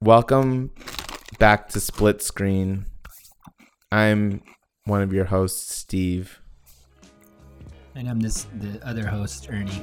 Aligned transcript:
Welcome 0.00 0.70
back 1.40 1.70
to 1.70 1.80
Split 1.80 2.22
Screen. 2.22 2.86
I'm 3.90 4.42
one 4.84 5.02
of 5.02 5.12
your 5.12 5.24
hosts, 5.24 5.74
Steve. 5.74 6.40
And 7.96 8.08
I'm 8.08 8.20
this 8.20 8.46
the 8.60 8.80
other 8.86 9.04
host, 9.04 9.48
Ernie. 9.50 9.82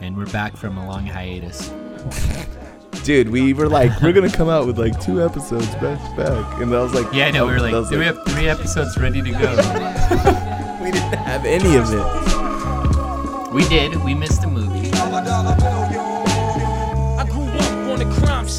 And 0.00 0.16
we're 0.16 0.26
back 0.26 0.56
from 0.56 0.76
a 0.76 0.84
long 0.88 1.06
hiatus. 1.06 1.68
Dude, 3.04 3.28
we 3.28 3.52
were 3.52 3.68
like, 3.68 4.02
we're 4.02 4.12
gonna 4.12 4.28
come 4.28 4.48
out 4.48 4.66
with 4.66 4.76
like 4.76 5.00
two 5.00 5.24
episodes 5.24 5.72
back 5.76 6.00
to 6.00 6.16
back, 6.16 6.60
and 6.60 6.74
I 6.74 6.82
was 6.82 6.92
like, 6.92 7.06
Yeah, 7.12 7.26
I 7.26 7.30
know. 7.30 7.46
We 7.46 7.52
were 7.52 7.60
like, 7.60 7.88
do 7.90 8.00
we 8.00 8.04
have 8.04 8.18
three 8.26 8.48
episodes 8.48 8.98
ready 8.98 9.22
to 9.22 9.30
go? 9.30 9.38
we 10.82 10.90
didn't 10.90 11.14
have 11.14 11.44
any 11.44 11.76
of 11.76 11.86
it. 11.92 13.52
we 13.54 13.68
did. 13.68 13.94
We 14.02 14.14
missed 14.14 14.42
a 14.42 14.48
movie. 14.48 14.61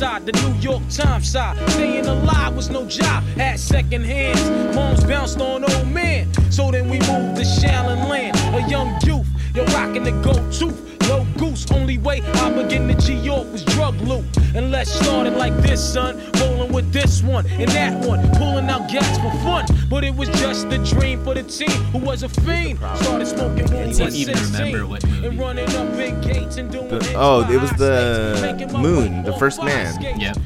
Side, 0.04 0.26
the 0.26 0.34
New 0.34 0.54
York 0.60 0.84
Times 0.90 1.32
side. 1.32 1.56
Staying 1.70 2.08
alive 2.08 2.54
was 2.58 2.70
no 2.70 2.86
job, 2.86 3.24
had 3.38 3.58
second 3.58 4.04
hands. 4.04 4.76
Moms 4.76 5.02
bounced 5.06 5.40
on 5.40 5.64
old 5.64 5.88
men. 5.88 6.28
So 6.52 6.72
then 6.72 6.90
we 6.90 7.00
moved 7.00 7.38
to 7.38 7.46
Shallon 7.46 8.10
Land, 8.10 8.36
a 8.54 8.70
young 8.70 9.00
youth. 9.06 9.28
You're 9.56 9.66
rocking 9.68 10.04
the 10.04 10.12
go-to, 10.22 10.68
low 11.10 11.26
goose. 11.38 11.70
Only 11.72 11.98
way 11.98 12.22
I 12.22 12.52
began 12.52 12.88
to 12.88 12.96
G 12.96 13.14
York 13.14 13.52
was 13.52 13.64
drug 13.66 13.96
loot. 14.02 14.26
And 14.56 14.72
let's 14.72 14.92
start 14.92 15.26
it 15.28 15.34
like 15.38 15.56
this, 15.58 15.82
son. 15.94 16.22
Rolling 16.40 16.72
with 16.72 16.92
this 16.94 17.24
one 17.24 17.46
and 17.48 17.70
that 17.72 18.06
one, 18.06 18.22
pulling 18.38 18.70
out 18.70 18.90
gas 18.90 19.18
for 19.18 19.32
fun. 19.44 19.66
But 19.90 20.04
it 20.04 20.14
was 20.16 20.30
just 20.30 20.68
a 20.68 20.78
dream 20.84 21.24
for 21.24 21.34
the 21.34 21.44
team 21.44 21.70
who 21.92 21.98
was 22.00 22.24
a 22.24 22.30
fiend. 22.30 22.78
Started 22.98 23.26
smoking 23.28 23.66
when 23.72 23.90
he 23.90 23.96
Can't 23.96 24.06
was 24.06 24.16
even 24.16 24.36
16. 24.36 24.60
remember 24.66 24.88
what 24.88 25.06
movie. 25.08 25.28
And 25.28 25.40
running 25.40 25.70
up 25.76 25.92
big 25.96 26.22
gates 26.22 26.58
and 26.58 26.72
doing 26.72 26.88
The- 26.90 27.14
oh, 27.16 27.50
it 27.50 27.60
was 27.60 27.72
the 27.72 28.38
stakes, 28.38 28.74
Moon, 28.74 29.24
the 29.24 29.34
First 29.34 29.64
Man. 29.64 29.94
skates. 29.94 30.20
Yep. 30.20 30.38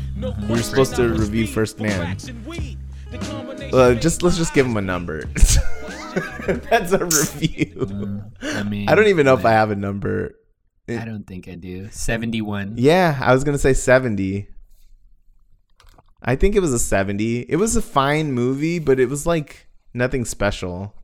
We 0.44 0.48
were 0.50 0.58
supposed 0.62 0.96
to 0.96 1.10
review 1.10 1.48
First 1.48 1.80
Man. 1.80 2.00
racks 2.00 2.26
and 2.28 2.46
weed. 2.46 2.78
The 3.12 3.18
combination 3.20 3.78
Uh, 3.80 3.94
just 3.94 4.24
let's 4.24 4.38
just 4.38 4.54
give 4.54 4.66
him 4.66 4.76
a 4.78 4.82
number. 4.82 5.24
That's 6.70 6.92
a 6.94 7.06
review. 7.06 8.24
I 8.42 8.64
mean, 8.64 8.90
I 8.90 8.96
don't 8.96 9.08
even 9.08 9.26
know 9.26 9.34
if 9.36 9.46
I 9.46 9.52
have 9.52 9.70
a 9.72 9.76
number. 9.76 10.36
I 10.90 11.04
don't 11.06 11.26
think 11.28 11.48
I 11.48 11.56
do. 11.56 11.90
71. 11.92 12.76
Yeah, 12.78 13.18
I 13.22 13.34
was 13.34 13.44
gonna 13.44 13.58
say 13.58 13.74
seventy. 13.74 14.48
I 16.22 16.36
think 16.36 16.56
it 16.56 16.62
was 16.62 16.74
a 16.74 16.80
seventy. 16.80 17.42
It 17.42 17.58
was 17.58 17.76
a 17.76 17.82
fine 17.82 18.32
movie, 18.32 18.80
but 18.80 19.00
it 19.00 19.10
was 19.10 19.26
like 19.26 19.68
nothing 19.94 20.26
special. 20.26 20.94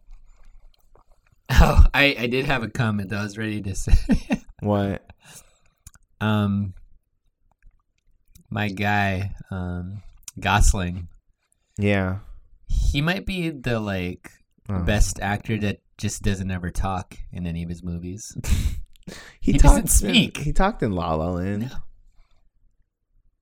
Oh, 1.56 1.86
I, 1.94 2.16
I 2.18 2.28
did 2.28 2.46
have 2.46 2.64
a 2.64 2.70
comment 2.70 3.10
that 3.10 3.20
I 3.20 3.24
was 3.24 3.38
ready 3.38 3.62
to 3.62 3.76
say. 3.76 3.94
What? 4.62 5.04
um, 6.22 6.74
my 8.50 8.70
guy, 8.70 9.36
um, 9.52 10.02
Gosling, 10.40 11.10
Yeah. 11.78 12.20
he 12.68 13.02
might 13.02 13.26
be 13.26 13.50
the 13.50 13.80
like 13.80 14.32
Oh. 14.70 14.80
best 14.80 15.20
actor 15.20 15.58
that 15.60 15.82
just 15.98 16.24
doesn't 16.24 16.50
ever 16.50 16.72
talk 16.72 17.18
in 17.34 17.46
any 17.46 17.62
of 17.64 17.70
his 17.70 17.84
movies. 17.84 18.36
He, 19.40 19.54
He 19.54 19.58
talked 19.58 19.86
doesn't 19.86 19.88
speak. 19.88 20.38
He 20.38 20.54
talked 20.54 20.82
in 20.84 20.92
La 20.92 21.14
La 21.16 21.32
Land. 21.32 21.72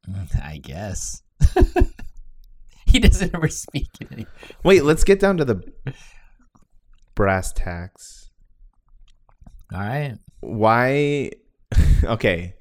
Mm, 0.09 0.43
I 0.43 0.57
guess. 0.57 1.21
he 2.85 2.99
doesn't 2.99 3.33
ever 3.35 3.47
speak 3.47 3.87
in 3.99 4.07
any. 4.11 4.25
Wait, 4.63 4.83
let's 4.83 5.03
get 5.03 5.19
down 5.19 5.37
to 5.37 5.45
the 5.45 5.61
brass 7.15 7.53
tacks. 7.53 8.29
All 9.73 9.79
right. 9.79 10.17
Why? 10.41 11.31
okay, 12.03 12.55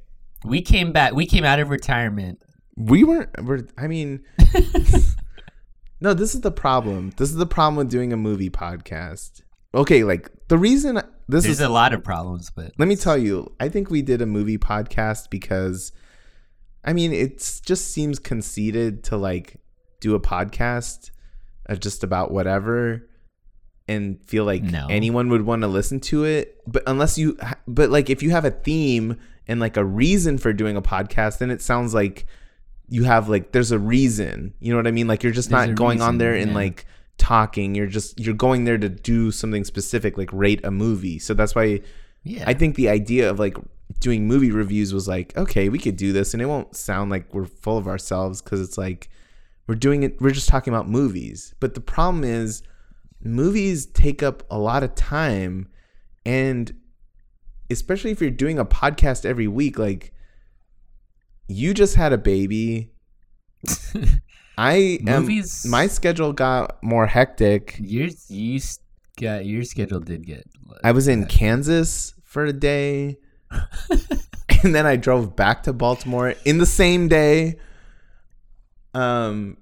We 0.44 0.62
came 0.62 0.92
back. 0.92 1.14
We 1.14 1.26
came 1.26 1.44
out 1.44 1.58
of 1.58 1.70
retirement. 1.70 2.42
we 2.76 3.04
weren't. 3.04 3.30
We're, 3.42 3.66
I 3.76 3.88
mean, 3.88 4.22
no. 6.00 6.14
This 6.14 6.34
is 6.34 6.42
the 6.42 6.52
problem. 6.52 7.10
This 7.16 7.30
is 7.30 7.36
the 7.36 7.46
problem 7.46 7.76
with 7.76 7.90
doing 7.90 8.12
a 8.12 8.16
movie 8.16 8.50
podcast. 8.50 9.42
Okay, 9.74 10.04
like 10.04 10.30
the 10.48 10.58
reason 10.58 11.00
this 11.30 11.44
There's 11.44 11.60
is 11.60 11.60
a 11.60 11.68
lot 11.68 11.92
of 11.92 12.02
problems, 12.04 12.50
but 12.50 12.72
Let 12.78 12.88
me 12.88 12.96
tell 12.96 13.16
you, 13.18 13.52
I 13.60 13.68
think 13.68 13.90
we 13.90 14.02
did 14.02 14.20
a 14.22 14.26
movie 14.26 14.58
podcast 14.58 15.30
because 15.30 15.92
I 16.84 16.92
mean, 16.92 17.12
it 17.12 17.60
just 17.64 17.92
seems 17.92 18.18
conceited 18.18 19.04
to 19.04 19.16
like 19.16 19.56
do 20.00 20.14
a 20.14 20.20
podcast 20.20 21.10
just 21.78 22.02
about 22.02 22.30
whatever 22.32 23.06
and 23.86 24.18
feel 24.26 24.44
like 24.44 24.62
No. 24.62 24.86
anyone 24.88 25.28
would 25.28 25.42
want 25.42 25.62
to 25.62 25.68
listen 25.68 26.00
to 26.00 26.24
it. 26.24 26.56
But 26.66 26.82
unless 26.86 27.18
you, 27.18 27.36
but 27.68 27.90
like 27.90 28.08
if 28.10 28.22
you 28.22 28.30
have 28.30 28.44
a 28.44 28.50
theme 28.50 29.16
and 29.46 29.60
like 29.60 29.76
a 29.76 29.84
reason 29.84 30.38
for 30.38 30.52
doing 30.52 30.76
a 30.76 30.82
podcast, 30.82 31.38
then 31.38 31.50
it 31.50 31.60
sounds 31.60 31.92
like 31.92 32.26
you 32.88 33.04
have 33.04 33.28
like, 33.28 33.52
there's 33.52 33.72
a 33.72 33.78
reason. 33.78 34.54
You 34.58 34.72
know 34.72 34.76
what 34.78 34.86
I 34.86 34.90
mean? 34.90 35.06
Like 35.06 35.22
you're 35.22 35.32
just 35.32 35.50
There's 35.50 35.68
not 35.68 35.76
going 35.76 36.00
on 36.02 36.18
there 36.18 36.34
and 36.34 36.50
yeah. 36.50 36.56
like 36.56 36.86
talking. 37.20 37.74
You're 37.74 37.86
just, 37.86 38.18
you're 38.18 38.34
going 38.34 38.64
there 38.64 38.78
to 38.78 38.88
do 38.88 39.30
something 39.30 39.64
specific, 39.64 40.18
like 40.18 40.32
rate 40.32 40.64
a 40.64 40.70
movie. 40.70 41.18
So 41.20 41.34
that's 41.34 41.54
why. 41.54 41.82
yeah, 42.24 42.44
I 42.46 42.54
think 42.54 42.74
the 42.74 42.88
idea 42.88 43.30
of 43.30 43.38
like 43.38 43.56
doing 44.00 44.26
movie 44.26 44.50
reviews 44.50 44.92
was 44.92 45.06
like, 45.06 45.36
okay, 45.36 45.68
we 45.68 45.78
could 45.78 45.96
do 45.96 46.12
this 46.12 46.32
and 46.34 46.42
it 46.42 46.46
won't 46.46 46.74
sound 46.74 47.10
like 47.10 47.32
we're 47.32 47.46
full 47.46 47.78
of 47.78 47.86
ourselves 47.86 48.40
because 48.42 48.60
it's 48.60 48.78
like 48.78 49.10
we're 49.66 49.74
doing 49.74 50.02
it, 50.02 50.20
we're 50.20 50.30
just 50.30 50.48
talking 50.48 50.72
about 50.72 50.88
movies. 50.88 51.54
But 51.60 51.74
the 51.74 51.80
problem 51.80 52.24
is, 52.24 52.62
movies 53.22 53.86
take 53.86 54.22
up 54.22 54.42
a 54.50 54.58
lot 54.58 54.82
of 54.82 54.94
time. 54.94 55.68
And 56.24 56.74
especially 57.70 58.10
if 58.10 58.20
you're 58.20 58.30
doing 58.30 58.58
a 58.58 58.64
podcast 58.64 59.24
every 59.24 59.46
week, 59.46 59.78
like 59.78 60.12
you 61.48 61.74
just 61.74 61.96
had 61.96 62.12
a 62.12 62.18
baby. 62.18 62.92
I 64.60 64.98
am, 65.06 65.22
Movies- 65.22 65.64
my 65.66 65.86
schedule 65.86 66.34
got 66.34 66.82
more 66.82 67.06
hectic. 67.06 67.76
yours 67.80 68.30
you 68.30 68.60
got 69.18 69.46
your 69.46 69.64
schedule 69.64 70.00
did 70.00 70.26
get. 70.26 70.44
I 70.84 70.92
was 70.92 71.08
in 71.08 71.24
Kansas 71.26 72.14
for 72.24 72.44
a 72.44 72.52
day. 72.52 73.16
and 74.62 74.74
then 74.74 74.84
I 74.86 74.96
drove 74.96 75.34
back 75.34 75.62
to 75.62 75.72
Baltimore 75.72 76.34
in 76.44 76.58
the 76.58 76.66
same 76.66 77.08
day. 77.08 77.56
Um 78.92 79.56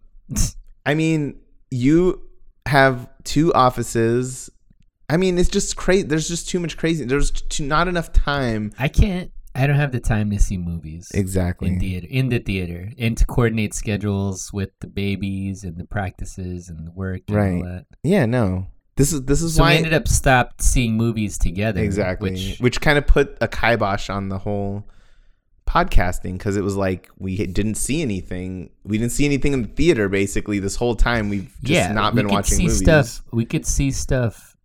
I 0.84 0.94
mean, 0.94 1.38
you 1.70 2.20
have 2.66 3.08
two 3.24 3.54
offices. 3.54 4.50
I 5.08 5.16
mean, 5.16 5.38
it's 5.38 5.48
just 5.48 5.76
crazy. 5.76 6.08
There's 6.08 6.28
just 6.28 6.48
too 6.48 6.58
much 6.58 6.76
crazy. 6.76 7.04
There's 7.04 7.30
too, 7.30 7.64
not 7.64 7.88
enough 7.88 8.12
time. 8.12 8.72
I 8.78 8.88
can't. 8.88 9.30
I 9.58 9.66
don't 9.66 9.76
have 9.76 9.92
the 9.92 10.00
time 10.00 10.30
to 10.30 10.38
see 10.38 10.56
movies 10.56 11.10
Exactly. 11.14 11.68
in 11.68 11.80
theater 11.80 12.06
in 12.10 12.28
the 12.28 12.38
theater 12.38 12.90
and 12.98 13.16
to 13.18 13.26
coordinate 13.26 13.74
schedules 13.74 14.52
with 14.52 14.70
the 14.80 14.86
babies 14.86 15.64
and 15.64 15.76
the 15.76 15.84
practices 15.84 16.68
and 16.68 16.86
the 16.86 16.92
work 16.92 17.22
and 17.28 17.36
Right. 17.36 17.54
all 17.56 17.64
that. 17.64 17.86
Yeah, 18.02 18.26
no. 18.26 18.68
This 18.96 19.12
is 19.12 19.22
this 19.26 19.42
is 19.42 19.54
So 19.54 19.62
why 19.62 19.72
we 19.72 19.76
ended 19.78 19.94
up 19.94 20.08
stopped 20.08 20.62
seeing 20.62 20.96
movies 20.96 21.38
together. 21.38 21.80
exactly, 21.82 22.32
which, 22.32 22.58
Which, 22.58 22.80
kind 22.80 22.98
of 22.98 23.06
put 23.06 23.36
a 23.40 23.46
kibosh 23.48 24.10
on 24.10 24.28
the 24.28 24.38
whole 24.38 24.88
podcasting 25.68 26.32
because 26.32 26.56
it 26.56 26.64
was 26.64 26.76
like 26.76 27.08
we 27.18 27.36
didn't 27.46 27.74
see 27.76 28.02
anything. 28.02 28.70
We 28.84 28.98
didn't 28.98 29.12
see 29.12 29.24
anything 29.24 29.52
in 29.52 29.62
the 29.62 29.68
theater. 29.68 30.08
Basically, 30.08 30.58
this 30.58 30.76
whole 30.76 30.96
time 30.96 31.28
we've 31.28 31.54
just 31.62 31.70
yeah, 31.70 31.92
not 31.92 32.12
we 32.14 32.18
been 32.22 32.26
could 32.28 32.34
watching 32.34 32.56
see 32.56 32.62
movies. 32.64 32.78
stuff. 32.78 33.22
We 33.32 33.44
could 33.44 33.66
see 33.66 33.90
stuff 33.90 34.56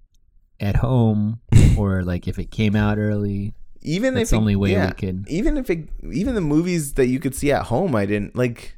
at 0.59 0.77
home, 0.77 1.41
or 1.77 2.03
like 2.03 2.27
if 2.27 2.39
it 2.39 2.51
came 2.51 2.75
out 2.75 2.97
early. 2.97 3.53
Even 3.83 4.13
That's 4.15 4.23
if 4.27 4.29
the 4.31 4.35
it- 4.35 4.39
only 4.39 4.55
way 4.55 4.69
we 4.69 4.73
yeah, 4.75 4.91
could- 4.91 5.25
Even 5.27 5.57
if 5.57 5.69
it, 5.69 5.89
even 6.11 6.35
the 6.35 6.41
movies 6.41 6.93
that 6.93 7.07
you 7.07 7.19
could 7.19 7.35
see 7.35 7.51
at 7.51 7.63
home, 7.65 7.95
I 7.95 8.05
didn't 8.05 8.35
like. 8.35 8.77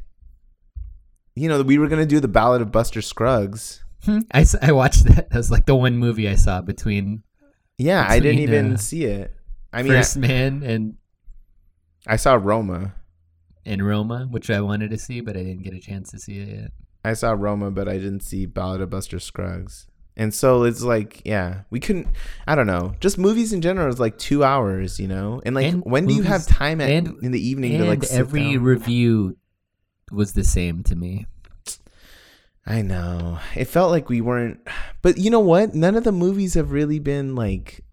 You 1.36 1.50
know, 1.50 1.62
we 1.64 1.78
were 1.78 1.88
gonna 1.88 2.06
do 2.06 2.20
the 2.20 2.28
Ballad 2.28 2.62
of 2.62 2.72
Buster 2.72 3.02
Scruggs. 3.02 3.84
I, 4.08 4.22
I, 4.34 4.46
I 4.62 4.72
watched 4.72 5.04
that. 5.06 5.30
That 5.30 5.38
was 5.38 5.52
like 5.52 5.66
the 5.66 5.76
one 5.76 5.98
movie 5.98 6.30
I 6.30 6.36
saw 6.36 6.62
between 6.62 7.24
Yeah, 7.78 8.06
I 8.08 8.20
didn't 8.20 8.40
even 8.42 8.74
uh, 8.74 8.78
see 8.78 9.04
it. 9.06 9.34
I 9.74 9.84
mean, 9.84 9.92
I, 9.92 9.96
First 9.98 10.18
Man 10.18 10.64
and 10.64 10.96
I 12.08 12.16
saw 12.16 12.36
Roma. 12.36 12.94
and 13.66 13.86
Roma, 13.86 14.28
which 14.30 14.50
I 14.50 14.62
wanted 14.62 14.92
to 14.92 14.98
see, 14.98 15.22
but 15.22 15.36
I 15.36 15.44
didn't 15.44 15.64
get 15.64 15.74
a 15.74 15.80
chance 15.80 16.12
to 16.12 16.20
see 16.20 16.40
it 16.40 16.48
yet. 16.48 16.72
I 17.04 17.14
saw 17.14 17.32
Roma, 17.34 17.70
but 17.72 17.88
I 17.90 17.94
didn't 17.98 18.22
see 18.22 18.46
Ballad 18.46 18.80
of 18.82 18.90
Buster 18.92 19.20
Scruggs. 19.20 19.88
And 20.18 20.34
so 20.34 20.64
it's 20.64 20.82
like, 20.82 21.22
yeah, 21.26 21.62
we 21.70 21.80
couldn't. 21.82 22.08
I 22.48 22.56
don't 22.56 22.68
know. 22.68 22.96
Just 23.02 23.18
movies 23.18 23.52
in 23.52 23.62
general 23.62 23.90
is 23.90 24.00
like 24.00 24.18
two 24.18 24.44
hours, 24.46 24.98
you 25.00 25.08
know. 25.10 25.42
And 25.46 25.54
like, 25.56 25.66
And 25.74 25.84
when 25.84 26.06
do 26.06 26.14
you 26.14 26.24
have 26.24 26.48
time 26.48 26.80
at, 26.80 26.90
and- 26.90 27.22
in 27.22 27.32
the 27.32 27.46
evening 27.50 27.78
to 27.80 27.86
like 27.86 28.04
every 28.06 28.54
down? 28.54 28.64
review 28.64 29.38
was 30.12 30.32
the 30.34 30.44
same 30.46 30.84
to 30.84 30.96
me. 30.96 31.26
I 32.66 32.82
know. 32.82 33.40
It 33.56 33.66
felt 33.66 33.92
like 33.92 34.10
we 34.10 34.22
weren't. 34.22 34.60
But 35.02 35.18
you 35.18 35.30
know 35.30 35.40
what? 35.40 35.76
None 35.76 35.96
of 35.96 36.04
the 36.04 36.12
movies 36.12 36.56
have 36.56 36.72
really 36.72 37.00
been 37.00 37.36
like. 37.36 37.84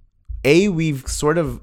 A, 0.44 0.68
we've 0.68 1.06
sort 1.06 1.38
of. 1.38 1.60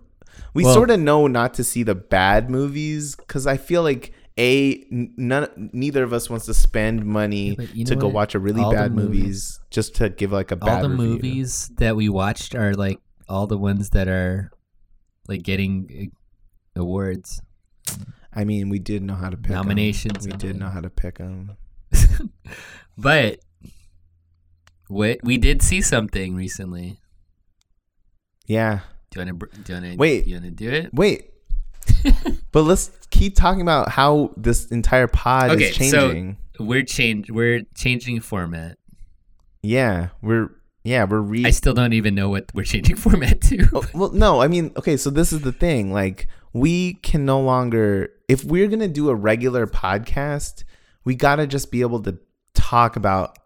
We 0.54 0.64
Well- 0.64 0.74
sort 0.74 0.90
of 0.90 1.00
know 1.00 1.28
not 1.28 1.54
to 1.56 1.64
see 1.64 1.84
the 1.84 1.96
bad 1.96 2.50
movies 2.50 3.16
because 3.16 3.48
I 3.48 3.58
feel 3.58 3.82
like 3.84 4.14
a 4.38 4.76
n- 4.92 5.14
none 5.18 5.70
neither 5.74 6.04
of 6.04 6.14
us 6.14 6.30
wants 6.30 6.46
to 6.46 6.54
spend 6.54 7.06
money 7.06 7.58
Yeah, 7.74 7.86
to 7.86 7.96
go 7.96 8.08
what? 8.08 8.14
watch 8.14 8.36
a 8.36 8.40
really 8.40 8.62
All 8.62 8.72
bad 8.72 8.94
movies, 8.94 9.22
movies- 9.22 9.60
just 9.70 9.96
to 9.96 10.10
give 10.10 10.32
like 10.32 10.52
a 10.52 10.58
All 10.62 10.66
bad 10.68 10.84
the 10.84 10.90
review. 10.90 11.06
movies 11.08 11.70
that 11.78 11.96
we 11.96 12.08
watched 12.10 12.56
are 12.56 12.74
like 12.74 13.00
all 13.28 13.48
the 13.48 13.58
ones 13.58 13.90
that 13.92 14.08
are 14.08 14.52
like 15.28 15.44
getting 15.44 16.12
uh, 16.76 16.82
awards. 16.82 17.42
I 18.34 18.44
mean, 18.46 18.70
we 18.70 18.80
did 18.80 19.02
know 19.04 19.16
how 19.16 19.30
to 19.30 19.38
pick. 19.38 19.52
Nominations 19.52 20.26
We 20.26 20.32
did 20.34 20.54
all. 20.54 20.60
know 20.60 20.70
how 20.70 20.82
to 20.82 20.90
pick 20.90 21.18
them. 21.18 21.58
But 22.98 23.40
what 24.88 25.20
we 25.24 25.38
did 25.38 25.62
see 25.62 25.82
something 25.82 26.36
recently. 26.36 27.00
Yeah. 28.46 28.80
Do 29.12 29.20
you 29.22 29.26
want 29.26 29.40
to? 29.40 29.62
Do 29.64 29.74
you 29.74 29.80
want 29.82 29.92
to? 29.94 29.98
Wait. 29.98 30.24
Do 30.26 30.30
you 30.32 30.36
want 30.38 30.46
to 30.46 30.52
do 30.52 30.70
it? 30.70 30.94
Wait. 30.94 31.32
but 32.52 32.64
let's 32.64 32.92
keep 33.20 33.36
talking 33.36 33.62
about 33.62 33.90
how 33.90 34.32
this 34.38 34.66
entire 34.68 35.08
pod 35.08 35.52
Okay, 35.52 35.66
is 35.66 35.76
changing. 35.76 36.38
So 36.58 36.64
We're 36.64 36.84
change. 36.84 37.30
We're 37.30 37.64
changing 37.76 38.22
format. 38.22 38.78
yeah, 39.62 40.10
we're 40.22 40.50
yeah 40.84 41.04
we're 41.04 41.20
re. 41.20 41.46
I 41.46 41.52
still 41.52 41.74
don't 41.74 41.94
even 41.94 42.16
know 42.16 42.30
what 42.30 42.46
we're 42.54 42.64
changing 42.64 42.96
format 43.06 43.42
to. 43.42 43.68
Oh, 43.74 43.84
well, 43.94 44.12
no, 44.12 44.42
I 44.42 44.48
mean, 44.48 44.72
okay, 44.78 44.98
so 44.98 45.10
this 45.10 45.34
is 45.34 45.42
the 45.42 45.52
thing. 45.52 45.92
Like, 45.92 46.28
we 46.54 46.94
can 46.96 47.26
no 47.26 47.42
longer, 47.42 48.10
if 48.28 48.44
we're 48.44 48.68
gonna 48.68 48.88
do 48.88 49.10
a 49.10 49.16
regular 49.16 49.68
podcast, 49.68 50.64
we 51.04 51.16
gotta 51.16 51.46
just 51.46 51.72
be 51.72 51.82
able 51.82 52.02
to 52.04 52.18
talk 52.54 52.96
about 52.96 53.38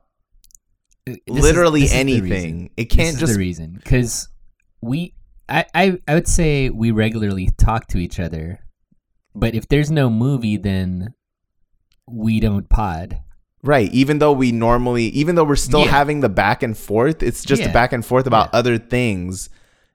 uh, 1.07 1.13
This 1.27 1.43
literally 1.43 1.83
is 1.83 1.93
anything. 1.93 2.69
It 2.77 2.85
can't 2.85 3.17
just 3.17 3.33
the 3.33 3.39
reason 3.39 3.73
because 3.83 4.29
we 4.81 5.15
I, 5.49 5.65
I 5.73 5.99
i 6.07 6.13
would 6.13 6.27
say 6.27 6.69
we 6.69 6.91
regularly 6.91 7.49
talk 7.57 7.87
to 7.87 7.97
each 7.97 8.19
other 8.19 8.62
but 9.35 9.55
if 9.55 9.67
there's 9.67 9.91
no 9.91 10.09
movie 10.09 10.57
then 10.57 11.13
we 12.07 12.39
don't 12.39 12.69
pod 12.69 13.21
right. 13.65 13.93
Even 13.93 14.19
though 14.19 14.33
we 14.33 14.51
normally, 14.51 15.05
even 15.05 15.35
though 15.35 15.45
we're 15.45 15.55
still 15.55 15.85
Yeah. 15.85 15.91
having 15.91 16.19
the 16.19 16.27
back 16.27 16.63
and 16.63 16.77
forth, 16.77 17.23
it's 17.23 17.45
just 17.45 17.63
a 17.63 17.69
back 17.71 17.93
and 17.93 18.05
forth 18.05 18.27
about 18.27 18.49
Yeah. 18.51 18.59
other 18.59 18.77
things, 18.77 19.49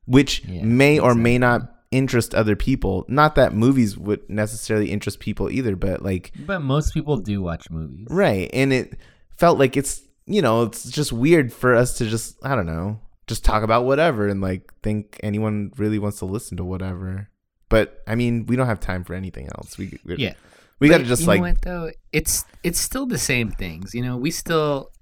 which 0.06 0.42
Yeah, 0.48 0.62
may 0.64 0.98
or 0.98 1.14
may 1.14 1.36
not 1.36 1.70
interest 1.90 2.34
other 2.34 2.56
people. 2.56 3.04
Not 3.08 3.34
that 3.34 3.54
movies 3.54 3.98
would 3.98 4.20
necessarily 4.30 4.90
interest 4.90 5.20
people 5.20 5.50
either, 5.50 5.76
but 5.76 6.02
like 6.02 6.32
but 6.46 6.60
most 6.62 6.94
people 6.94 7.18
do 7.18 7.42
watch 7.42 7.68
movies 7.70 8.06
Right. 8.10 8.48
And 8.54 8.72
it 8.72 8.96
felt 9.36 9.58
like 9.58 9.76
it's, 9.76 10.00
you 10.26 10.40
know, 10.40 10.62
it's 10.62 10.88
just 10.90 11.12
weird 11.12 11.52
for 11.52 11.74
us 11.74 11.98
to 11.98 12.06
just, 12.08 12.38
I 12.42 12.54
don't 12.56 12.66
know, 12.66 13.00
just 13.26 13.44
talk 13.44 13.62
about 13.62 13.84
whatever 13.84 14.28
and 14.28 14.40
like 14.40 14.72
think 14.82 15.20
anyone 15.22 15.72
really 15.76 15.98
wants 15.98 16.20
to 16.20 16.24
listen 16.24 16.56
to 16.56 16.64
whatever. 16.64 17.28
But 17.68 18.02
I 18.06 18.14
mean, 18.14 18.46
we 18.46 18.56
don't 18.56 18.66
have 18.66 18.80
time 18.80 19.04
for 19.04 19.14
anything 19.14 19.48
else. 19.56 19.76
We, 19.78 19.98
we 20.04 20.16
yeah 20.16 20.34
we 20.80 20.88
got 20.88 20.98
to 20.98 21.04
just 21.04 21.22
you 21.22 21.26
know 21.26 21.32
like, 21.32 21.40
what, 21.40 21.62
though 21.62 21.90
it's 22.12 22.44
it's 22.62 22.78
still 22.78 23.04
the 23.04 23.18
same 23.18 23.50
things 23.50 23.96
you 23.96 24.00
know 24.00 24.16
we 24.16 24.30
still 24.30 24.92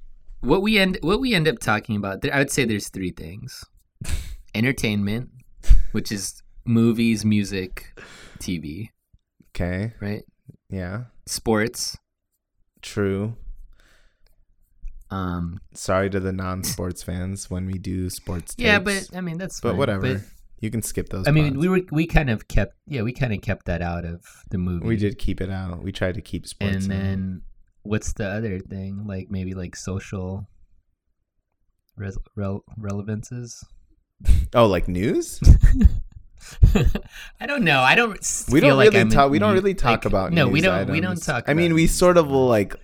what 0.40 0.62
we 0.62 0.78
end 0.78 0.96
what 1.02 1.20
we 1.20 1.34
end 1.34 1.46
up 1.46 1.58
talking 1.58 1.96
about 1.96 2.22
there, 2.22 2.34
i 2.34 2.38
would 2.38 2.50
say 2.50 2.64
there's 2.64 2.88
three 2.88 3.10
things 3.10 3.62
entertainment 4.54 5.28
which 5.92 6.10
is 6.10 6.42
movies 6.64 7.26
music 7.26 7.92
tv 8.38 8.88
okay, 9.54 9.92
right 10.00 10.22
yeah, 10.69 11.04
sports 11.26 11.96
true. 12.82 13.36
um 15.10 15.60
Sorry 15.74 16.10
to 16.10 16.20
the 16.20 16.32
non-sports 16.44 17.02
fans 17.02 17.50
when 17.50 17.66
we 17.66 17.74
do 17.74 18.10
sports. 18.10 18.54
Yeah, 18.58 18.78
takes, 18.78 19.08
but 19.08 19.16
I 19.16 19.20
mean 19.20 19.38
that's 19.38 19.60
but 19.60 19.70
fine. 19.70 19.78
whatever. 19.78 20.14
But, 20.14 20.22
you 20.58 20.70
can 20.70 20.82
skip 20.82 21.08
those. 21.11 21.29
I 21.29 21.31
mean, 21.31 21.58
we 21.58 21.69
were 21.69 21.81
we 21.91 22.06
kind 22.06 22.31
of 22.31 22.49
kept 22.49 22.75
yeah 22.87 23.03
we 23.03 23.12
kind 23.12 23.32
of 23.32 23.41
kept 23.43 23.67
that 23.67 23.82
out 23.82 24.05
of 24.05 24.25
the 24.50 24.58
movie. 24.58 24.87
we 24.87 24.97
did 24.97 25.19
keep 25.19 25.41
it 25.41 25.50
out. 25.50 25.82
We 25.82 25.93
tried 25.93 26.14
to 26.14 26.23
keep 26.23 26.47
sports. 26.47 26.75
and 26.75 26.91
then 26.91 27.43
what's 27.82 28.12
the 28.14 28.26
other 28.29 28.58
thing? 28.61 29.06
Like 29.06 29.31
maybe 29.31 29.55
like 29.55 29.76
social 29.76 30.49
res- 31.97 32.19
rel- 32.35 32.64
relevances. 32.76 33.64
oh, 34.55 34.67
like 34.67 34.88
news? 34.88 35.41
I 37.41 37.47
don't 37.47 37.64
know. 37.64 37.81
I 37.81 37.94
don't. 37.94 38.12
We 38.50 38.61
feel 38.61 38.70
don't 38.70 38.79
like 38.79 38.91
really 38.91 39.00
I'm 39.00 39.11
talk. 39.11 39.26
in 39.26 39.32
We 39.32 39.38
don't 39.38 39.55
really 39.55 39.75
talk 39.75 39.91
like, 39.91 40.05
about. 40.05 40.32
No, 40.32 40.47
we 40.47 40.55
news 40.55 40.62
don't. 40.62 40.91
We 40.91 41.00
don't 41.00 41.23
talk. 41.23 41.44
I 41.49 41.55
mean, 41.55 41.75
we 41.75 41.87
sort 41.87 42.17
of 42.17 42.29
will 42.29 42.47
like 42.47 42.76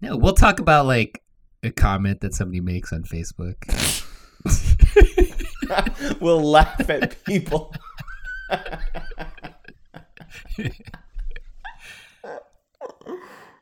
No, 0.00 0.16
we'll 0.16 0.34
talk 0.34 0.58
about 0.58 0.86
like 0.86 1.22
a 1.62 1.70
comment 1.70 2.20
that 2.20 2.34
somebody 2.34 2.60
makes 2.60 2.92
on 2.92 3.04
Facebook. 3.04 3.56
we'll 6.20 6.42
laugh 6.42 6.88
at 6.88 7.22
people. 7.24 7.74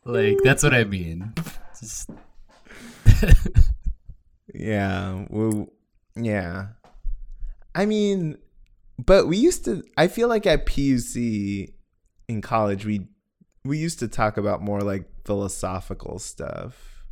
like 0.04 0.38
that's 0.44 0.62
what 0.62 0.74
I 0.74 0.84
mean. 0.84 1.34
Just 1.78 2.10
Yeah, 4.54 5.24
we, 5.30 5.66
yeah. 6.16 6.66
I 7.74 7.86
mean, 7.86 8.36
but 8.98 9.26
we 9.26 9.36
used 9.36 9.64
to. 9.64 9.82
I 9.96 10.08
feel 10.08 10.28
like 10.28 10.46
at 10.46 10.66
PUC 10.66 11.72
in 12.28 12.42
college, 12.42 12.84
we 12.84 13.06
we 13.64 13.78
used 13.78 13.98
to 14.00 14.08
talk 14.08 14.36
about 14.36 14.62
more 14.62 14.80
like 14.80 15.06
philosophical 15.24 16.18
stuff 16.18 17.04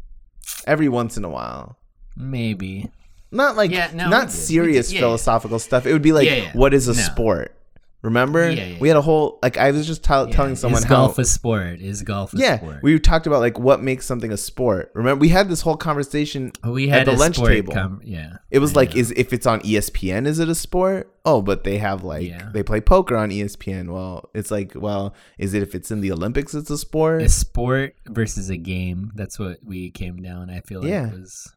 every 0.66 0.88
once 0.88 1.16
in 1.16 1.24
a 1.24 1.30
while. 1.30 1.78
maybe. 2.16 2.90
Not 3.30 3.56
like 3.56 3.70
Yeah, 3.70 3.90
no, 3.94 4.08
not 4.08 4.30
serious 4.30 4.92
yeah, 4.92 5.00
philosophical 5.00 5.58
stuff. 5.58 5.86
It 5.86 5.92
would 5.92 6.02
be 6.02 6.12
like, 6.12 6.26
Yeah, 6.26 6.34
yeah. 6.36 6.52
what 6.54 6.72
is 6.74 6.88
a 6.88 6.94
No. 6.94 7.00
sport? 7.02 7.54
Remember? 8.00 8.48
Yeah, 8.48 8.64
yeah, 8.64 8.76
we 8.78 8.86
had 8.86 8.96
a 8.96 9.02
whole 9.02 9.40
like 9.42 9.56
I 9.56 9.72
was 9.72 9.84
just 9.84 10.06
Yeah. 10.08 10.26
telling 10.30 10.54
someone 10.54 10.78
is 10.82 10.84
how 10.84 10.94
golf 11.06 11.18
a 11.18 11.24
sport? 11.24 11.80
Is 11.80 12.02
golf 12.02 12.32
a 12.32 12.36
yeah, 12.36 12.56
sport? 12.58 12.78
we 12.80 12.96
talked 13.00 13.26
about 13.26 13.40
like 13.40 13.58
what 13.58 13.82
makes 13.82 14.06
something 14.06 14.30
a 14.30 14.36
sport. 14.36 14.92
Remember, 14.94 15.20
we 15.20 15.30
had 15.30 15.48
this 15.48 15.62
whole 15.62 15.76
conversation. 15.76 16.52
we 16.64 16.88
at 16.90 16.98
had 16.98 17.06
the 17.08 17.14
a 17.14 17.18
lunch 17.18 17.38
table. 17.38 17.74
com- 17.74 18.00
yeah, 18.04 18.34
It 18.52 18.60
was 18.60 18.70
I 18.74 18.76
like, 18.76 18.94
know. 18.94 19.00
is 19.00 19.10
if 19.16 19.32
it's 19.32 19.48
on 19.48 19.60
ESPN, 19.62 20.26
is 20.28 20.38
it 20.38 20.48
a 20.48 20.54
sport? 20.54 21.12
Oh, 21.24 21.42
but 21.42 21.64
they 21.64 21.78
have 21.78 22.04
like 22.04 22.28
Yeah. 22.28 22.48
they 22.54 22.62
play 22.62 22.80
poker 22.80 23.16
on 23.16 23.30
ESPN. 23.30 23.90
Well, 23.92 24.30
it's 24.32 24.52
like, 24.52 24.72
well, 24.76 25.12
is 25.36 25.52
it 25.52 25.64
if 25.64 25.74
it's 25.74 25.90
in 25.90 26.00
the 26.00 26.12
Olympics, 26.12 26.54
it's 26.54 26.70
a 26.70 26.78
sport? 26.78 27.22
a 27.22 27.28
sport 27.28 27.96
versus 28.08 28.48
a 28.48 28.56
game. 28.56 29.10
That's 29.16 29.40
what 29.40 29.58
we 29.64 29.90
came 29.90 30.22
down. 30.22 30.50
I 30.50 30.60
feel 30.60 30.82
like 30.82 30.90
Yeah. 30.90 31.10
was 31.10 31.52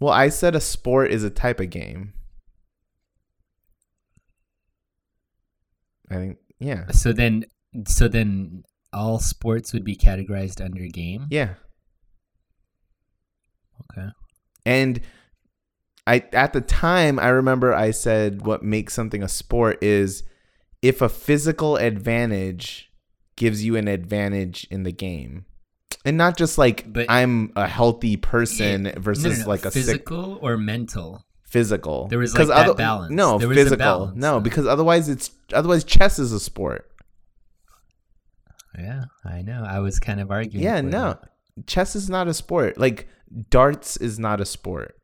well, 0.00 0.12
I 0.12 0.28
said 0.28 0.54
a 0.54 0.60
sport 0.60 1.10
is 1.10 1.24
a 1.24 1.30
type 1.30 1.60
of 1.60 1.70
game. 1.70 2.12
I 6.10 6.14
think, 6.16 6.38
yeah, 6.58 6.90
so 6.90 7.12
then 7.12 7.44
so 7.86 8.08
then 8.08 8.62
all 8.92 9.18
sports 9.18 9.72
would 9.72 9.84
be 9.84 9.96
categorized 9.96 10.64
under 10.64 10.86
game. 10.86 11.26
yeah. 11.30 11.54
Okay. 13.92 14.08
And 14.64 15.00
I 16.06 16.24
at 16.32 16.52
the 16.52 16.60
time 16.60 17.18
I 17.18 17.28
remember 17.28 17.74
I 17.74 17.90
said 17.90 18.46
what 18.46 18.62
makes 18.62 18.94
something 18.94 19.22
a 19.22 19.28
sport 19.28 19.82
is 19.82 20.22
if 20.82 21.00
a 21.00 21.08
physical 21.08 21.76
advantage 21.76 22.90
gives 23.36 23.64
you 23.64 23.76
an 23.76 23.88
advantage 23.88 24.66
in 24.70 24.84
the 24.84 24.92
game. 24.92 25.46
And 26.04 26.16
not 26.16 26.36
just 26.36 26.58
like 26.58 26.90
But- 26.92 27.06
I'm 27.10 27.52
a 27.56 27.66
healthy 27.66 28.16
person 28.16 28.86
Yeah. 28.86 28.98
versus 28.98 29.38
No, 29.38 29.44
no, 29.44 29.48
like 29.48 29.64
a 29.64 29.70
sick 29.70 29.84
physical 29.84 30.38
or 30.42 30.56
mental. 30.56 31.24
physical. 31.44 32.08
There 32.08 32.18
was, 32.18 32.36
like, 32.36 32.48
that 32.48 32.76
balance. 32.76 33.12
No, 33.12 33.38
There 33.38 33.48
physical. 33.48 33.76
balance, 33.78 34.16
no, 34.16 34.40
because 34.40 34.66
otherwise 34.66 35.08
it's 35.08 35.30
otherwise 35.52 35.84
chess 35.84 36.18
is 36.18 36.32
a 36.32 36.40
sport. 36.40 36.90
Yeah, 38.78 39.04
I 39.24 39.42
know. 39.42 39.64
I 39.66 39.78
was 39.78 39.98
kind 40.00 40.20
of 40.20 40.30
arguing. 40.30 40.64
Yeah, 40.64 40.80
no. 40.80 41.18
that. 41.56 41.66
Chess 41.66 41.94
is 41.94 42.10
not 42.10 42.26
a 42.26 42.34
sport. 42.34 42.76
Like 42.78 43.08
darts 43.50 43.96
is 43.96 44.18
not 44.18 44.40
a 44.40 44.44
sport. 44.44 44.96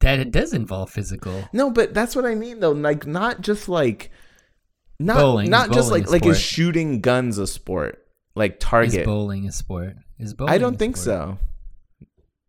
that 0.00 0.18
it 0.18 0.30
does 0.30 0.52
involve 0.52 0.90
physical. 0.90 1.48
No, 1.54 1.70
but 1.70 1.94
that's 1.94 2.14
what 2.14 2.26
I 2.26 2.34
mean 2.34 2.60
though. 2.60 2.72
Like 2.72 3.06
not 3.06 3.40
just 3.40 3.68
like 3.70 4.10
not 4.98 5.16
Bowling. 5.16 5.48
not 5.48 5.70
Is 5.70 5.76
just 5.76 5.90
like 5.90 6.10
like 6.10 6.26
is 6.26 6.38
shooting 6.38 7.00
guns 7.00 7.38
a 7.38 7.46
sport? 7.46 8.03
Like 8.34 8.58
target. 8.60 9.00
Is 9.00 9.06
bowling 9.06 9.46
a 9.46 9.52
sport? 9.52 9.94
Is 10.18 10.34
bowling? 10.34 10.52
I 10.52 10.58
don't 10.58 10.78
think 10.78 10.96
sport? 10.96 11.38
so. 11.38 11.38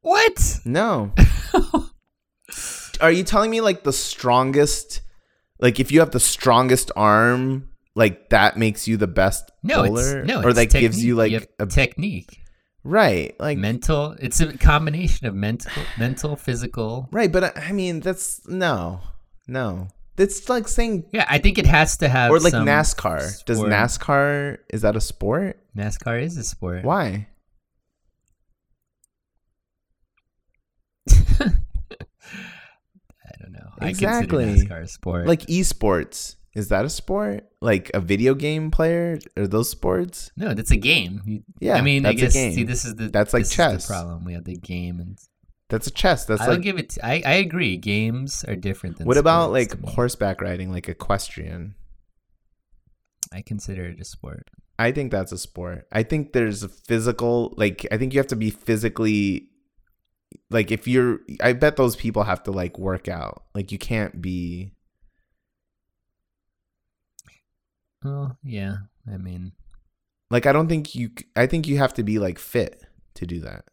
What? 0.01 0.60
No. 0.65 1.12
Are 3.01 3.12
you 3.12 3.24
telling 3.24 3.51
me 3.51 3.62
like 3.62 3.84
the 3.84 3.92
strongest 3.94 5.01
like 5.60 5.80
if 5.80 5.92
you 5.92 6.00
have 6.00 6.12
the 6.12 6.20
strongest 6.20 6.92
arm 6.96 7.70
like 7.96 8.30
that 8.30 8.58
makes 8.58 8.88
you 8.88 8.98
the 8.98 9.08
best 9.08 9.51
No, 9.63 9.84
bowler 9.84 10.20
it's 10.20 10.27
no. 10.27 10.42
or 10.44 10.50
it's 10.50 10.60
that 10.60 10.72
gives 10.72 11.04
you 11.04 11.15
like 11.15 11.32
have 11.32 11.48
a 11.60 11.65
technique. 11.65 12.39
right 12.84 13.36
like 13.39 13.58
mental 13.58 14.15
it's 14.20 14.39
a 14.39 14.58
combination 14.58 15.27
of 15.27 15.34
mental 15.36 15.72
mental 15.98 16.36
physical 16.36 17.10
right 17.12 17.32
but 17.32 17.44
I, 17.46 17.51
I 17.68 17.72
mean 17.74 18.00
that's 18.00 18.48
no 18.48 19.01
no 19.48 19.88
it's 20.17 20.48
like 20.50 20.67
saying 20.67 21.05
yeah 21.12 21.25
i 21.29 21.38
think 21.38 21.57
it 21.57 21.65
has 21.65 21.98
to 21.98 22.07
have 22.07 22.31
or 22.31 22.39
like 22.39 22.53
NASCAR. 22.53 23.43
Does. 23.45 23.60
NASCAR 23.60 24.57
is 24.69 24.81
that 24.81 24.95
a 24.95 25.01
sport? 25.01 25.60
Nascar 25.75 26.22
is 26.22 26.38
a 26.38 26.43
sport. 26.43 26.84
Why? 26.86 27.27
I 31.39 31.51
don't 33.39 33.51
know. 33.51 33.69
Exactly. 33.81 34.45
i 34.45 34.48
consider 34.48 34.75
nascar 34.75 34.84
a 34.84 34.88
sport. 34.88 35.27
Like 35.27 35.41
esports. 35.41 36.36
Is 36.55 36.69
that 36.69 36.86
a 36.86 36.89
sport? 36.89 37.50
Like 37.62 37.91
a 37.93 38.00
video 38.00 38.34
game 38.34 38.72
player? 38.72 39.19
Are 39.36 39.48
those 39.48 39.69
sports? 39.69 40.31
No 40.38 40.53
that's 40.53 40.72
a 40.72 40.77
game. 40.77 41.43
Yeah, 41.60 41.75
i 41.75 41.81
mean 41.81 42.05
i 42.05 42.13
guess 42.13 42.34
game. 42.34 42.53
see 42.53 42.63
this 42.63 42.86
is 42.86 42.95
the 42.95 43.10
That's 43.10 43.34
like 43.34 43.50
chess. 43.50 43.86
the 43.88 43.93
problem. 43.93 44.24
We 44.24 44.34
have 44.34 44.45
the 44.45 44.55
game 44.55 45.00
and 45.01 45.19
that's 45.69 45.88
a 45.88 45.91
chess 45.91 46.25
that's 46.25 46.41
i'll 46.41 46.50
like 46.50 46.62
give 46.62 46.77
it 46.77 46.89
to, 46.89 47.05
I, 47.05 47.24
I 47.25 47.34
agree 47.34 47.77
games 47.77 48.43
are 48.48 48.55
different 48.55 48.98
than 48.98 49.07
what 49.07 49.17
about 49.17 49.51
like 49.51 49.79
horseback 49.84 50.41
riding 50.41 50.72
like 50.72 50.88
equestrian 50.88 51.75
I 53.36 53.41
consider 53.41 53.86
it 53.86 54.00
a 54.00 54.05
sport. 54.05 54.50
I 54.77 54.91
think 54.91 55.12
that's 55.12 55.31
a 55.31 55.38
sport. 55.38 55.88
I 55.91 56.03
think 56.03 56.34
there's 56.34 56.63
a 56.63 56.69
physical 56.69 57.53
like 57.57 57.86
I 57.91 57.98
think 57.98 58.13
you 58.13 58.19
have 58.19 58.27
to 58.27 58.36
be 58.36 58.50
physically 58.50 59.50
like 60.50 60.72
if 60.72 60.88
you're 60.88 61.19
I 61.41 61.53
bet 61.53 61.75
those 61.75 61.95
people 61.95 62.24
have 62.24 62.43
to 62.43 62.51
like 62.51 62.77
work 62.77 63.07
out. 63.07 63.43
Like 63.53 63.72
you 63.72 63.77
can't 63.77 64.22
be 64.22 64.72
Oh 68.03 68.31
yeah, 68.43 68.75
I 69.12 69.17
mean, 69.17 69.53
like 70.29 70.45
I 70.45 70.51
don't 70.51 70.67
think 70.67 70.95
you 70.95 71.12
I 71.36 71.48
think 71.48 71.67
you 71.67 71.77
have 71.77 71.93
to 71.95 72.03
be 72.03 72.19
like 72.19 72.38
fit 72.39 72.84
to 73.15 73.25
do 73.25 73.39
that. 73.41 73.65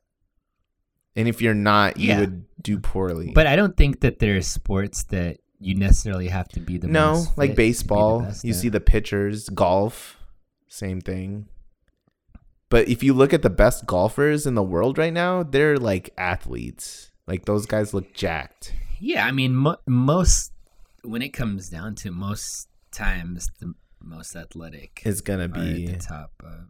And 1.17 1.29
if 1.29 1.43
you're 1.43 1.55
not, 1.55 1.99
you 1.99 2.09
Yeah. 2.09 2.21
would 2.21 2.45
do 2.63 2.79
poorly. 2.79 3.33
but 3.35 3.47
I 3.47 3.57
don't 3.57 3.77
think 3.77 4.01
that 4.01 4.19
there 4.19 4.37
are 4.37 4.43
sports 4.43 5.05
that 5.05 5.39
you 5.59 5.75
necessarily 5.75 6.29
have 6.29 6.49
to 6.49 6.61
be 6.61 6.79
the 6.79 6.87
no, 6.89 7.25
like 7.37 7.51
be 7.51 7.57
baseball, 7.57 8.23
you 8.43 8.51
at. 8.51 8.57
see 8.57 8.69
the 8.69 8.81
pitchers, 8.81 9.49
golf, 9.49 10.17
same 10.69 11.01
thing. 11.01 11.47
But 12.71 12.89
if 12.89 13.03
you 13.03 13.13
look 13.13 13.33
at 13.35 13.43
the 13.43 13.51
best 13.51 13.85
golfers 13.87 14.47
in 14.47 14.55
the 14.55 14.63
world 14.63 14.97
right 14.97 15.13
now, 15.13 15.43
they're 15.43 15.77
like 15.77 16.11
athletes. 16.17 17.11
Like 17.27 17.45
those 17.45 17.67
guys 17.67 17.93
look 17.93 18.15
jacked. 18.15 18.75
Yeah, 18.99 19.27
I 19.27 19.31
mean, 19.33 19.55
mo- 19.55 19.77
most 19.87 20.53
when 21.03 21.21
it 21.23 21.31
comes 21.31 21.69
down 21.69 21.95
to 21.97 22.11
most 22.11 22.69
times 22.93 23.49
the 23.61 23.75
most 24.01 24.35
athletic 24.37 25.03
Is 25.05 25.21
gonna 25.21 25.49
be 25.49 25.87
the 25.87 25.99
top 25.99 26.33
of 26.45 26.67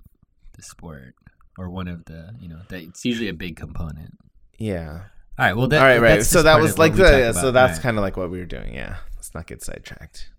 the 0.56 0.62
sport 0.62 1.14
or 1.58 1.68
one 1.70 1.86
of 1.88 2.04
the 2.06 2.34
you 2.40 2.48
know 2.48 2.60
that 2.68 2.82
it's 2.82 3.04
usually 3.04 3.28
a 3.28 3.34
big 3.34 3.56
component. 3.56 4.18
Yeah. 4.62 5.00
All 5.38 5.46
right, 5.46 5.56
well, 5.56 5.66
that, 5.68 5.80
All 5.80 5.86
right, 5.88 6.00
right. 6.00 6.16
that's 6.18 6.28
So 6.28 6.42
that 6.42 6.60
was 6.60 6.78
like 6.78 6.94
the 6.94 7.02
yeah, 7.04 7.32
so 7.32 7.50
that's 7.52 7.78
right. 7.78 7.82
kind 7.82 7.96
of 7.98 8.02
like 8.02 8.16
what 8.16 8.30
we 8.30 8.38
were 8.38 8.44
doing. 8.44 8.74
Yeah. 8.74 8.96
Let's 9.16 9.34
not 9.34 9.46
get 9.46 9.62
sidetracked. 9.62 10.30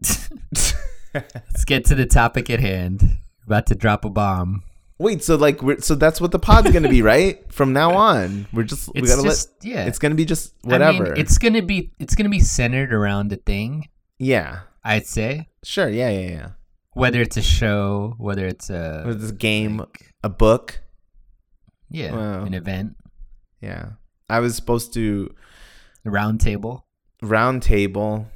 Let's 1.14 1.64
get 1.66 1.84
to 1.86 1.94
the 1.94 2.06
topic 2.06 2.48
at 2.50 2.60
hand. 2.60 3.02
We're 3.02 3.54
about 3.54 3.66
to 3.66 3.74
drop 3.74 4.04
a 4.04 4.10
bomb. 4.10 4.62
Wait, 4.98 5.22
so 5.24 5.36
like 5.36 5.62
we're 5.62 5.80
so 5.80 5.94
that's 5.94 6.20
what 6.20 6.30
the 6.30 6.38
pod's 6.38 6.70
gonna 6.72 6.88
be, 6.88 7.02
right? 7.14 7.40
From 7.52 7.72
now 7.72 7.92
on, 7.96 8.46
we're 8.52 8.62
just 8.64 8.90
we 8.94 9.02
gotta 9.02 9.22
just 9.22 9.50
let. 9.62 9.70
yeah. 9.72 9.86
It's 9.86 9.98
gonna 9.98 10.14
be 10.14 10.24
just 10.24 10.54
I 10.64 10.68
whatever. 10.68 11.04
mean, 11.04 11.14
it's 11.16 11.38
gonna 11.38 11.62
be 11.62 11.92
it's 11.98 12.14
gonna 12.14 12.28
be 12.28 12.40
centered 12.40 12.92
around 12.92 13.32
a 13.32 13.36
thing. 13.36 13.88
yeah, 14.18 14.60
I'd 14.84 15.06
say 15.06 15.48
sure, 15.64 15.88
yeah, 15.88 16.10
yeah, 16.10 16.28
yeah. 16.30 16.48
whether 16.92 17.20
it's 17.20 17.36
a 17.36 17.42
show, 17.42 18.14
whether 18.18 18.46
it's 18.46 18.70
a 18.70 19.04
With 19.06 19.20
this 19.20 19.32
game, 19.32 19.78
like, 19.78 20.14
a 20.22 20.28
book, 20.28 20.80
yeah, 21.88 22.12
Wow. 22.12 22.44
an 22.44 22.54
event, 22.54 22.96
yeah. 23.60 23.90
I 24.28 24.40
was 24.40 24.54
supposed 24.56 24.92
to 24.94 25.34
round 26.04 26.40
table. 26.40 26.86
round 27.22 27.62
table. 27.62 28.26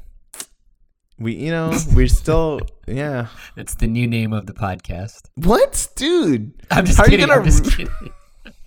We, 1.19 1.35
you 1.37 1.50
know, 1.52 1.73
we're 1.95 2.09
still, 2.09 2.61
yeah. 2.88 3.28
It's 3.57 3.76
the 3.76 3.87
new 3.87 4.07
name 4.07 4.33
of 4.33 4.47
the 4.47 4.52
podcast. 4.52 5.28
What, 5.37 5.88
dude? 5.95 6.52
I'm 6.71 6.85
just 6.85 6.99
How 6.99 7.04
are 7.04 7.11
you 7.11 7.19
gonna 7.19 7.35
I'm 7.35 7.45
just 7.45 7.64
re- 7.64 7.71
kidding. 7.85 7.93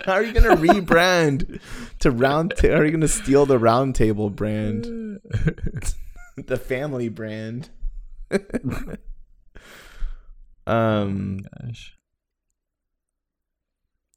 How 0.06 0.14
are 0.14 0.24
you 0.24 0.32
gonna 0.32 0.56
rebrand 0.56 1.60
to 2.00 2.12
round? 2.12 2.54
Ta- 2.56 2.70
how 2.70 2.76
are 2.76 2.86
you 2.86 2.92
gonna 2.92 3.08
steal 3.10 3.46
the 3.46 3.60
round 3.60 3.96
table 3.96 4.30
brand, 4.30 4.86
the 6.38 6.58
family 6.58 7.10
brand? 7.10 7.70
um. 10.66 11.40
Gosh. 11.62 11.96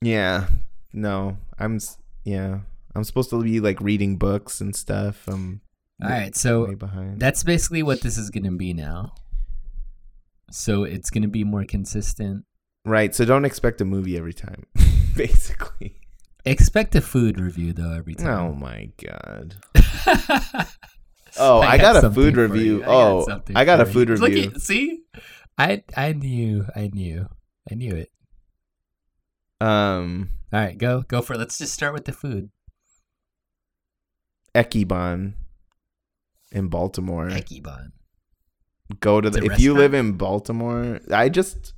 Yeah. 0.03 0.49
No. 0.93 1.39
I'm. 1.59 1.79
Yeah. 2.25 2.61
I'm 2.95 3.05
supposed 3.05 3.31
to 3.31 3.43
be 3.43 3.61
like 3.61 3.81
reading 3.81 4.17
books 4.17 4.61
and 4.61 4.75
stuff. 4.75 5.27
I'm 5.29 5.61
All 6.03 6.09
right, 6.11 6.35
so 6.35 6.75
behind. 6.75 7.21
that's 7.21 7.43
basically 7.45 7.83
what 7.83 8.01
this 8.01 8.19
is 8.19 8.31
gonna 8.31 8.51
be 8.53 8.73
now. 8.73 9.13
So 10.51 10.83
it's 10.85 11.11
gonna 11.11 11.29
be 11.29 11.45
more 11.45 11.65
consistent. 11.65 12.45
right. 12.85 13.15
So 13.15 13.25
don't 13.25 13.45
expect 13.45 13.81
a 13.81 13.85
movie 13.85 14.17
every 14.17 14.33
time. 14.35 14.67
Basically. 15.17 15.97
Expect 16.45 16.95
a 16.97 17.01
food 17.01 17.39
review 17.39 17.73
though 17.73 17.93
every 17.93 18.15
time. 18.15 18.29
Oh 18.29 18.53
my 18.55 18.91
god. 19.03 19.57
Oh, 21.39 21.61
I, 21.61 21.79
got, 21.79 22.03
a 22.05 22.11
food 22.11 22.37
review. 22.37 22.83
I 22.83 22.87
Oh, 22.89 23.25
something 23.25 23.57
I 23.57 23.65
got 23.65 23.81
a 23.81 23.87
food 23.87 24.09
you. 24.09 24.17
Look 24.17 24.31
review. 24.31 24.51
at- 24.53 24.61
see, 24.61 25.03
I 25.57 25.85
I 25.97 26.13
knew, 26.13 26.67
I 26.75 26.91
knew, 26.93 27.29
I 27.71 27.75
knew 27.77 27.95
it. 27.95 28.11
Um, 29.61 30.31
All 30.53 30.61
right, 30.61 30.79
go 30.79 31.03
go 31.03 31.23
for 31.23 31.35
it. 31.35 31.39
Let's 31.39 31.59
just 31.59 31.75
start 31.75 31.93
with 31.93 32.05
the 32.05 32.13
food. 32.13 32.51
Ekibon 34.55 35.35
in 36.51 36.69
Baltimore. 36.69 37.29
Ekibon. 37.29 37.93
Go 38.99 39.21
to 39.21 39.31
the, 39.31 39.45
if 39.45 39.61
you 39.61 39.75
live 39.75 39.95
in 39.95 40.13
Baltimore. 40.13 41.01
I 41.13 41.29
just 41.29 41.75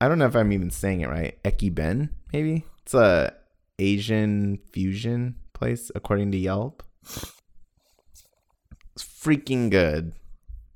I 0.00 0.08
don't 0.08 0.18
know 0.18 0.26
if 0.26 0.36
I'm 0.36 0.52
even 0.52 0.70
saying 0.70 1.02
it 1.02 1.08
right. 1.08 1.42
Ekiben, 1.42 2.10
maybe 2.32 2.64
it's 2.82 2.94
a 2.94 3.34
Asian 3.78 4.58
fusion 4.72 5.36
place 5.52 5.90
according 5.94 6.32
to 6.32 6.38
Yelp. 6.38 6.82
It's 8.94 9.04
freaking 9.04 9.70
good. 9.70 10.12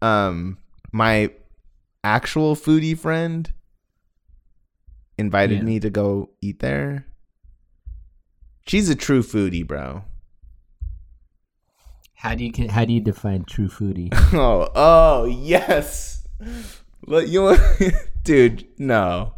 Um, 0.03 0.59
my 0.93 1.31
actual 2.05 2.57
foodie 2.57 2.99
friend 2.99 3.51
invited 5.21 5.59
Yeah. 5.59 5.65
me 5.65 5.81
to 5.81 5.91
go 5.91 6.31
eat 6.41 6.59
there. 6.61 7.07
She's 8.67 8.89
a 8.89 8.95
true 8.95 9.23
foodie, 9.23 9.67
bro. 9.67 10.05
How 12.15 12.35
do 12.35 12.45
you 12.45 12.53
how 12.69 12.85
do 12.85 12.93
you 12.93 13.01
define 13.01 13.45
true 13.45 13.69
foodie? 13.69 14.13
Oh, 14.35 14.69
oh, 14.75 15.25
yes. 15.25 16.27
But 17.07 17.29
you, 17.29 17.57
dude, 18.25 18.67
no. 18.79 19.35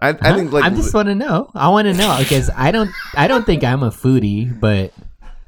I, 0.00 0.08
I 0.10 0.34
think 0.34 0.52
like 0.52 0.64
I 0.64 0.70
just 0.70 0.92
want 0.92 1.08
to 1.08 1.14
know. 1.14 1.50
I 1.54 1.68
want 1.68 1.86
to 1.86 1.94
know 1.94 2.16
because 2.18 2.50
I 2.54 2.70
don't 2.70 2.90
I 3.14 3.28
don't 3.28 3.46
think 3.46 3.64
I'm 3.64 3.82
a 3.82 3.90
foodie, 3.90 4.58
but 4.60 4.92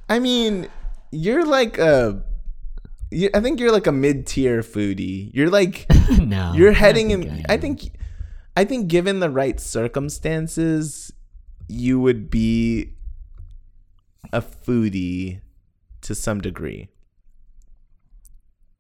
I 0.09 0.19
mean, 0.21 0.69
you're 1.11 1.45
like 1.45 1.79
a. 1.79 2.23
You, 3.11 3.31
I 3.35 3.41
think 3.41 3.61
you're 3.61 3.73
like 3.73 3.87
a 3.87 3.93
mid-tier 3.93 4.63
foodie. 4.63 5.31
You're 5.35 5.51
like 5.51 5.87
no. 6.19 6.53
you're 6.55 6.73
heading 6.73 7.09
think 7.11 7.27
in. 7.27 7.45
I 7.51 7.55
I 7.55 7.57
think, 7.59 7.91
I 8.57 8.65
think, 8.65 8.89
given 8.89 9.21
the 9.21 9.31
right 9.31 9.61
circumstances, 9.61 11.13
you 11.69 12.01
would 12.01 12.31
be 12.31 12.95
a 14.33 14.41
foodie 14.41 15.41
to 16.01 16.15
some 16.15 16.41
degree. 16.41 16.89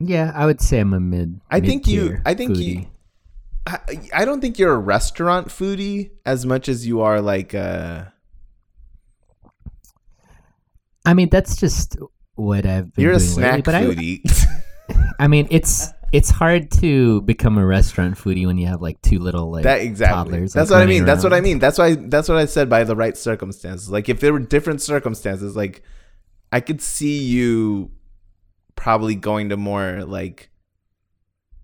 Yeah, 0.00 0.33
I 0.35 0.47
would 0.47 0.61
say 0.61 0.80
I'm 0.80 0.92
a 0.95 1.00
mid. 1.00 1.40
I 1.50 1.61
think 1.61 1.87
you. 1.87 2.18
I 2.25 2.35
think 2.35 2.56
you. 2.56 2.87
I, 3.66 3.78
I 4.14 4.25
don't 4.25 4.40
think 4.40 4.59
you're 4.59 4.75
a 4.75 4.78
restaurant 4.78 5.49
foodie 5.49 6.11
as 6.25 6.47
much 6.47 6.68
as 6.68 6.87
you 6.87 7.00
are 7.00 7.21
like 7.21 7.54
a. 7.54 8.12
I 11.04 11.14
mean, 11.14 11.28
that's 11.30 11.56
just 11.56 11.97
what 12.35 12.66
I've 12.66 12.92
been 12.95 13.04
You're 13.04 13.14
a 13.14 13.18
doing 13.18 13.37
lately, 13.37 13.62
snack 13.62 13.68
I, 13.68 13.85
foodie. 13.85 14.47
I 15.18 15.28
mean, 15.28 15.49
it's 15.50 15.88
it's 16.12 16.30
hard 16.30 16.70
to 16.72 17.20
become 17.22 17.58
a 17.58 17.66
restaurant 17.66 18.16
foodie 18.16 18.46
when 18.46 18.58
you 18.58 18.66
have 18.66 18.80
like 18.80 19.00
two 19.02 19.18
little 19.18 19.50
like 19.50 19.64
that 19.64 19.80
exactly. 19.80 20.32
toddlers. 20.32 20.52
That's 20.52 20.70
like, 20.70 20.78
what 20.78 20.82
I 20.82 20.86
mean. 20.86 21.04
That's 21.04 21.25
what 21.25 21.32
I 21.32 21.40
mean. 21.40 21.58
That's 21.58 21.78
why. 21.78 21.94
That's 21.94 22.28
what 22.28 22.38
I 22.38 22.46
said 22.46 22.68
by 22.68 22.84
the 22.84 22.96
right 22.96 23.16
circumstances. 23.16 23.90
Like 23.90 24.08
if 24.08 24.20
there 24.20 24.32
were 24.32 24.38
different 24.38 24.82
circumstances, 24.82 25.56
like 25.56 25.82
I 26.52 26.60
could 26.60 26.80
see 26.80 27.18
you 27.18 27.90
probably 28.75 29.14
going 29.14 29.48
to 29.50 29.56
more 29.56 30.04
like. 30.04 30.50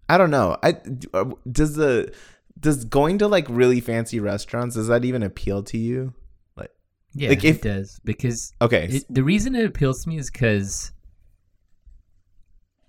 I 0.09 0.19
don't 0.19 0.31
know. 0.31 0.57
I 0.63 0.77
uh, 1.15 1.31
does 1.51 1.75
the 1.77 2.13
does 2.59 2.85
going 2.85 3.19
to 3.19 3.29
like 3.29 3.47
really 3.49 3.81
fancy 3.81 4.21
restaurants 4.21 4.77
does 4.77 4.89
that 4.89 5.05
even 5.05 5.23
appeal 5.23 5.63
to 5.65 5.79
you? 5.79 6.13
Like 6.57 6.71
Yeah, 7.15 7.31
Like, 7.31 7.45
if- 7.45 7.57
it 7.57 7.63
does 7.63 8.01
because 8.05 8.53
Okay, 8.61 8.89
it, 8.91 9.05
the 9.09 9.23
reason 9.23 9.55
it 9.55 9.65
appeals 9.65 10.03
to 10.03 10.09
me 10.09 10.19
is 10.19 10.31
because 10.31 10.93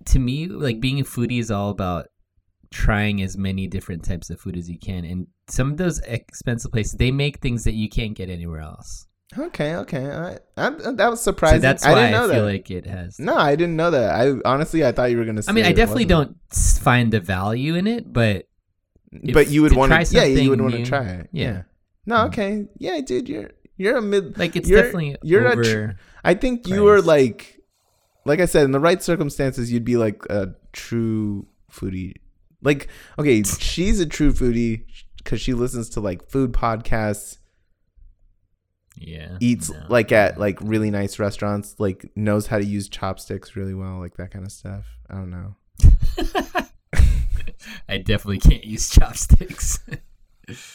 to 0.08 0.20
me, 0.20 0.48
like 0.48 0.80
being 0.80 1.00
a 1.00 1.04
foodie 1.04 1.40
is 1.40 1.52
all 1.52 1.70
about 1.70 2.08
trying 2.72 3.22
as 3.22 3.38
many 3.38 3.68
different 3.68 4.04
types 4.04 4.30
of 4.30 4.40
food 4.40 4.58
as 4.58 4.70
you 4.70 4.80
can, 4.80 5.06
and 5.06 5.28
some 5.48 5.72
of 5.72 5.78
those 5.78 6.00
expensive 6.00 6.72
places 6.72 6.94
they 6.94 7.12
make 7.12 7.40
things 7.40 7.64
that 7.66 7.74
you 7.74 7.90
can't 7.90 8.16
get 8.16 8.30
anywhere 8.30 8.62
else. 8.62 9.08
okay, 9.38 9.76
okay. 9.76 10.06
I, 10.10 10.38
I, 10.58 10.70
that 10.94 11.08
was 11.10 11.22
surprising. 11.22 11.58
So 11.60 11.62
that's 11.62 11.86
I 11.86 11.92
why 11.92 11.98
I, 11.98 12.02
didn't 12.02 12.12
know 12.14 12.30
feel 12.34 12.46
that. 12.46 12.52
like 12.52 12.72
it 12.72 12.86
has. 12.86 13.20
No, 13.20 13.36
I 13.36 13.56
didn't 13.56 13.76
know 13.76 13.92
that. 13.92 14.14
I 14.16 14.34
honestly 14.46 14.86
I 14.86 14.92
thought 14.92 15.12
you 15.12 15.18
were 15.18 15.26
gonna. 15.26 15.42
Say 15.44 15.50
I 15.52 15.54
mean, 15.54 15.66
I 15.66 15.72
definitely 15.74 16.06
don't 16.06 16.38
find 16.52 17.12
the 17.12 17.20
value 17.20 17.76
in 17.76 17.88
it, 17.88 18.12
but 18.12 18.48
But 19.12 19.50
you 19.50 19.62
would 19.64 19.72
to 19.74 19.78
want 19.78 19.92
try 19.92 20.04
to. 20.04 20.16
Yeah, 20.16 20.24
you 20.26 20.50
would 20.50 20.62
want 20.62 20.74
to 20.76 20.86
try 20.86 21.06
it. 21.06 21.30
yeah. 21.32 21.44
Yeah. 21.46 21.62
No, 22.06 22.16
mm. 22.16 22.28
okay. 22.28 22.66
Yeah, 22.80 23.00
dude, 23.02 23.30
you're 23.30 23.52
you're 23.78 23.98
a 23.98 24.02
mid. 24.02 24.38
like 24.38 24.56
it's 24.56 24.70
You're- 24.70 24.82
definitely 24.82 25.16
you're 25.24 25.46
a 25.46 25.52
over. 25.52 25.64
tr- 25.64 25.92
I 26.24 26.34
think 26.36 26.68
you 26.68 26.84
were 26.84 27.02
like, 27.02 27.60
like 28.26 28.40
I 28.40 28.46
said, 28.46 28.64
in 28.64 28.72
the 28.72 28.80
right 28.80 29.02
circumstances, 29.02 29.72
you'd 29.72 29.86
be 29.86 29.98
like 29.98 30.24
a 30.30 30.56
true 30.72 31.48
foodie. 31.72 32.16
Like, 32.62 32.88
okay, 33.20 33.44
she's 33.44 34.00
a 34.00 34.06
true 34.06 34.32
foodie 34.32 34.86
because 35.18 35.42
she 35.42 35.54
listens 35.54 35.90
to 35.92 36.00
like 36.00 36.30
food 36.30 36.54
podcasts, 36.54 37.38
yeah, 38.96 39.38
eats 39.40 39.70
no. 39.70 39.86
like 39.90 40.12
at 40.12 40.40
like 40.40 40.60
really 40.62 40.92
nice 40.92 41.20
restaurants, 41.20 41.76
like 41.80 42.10
knows 42.16 42.48
how 42.48 42.58
to 42.58 42.66
use 42.66 42.88
chopsticks 42.90 43.56
really 43.56 43.74
well, 43.74 44.00
like 44.00 44.18
that 44.18 44.32
kind 44.32 44.46
of 44.46 44.52
stuff. 44.52 44.86
I 45.10 45.16
don't 45.16 45.30
know. 45.30 45.56
I 47.90 47.98
definitely 47.98 48.40
can't 48.40 48.64
use 48.64 48.90
chopsticks. 48.90 49.80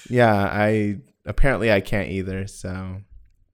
Yeah, 0.09 0.35
I 0.35 0.97
apparently 1.26 1.71
I 1.71 1.83
can't 1.83 2.09
either. 2.09 2.47
So, 2.47 3.02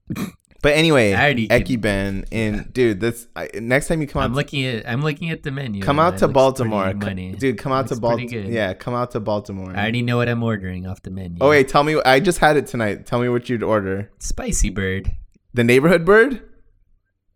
but 0.64 0.72
anyway, 0.74 1.12
I 1.12 1.22
already 1.24 1.46
can- 1.46 1.62
Ekiben 1.62 2.26
and 2.32 2.72
dude, 2.72 2.98
this 2.98 3.28
I, 3.36 3.48
next 3.54 3.86
time 3.88 4.00
you 4.00 4.06
come 4.08 4.22
out, 4.22 4.24
I'm 4.24 4.34
looking 4.34 4.64
at 4.64 4.88
I'm 4.88 5.02
looking 5.02 5.30
at 5.30 5.42
the 5.42 5.50
menu. 5.52 5.82
come 5.82 6.00
out 6.00 6.18
to 6.18 6.26
Baltimore, 6.26 6.92
money. 6.94 7.32
dude. 7.38 7.58
Come 7.58 7.70
out 7.70 7.88
to 7.88 7.96
Baltimore. 7.96 8.40
Yeah, 8.50 8.72
come 8.72 8.94
out 8.94 9.10
to 9.12 9.20
Baltimore. 9.20 9.70
I 9.76 9.82
already 9.82 10.00
know 10.02 10.16
what 10.16 10.28
I'm 10.28 10.42
ordering 10.42 10.86
off 10.86 11.02
the 11.02 11.10
menu. 11.10 11.38
oh 11.42 11.50
wait, 11.50 11.68
tell 11.68 11.84
me. 11.84 12.00
I 12.04 12.18
just 12.18 12.38
had 12.38 12.56
it 12.56 12.66
tonight. 12.66 13.04
Tell 13.06 13.20
me 13.20 13.28
what 13.28 13.48
you'd 13.50 13.62
order. 13.62 14.10
spicy 14.18 14.70
bird, 14.70 15.12
The 15.52 15.62
neighborhood 15.64 16.04
bird. 16.04 16.42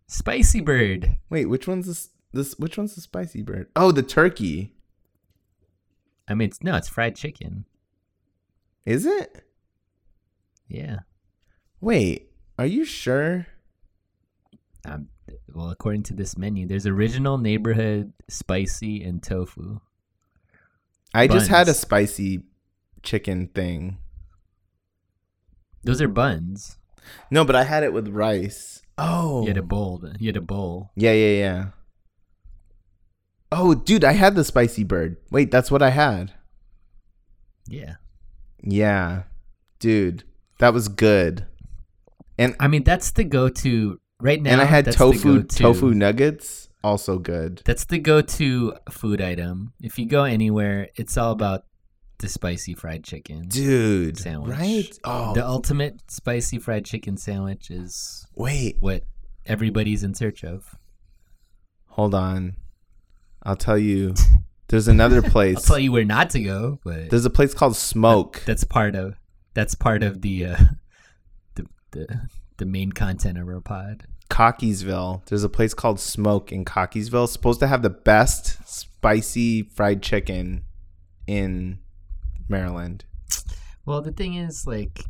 spicy 0.07 0.59
bird. 0.59 1.15
Wait, 1.29 1.45
which 1.45 1.67
one's 1.67 1.85
this? 1.87 2.09
This 2.33 2.53
which 2.59 2.77
one's 2.77 2.95
the 2.95 3.01
spicy 3.01 3.41
bird? 3.43 3.67
Oh, 3.75 3.91
the 3.91 4.03
turkey. 4.03 4.73
I 6.27 6.33
mean, 6.35 6.49
it's, 6.49 6.61
no, 6.63 6.75
it's 6.75 6.87
fried 6.89 7.15
chicken. 7.15 7.65
Is 8.85 9.05
it? 9.05 9.43
Yeah. 10.67 10.99
Wait, 11.81 12.28
are 12.59 12.65
you 12.65 12.85
sure? 12.85 13.47
Um, 14.85 15.07
well, 15.53 15.69
according 15.69 16.03
to 16.03 16.13
this 16.13 16.37
menu, 16.37 16.67
there's 16.67 16.85
original 16.85 17.37
neighborhood 17.37 18.13
spicy 18.27 19.03
and 19.03 19.23
tofu. 19.23 19.79
I 21.13 21.27
just 21.27 21.47
had 21.47 21.67
a 21.67 21.73
spicy 21.73 22.43
chicken 23.01 23.47
thing. 23.47 23.97
Those 25.83 26.01
are 26.01 26.07
buns. 26.07 26.77
No, 27.31 27.45
but 27.45 27.55
I 27.55 27.63
had 27.63 27.83
it 27.83 27.93
with 27.93 28.09
rice. 28.09 28.81
Oh, 28.97 29.41
You 29.43 29.47
had 29.47 29.57
a 29.57 29.63
bowl. 29.63 30.03
You 30.19 30.27
had 30.27 30.37
a 30.37 30.41
bowl. 30.41 30.91
yeah, 30.95 31.13
yeah, 31.13 31.39
yeah. 31.39 31.65
Oh, 33.51 33.73
dude, 33.73 34.03
I 34.03 34.11
had 34.11 34.35
the 34.35 34.43
spicy 34.43 34.83
bird. 34.83 35.17
Wait, 35.31 35.49
that's 35.49 35.71
what 35.71 35.81
I 35.81 35.89
had. 35.89 36.33
Yeah. 37.67 37.95
Yeah, 38.61 39.23
dude, 39.79 40.23
that 40.59 40.73
was 40.73 40.89
good. 40.89 41.45
And 42.39 42.55
I 42.59 42.67
mean, 42.67 42.83
that's 42.83 43.11
the 43.11 43.23
go-to 43.23 43.99
right 44.21 44.41
now. 44.41 44.51
and 44.51 44.61
I 44.61 44.65
had 44.65 44.91
tofu 44.91 45.43
tofu 45.43 45.93
nuggets, 45.93 46.69
also 46.83 47.19
good. 47.19 47.61
That's 47.65 47.85
the 47.85 47.99
go-to 47.99 48.73
food 48.89 49.21
item. 49.21 49.73
If 49.81 49.99
you 49.99 50.05
go 50.07 50.23
anywhere, 50.23 50.87
it's 50.95 51.17
all 51.17 51.31
about 51.33 51.65
the 52.19 52.27
spicy 52.29 52.73
fried 52.73 53.03
chicken. 53.03 53.47
Dude, 53.47 54.17
Sandwich. 54.17 54.57
right? 54.57 54.99
Oh, 55.03 55.33
The 55.33 55.45
ultimate 55.45 56.01
spicy 56.09 56.57
fried 56.59 56.85
chicken 56.85 57.17
sandwich 57.17 57.69
is 57.69 58.25
wait, 58.35 58.77
what 58.79 59.03
everybody's 59.45 60.03
in 60.03 60.13
search 60.15 60.43
of. 60.43 60.75
hold 61.87 62.13
on. 62.15 62.55
I'll 63.43 63.55
tell 63.55 63.77
you. 63.77 64.15
There's 64.67 64.87
another 64.87 65.21
place. 65.21 65.57
I'll 65.57 65.63
tell 65.63 65.79
you 65.79 65.91
where 65.91 66.05
not 66.05 66.29
to 66.31 66.41
go, 66.41 66.79
but 66.85 67.09
There's 67.09 67.25
a 67.25 67.29
place 67.29 67.53
called 67.53 67.75
Smoke. 67.75 68.43
that's 68.45 68.63
part 68.63 68.95
of 68.95 69.15
that's 69.55 69.73
part 69.75 70.03
of 70.03 70.21
the 70.21 70.45
uh, 70.45 70.57
the 71.91 72.29
the 72.57 72.65
main 72.65 72.91
content 72.91 73.37
of 73.37 73.47
our 73.47 73.61
pod. 73.61 74.05
Cockeysville. 74.29 75.25
There's 75.25 75.43
a 75.43 75.49
place 75.49 75.73
called 75.73 75.99
Smoke 75.99 76.51
in 76.51 76.63
Cockeysville. 76.63 77.23
It's 77.23 77.33
supposed 77.33 77.59
to 77.61 77.67
have 77.67 77.81
the 77.81 77.89
best 77.89 78.57
spicy 78.67 79.63
fried 79.63 80.03
chicken 80.03 80.63
in 81.25 81.79
Maryland. 82.47 83.05
Well, 83.85 84.01
the 84.01 84.11
thing 84.11 84.35
is, 84.35 84.67
like, 84.67 85.03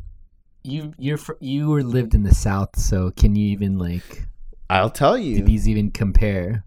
you 0.64 0.94
you're 0.98 1.20
you 1.40 1.70
were 1.70 1.84
lived 1.84 2.14
in 2.14 2.24
the 2.24 2.34
South, 2.34 2.78
so 2.78 3.12
can 3.12 3.36
you 3.36 3.50
even 3.50 3.78
like 3.78 4.26
I'll 4.70 4.90
tell 4.90 5.18
do 5.18 5.24
you. 5.24 5.44
these 5.44 5.68
even 5.68 5.92
compare? 5.92 6.66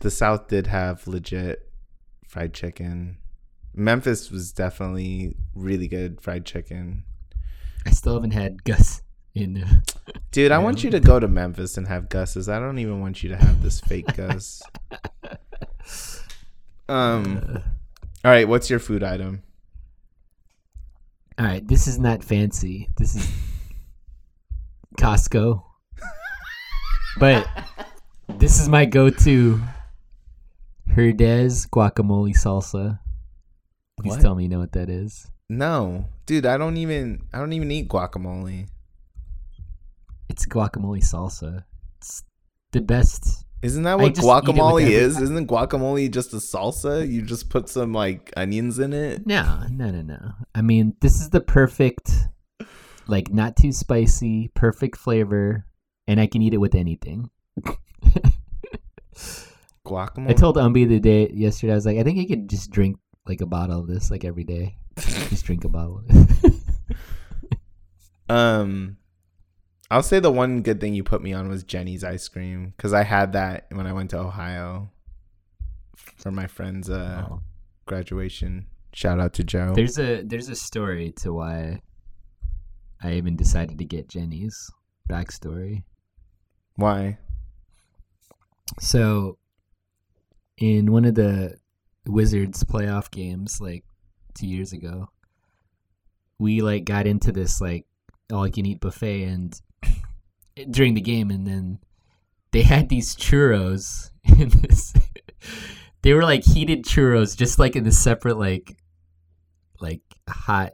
The 0.00 0.10
South 0.10 0.48
did 0.48 0.66
have 0.68 1.06
legit 1.06 1.70
fried 2.26 2.54
chicken. 2.54 3.18
Memphis 3.74 4.30
was 4.30 4.52
definitely 4.52 5.36
really 5.54 5.88
good 5.88 6.20
fried 6.20 6.46
chicken. 6.46 7.04
I 7.86 7.90
still 7.90 8.14
haven't 8.14 8.32
had 8.32 8.64
Gus 8.64 9.02
in. 9.34 9.62
Uh, 9.62 9.80
Dude, 10.30 10.52
I 10.52 10.58
want 10.58 10.82
you 10.84 10.90
to 10.90 11.00
go 11.00 11.20
to 11.20 11.28
Memphis 11.28 11.76
and 11.76 11.86
have 11.88 12.08
Gus's. 12.08 12.48
I 12.48 12.58
don't 12.58 12.78
even 12.78 13.00
want 13.00 13.22
you 13.22 13.28
to 13.30 13.36
have 13.36 13.62
this 13.62 13.80
fake 13.80 14.06
Gus. 14.16 14.62
Um 16.88 17.62
All 18.24 18.30
right, 18.30 18.48
what's 18.48 18.68
your 18.70 18.78
food 18.78 19.02
item? 19.02 19.42
all 21.36 21.44
right, 21.46 21.66
this 21.66 21.88
is 21.88 21.98
not 21.98 22.22
fancy. 22.22 22.88
This 22.96 23.16
is 23.16 23.28
Costco, 24.98 25.64
but 27.18 27.48
this 28.38 28.60
is 28.60 28.68
my 28.68 28.84
go-to 28.84 29.60
Herdez 30.90 31.68
guacamole 31.68 32.34
salsa. 32.36 33.00
Please 34.00 34.10
What? 34.10 34.20
tell 34.20 34.34
me 34.36 34.44
you 34.44 34.48
know 34.48 34.60
what 34.60 34.72
that 34.72 34.88
is. 34.88 35.28
No. 35.48 36.08
Dude, 36.26 36.46
I 36.46 36.56
don't 36.56 36.76
even 36.76 37.22
I 37.32 37.38
don't 37.38 37.52
even 37.52 37.70
eat 37.70 37.88
guacamole. 37.88 38.68
It's 40.28 40.46
guacamole 40.46 41.02
salsa. 41.02 41.64
It's 41.98 42.24
the 42.72 42.80
best. 42.80 43.44
Isn't 43.62 43.84
that 43.84 43.98
what 43.98 44.14
guacamole 44.14 44.86
is? 44.86 45.18
Isn't 45.18 45.48
guacamole 45.48 46.10
just 46.10 46.34
a 46.34 46.36
salsa? 46.36 47.10
You 47.10 47.22
just 47.22 47.48
put 47.48 47.70
some 47.70 47.94
like 47.94 48.30
onions 48.36 48.78
in 48.78 48.92
it? 48.92 49.26
No, 49.26 49.62
no, 49.70 49.90
no, 49.90 50.02
no. 50.02 50.32
I 50.54 50.60
mean, 50.60 50.94
this 51.00 51.20
is 51.22 51.30
the 51.30 51.40
perfect, 51.40 52.10
like, 53.06 53.32
not 53.32 53.56
too 53.56 53.72
spicy, 53.72 54.50
perfect 54.54 54.98
flavor, 54.98 55.64
and 56.06 56.20
I 56.20 56.26
can 56.26 56.42
eat 56.42 56.52
it 56.52 56.58
with 56.58 56.74
anything. 56.74 57.30
Guacamole. 59.86 60.28
I 60.28 60.34
told 60.34 60.56
Umbi 60.56 60.86
the 60.86 61.00
day 61.00 61.30
yesterday, 61.30 61.72
I 61.72 61.76
was 61.76 61.86
like, 61.86 61.96
I 61.96 62.02
think 62.02 62.18
I 62.18 62.26
could 62.26 62.50
just 62.50 62.70
drink 62.70 62.98
like 63.26 63.40
a 63.40 63.46
bottle 63.46 63.80
of 63.80 63.86
this 63.86 64.10
like 64.10 64.24
every 64.26 64.44
day. 64.44 64.76
Just 64.96 65.44
drink 65.44 65.64
a 65.64 65.68
bottle. 65.68 66.02
Um, 68.28 68.96
I'll 69.90 70.02
say 70.02 70.18
the 70.18 70.32
one 70.32 70.62
good 70.62 70.80
thing 70.80 70.94
you 70.94 71.04
put 71.04 71.22
me 71.22 71.32
on 71.34 71.48
was 71.48 71.62
Jenny's 71.62 72.02
ice 72.02 72.26
cream 72.28 72.72
because 72.76 72.92
I 72.94 73.02
had 73.02 73.34
that 73.34 73.66
when 73.70 73.86
I 73.86 73.92
went 73.92 74.10
to 74.10 74.18
Ohio 74.18 74.90
for 75.96 76.30
my 76.30 76.46
friend's 76.46 76.88
uh, 76.88 77.26
Oh. 77.30 77.42
graduation. 77.86 78.66
Shout 78.94 79.20
out 79.20 79.34
to 79.34 79.44
Joe. 79.44 79.74
There's 79.74 79.98
a 79.98 80.22
there's 80.22 80.48
a 80.48 80.56
story 80.56 81.12
to 81.18 81.32
why 81.34 81.82
I 83.02 83.12
even 83.12 83.36
decided 83.36 83.76
to 83.78 83.84
get 83.84 84.08
Jenny's 84.08 84.70
backstory. 85.08 85.82
Why? 86.76 87.18
So, 88.80 89.36
in 90.56 90.90
one 90.92 91.04
of 91.04 91.14
the 91.14 91.56
Wizards 92.06 92.64
playoff 92.64 93.10
games, 93.10 93.60
like 93.60 93.84
two 94.34 94.46
years 94.46 94.72
ago, 94.72 95.08
we 96.38 96.62
like 96.62 96.84
got 96.84 97.06
into 97.06 97.32
this 97.32 97.60
like 97.60 97.86
all 98.32 98.46
you 98.46 98.52
can 98.52 98.66
eat 98.66 98.80
buffet, 98.80 99.24
and 99.24 99.60
during 100.70 100.94
the 100.94 101.00
game, 101.00 101.30
and 101.30 101.46
then 101.46 101.78
they 102.52 102.62
had 102.62 102.88
these 102.88 103.14
churros 103.16 104.10
in 104.24 104.48
this. 104.48 104.92
they 106.02 106.14
were 106.14 106.24
like 106.24 106.44
heated 106.44 106.84
churros, 106.84 107.36
just 107.36 107.58
like 107.58 107.76
in 107.76 107.84
the 107.84 107.92
separate 107.92 108.38
like, 108.38 108.76
like 109.80 110.02
hot. 110.28 110.72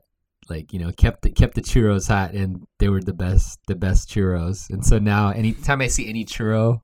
Like 0.49 0.73
you 0.73 0.81
know, 0.81 0.91
kept 0.91 1.23
the, 1.23 1.31
kept 1.31 1.55
the 1.55 1.61
churros 1.61 2.09
hot, 2.09 2.33
and 2.33 2.67
they 2.81 2.89
were 2.89 3.01
the 3.01 3.13
best, 3.13 3.61
the 3.69 3.77
best 3.77 4.11
churros. 4.11 4.69
And 4.69 4.85
so 4.85 4.99
now, 4.99 5.31
anytime 5.31 5.81
I 5.81 5.87
see 5.87 6.09
any 6.09 6.25
churro 6.25 6.81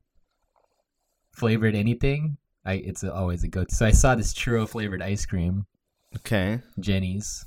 flavored 1.33 1.75
anything, 1.75 2.37
I 2.65 2.73
it's 2.75 3.03
always 3.03 3.43
a 3.43 3.49
go. 3.49 3.65
to 3.65 3.75
So 3.75 3.85
I 3.85 3.91
saw 3.91 4.15
this 4.15 4.33
churro 4.33 4.67
flavored 4.69 5.01
ice 5.01 5.25
cream, 5.25 5.65
Okay, 6.15 6.59
Jenny's. 6.79 7.45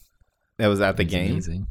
that 0.58 0.68
was 0.68 0.80
at 0.80 0.96
the 0.96 1.02
It's 1.02 1.10
game. 1.12 1.30
Amazing. 1.32 1.66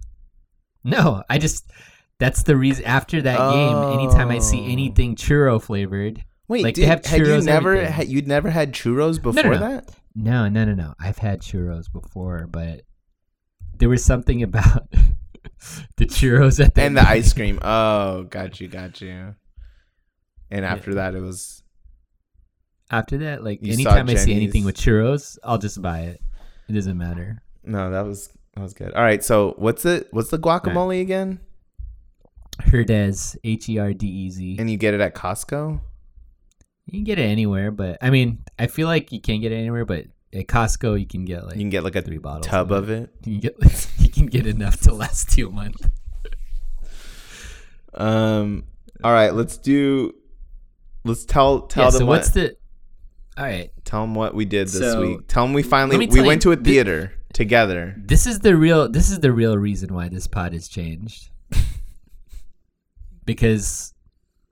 No, 0.84 1.24
I 1.30 1.38
just 1.38 1.70
that's 2.18 2.44
the 2.44 2.56
reason. 2.58 2.86
After 2.86 3.22
that 3.22 3.38
game, 3.38 4.00
anytime 4.00 4.30
I 4.30 4.40
see 4.40 4.62
Oh. 4.62 4.72
anything 4.72 5.16
churro 5.16 5.62
flavored, 5.62 6.24
Wait, 6.48 6.64
Like, 6.64 6.76
they 6.76 6.82
did, 6.82 6.88
have 6.90 7.06
had 7.06 7.20
you 7.20 7.26
churros 7.28 7.46
never 7.46 7.86
had 7.86 8.08
you'd 8.08 8.28
never 8.28 8.50
had 8.50 8.74
churros 8.74 9.22
before 9.22 9.44
no, 9.44 9.52
no. 9.52 9.60
that? 9.60 9.90
no, 10.16 10.50
no, 10.50 10.66
no, 10.66 10.74
no. 10.74 10.96
I've 11.00 11.20
had 11.20 11.42
churros 11.42 11.92
before, 11.92 12.48
but 12.50 12.82
there 13.78 13.88
was 13.90 14.04
something 14.04 14.42
about 14.50 14.90
the 15.98 16.06
churros 16.06 16.64
at 16.64 16.74
the 16.74 16.82
And 16.82 16.98
the 16.98 17.08
ice 17.08 17.34
cream. 17.34 17.60
Oh, 17.62 18.24
got 18.24 18.60
you, 18.60 18.68
got 18.68 19.00
you. 19.00 19.36
And 20.50 20.66
after 20.66 20.96
that, 20.96 21.14
it 21.14 21.22
was 21.22 21.62
After 22.90 23.20
that, 23.20 23.44
like 23.44 23.60
You 23.62 23.74
anytime 23.74 24.10
I 24.10 24.16
see 24.16 24.34
anything 24.34 24.66
with 24.66 24.76
churros, 24.76 25.38
I'll 25.44 25.60
just 25.60 25.80
buy 25.82 26.00
it. 26.02 26.22
It 26.70 26.74
doesn't 26.74 26.98
matter. 26.98 27.42
no, 27.64 27.90
that 27.92 28.06
was 28.06 28.30
that 28.56 28.62
was 28.62 28.74
good. 28.74 28.94
All 28.94 29.04
right, 29.04 29.24
so 29.24 29.56
what's 29.58 29.86
it? 29.86 30.08
What's 30.12 30.30
the 30.30 30.38
guacamole 30.40 31.02
again? 31.02 31.40
Herdez, 32.62 33.38
H 33.44 33.70
E 33.70 33.78
R 33.80 33.94
D 33.94 34.06
E 34.08 34.30
Z. 34.30 34.58
And 34.60 34.70
you 34.70 34.78
get 34.78 34.94
it 34.94 35.02
at 35.02 35.16
Costco? 35.16 35.80
You 36.86 36.92
can 36.92 37.04
get 37.04 37.20
it 37.20 37.24
anywhere, 37.24 37.72
but 37.72 37.98
I 38.02 38.10
mean, 38.10 38.44
I 38.58 38.68
feel 38.68 38.88
like 38.88 39.12
you 39.12 39.22
can't 39.22 39.42
get 39.42 39.52
it 39.52 39.56
anywhere. 39.58 39.86
But 39.86 40.06
at 40.34 40.48
Costco, 40.48 41.00
you 41.00 41.06
can 41.08 41.26
get 41.26 41.46
like 41.46 41.56
You 41.56 41.62
can 41.62 41.70
get 41.70 41.84
like 41.84 41.96
a 41.96 42.02
three 42.02 42.18
bottles 42.18 42.48
tub 42.48 42.72
of 42.72 42.84
of 42.84 42.90
it. 42.90 43.10
You 43.26 43.40
can 43.40 43.52
get 43.52 43.90
you 43.98 44.10
can 44.10 44.26
get 44.28 44.46
enough 44.46 44.80
to 44.82 44.94
last 44.94 45.38
you 45.38 45.50
a 45.50 45.52
month. 45.52 45.90
Um. 47.94 48.66
All 49.04 49.14
right, 49.14 49.34
let's 49.34 49.58
do. 49.58 50.14
Let's 51.06 51.26
tell 51.26 51.62
tell 51.62 51.86
yeah. 51.86 51.90
them 51.92 52.00
So 52.00 52.06
what. 52.06 52.18
what's 52.20 52.32
the 52.32 52.56
All 53.38 53.46
right. 53.46 53.72
Tell 53.86 54.02
them 54.02 54.16
what 54.16 54.34
we 54.36 54.46
did 54.46 54.68
this 54.68 54.80
So, 54.80 55.02
week. 55.02 55.28
Tell 55.28 55.46
them 55.46 55.54
we 55.54 55.64
finally 55.64 55.98
we 55.98 56.08
tell 56.08 56.26
went 56.26 56.44
you, 56.46 56.54
to 56.56 56.60
a 56.60 56.64
theater 56.64 57.14
together. 57.34 57.96
This 57.98 58.28
is 58.28 58.40
the 58.40 58.56
real 58.56 58.90
this 58.90 59.10
is 59.10 59.20
the 59.20 59.32
real 59.32 59.58
reason 59.58 59.94
why 59.94 60.10
this 60.10 60.28
pod 60.28 60.54
has 60.54 60.68
changed. 60.68 61.30
because 63.26 63.94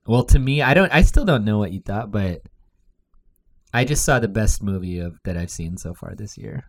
well 0.06 0.24
to 0.26 0.40
me, 0.40 0.62
I 0.62 0.74
don't 0.74 0.94
I 0.94 1.02
still 1.02 1.26
don't 1.26 1.46
know 1.46 1.58
what 1.58 1.72
you 1.74 1.82
thought, 1.82 2.12
but 2.12 2.42
I 3.74 3.84
just 3.84 4.06
saw 4.06 4.20
the 4.20 4.28
best 4.30 4.64
movie 4.64 5.00
of 5.00 5.20
that 5.26 5.36
I've 5.38 5.52
seen 5.52 5.78
so 5.78 5.94
far 5.94 6.16
this 6.16 6.38
year. 6.38 6.64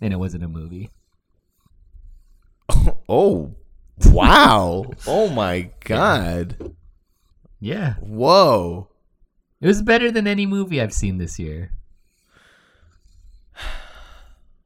And 0.00 0.12
it 0.12 0.16
wasn't 0.16 0.44
a 0.44 0.48
movie. 0.48 0.90
Oh, 3.08 3.54
wow! 4.06 4.86
oh 5.06 5.28
my 5.28 5.70
god! 5.84 6.74
Yeah. 7.60 7.94
Whoa! 8.00 8.88
It 9.64 9.68
was 9.68 9.80
better 9.80 10.10
than 10.10 10.26
any 10.26 10.44
movie 10.44 10.78
I've 10.78 10.92
seen 10.92 11.16
this 11.16 11.38
year. 11.38 11.70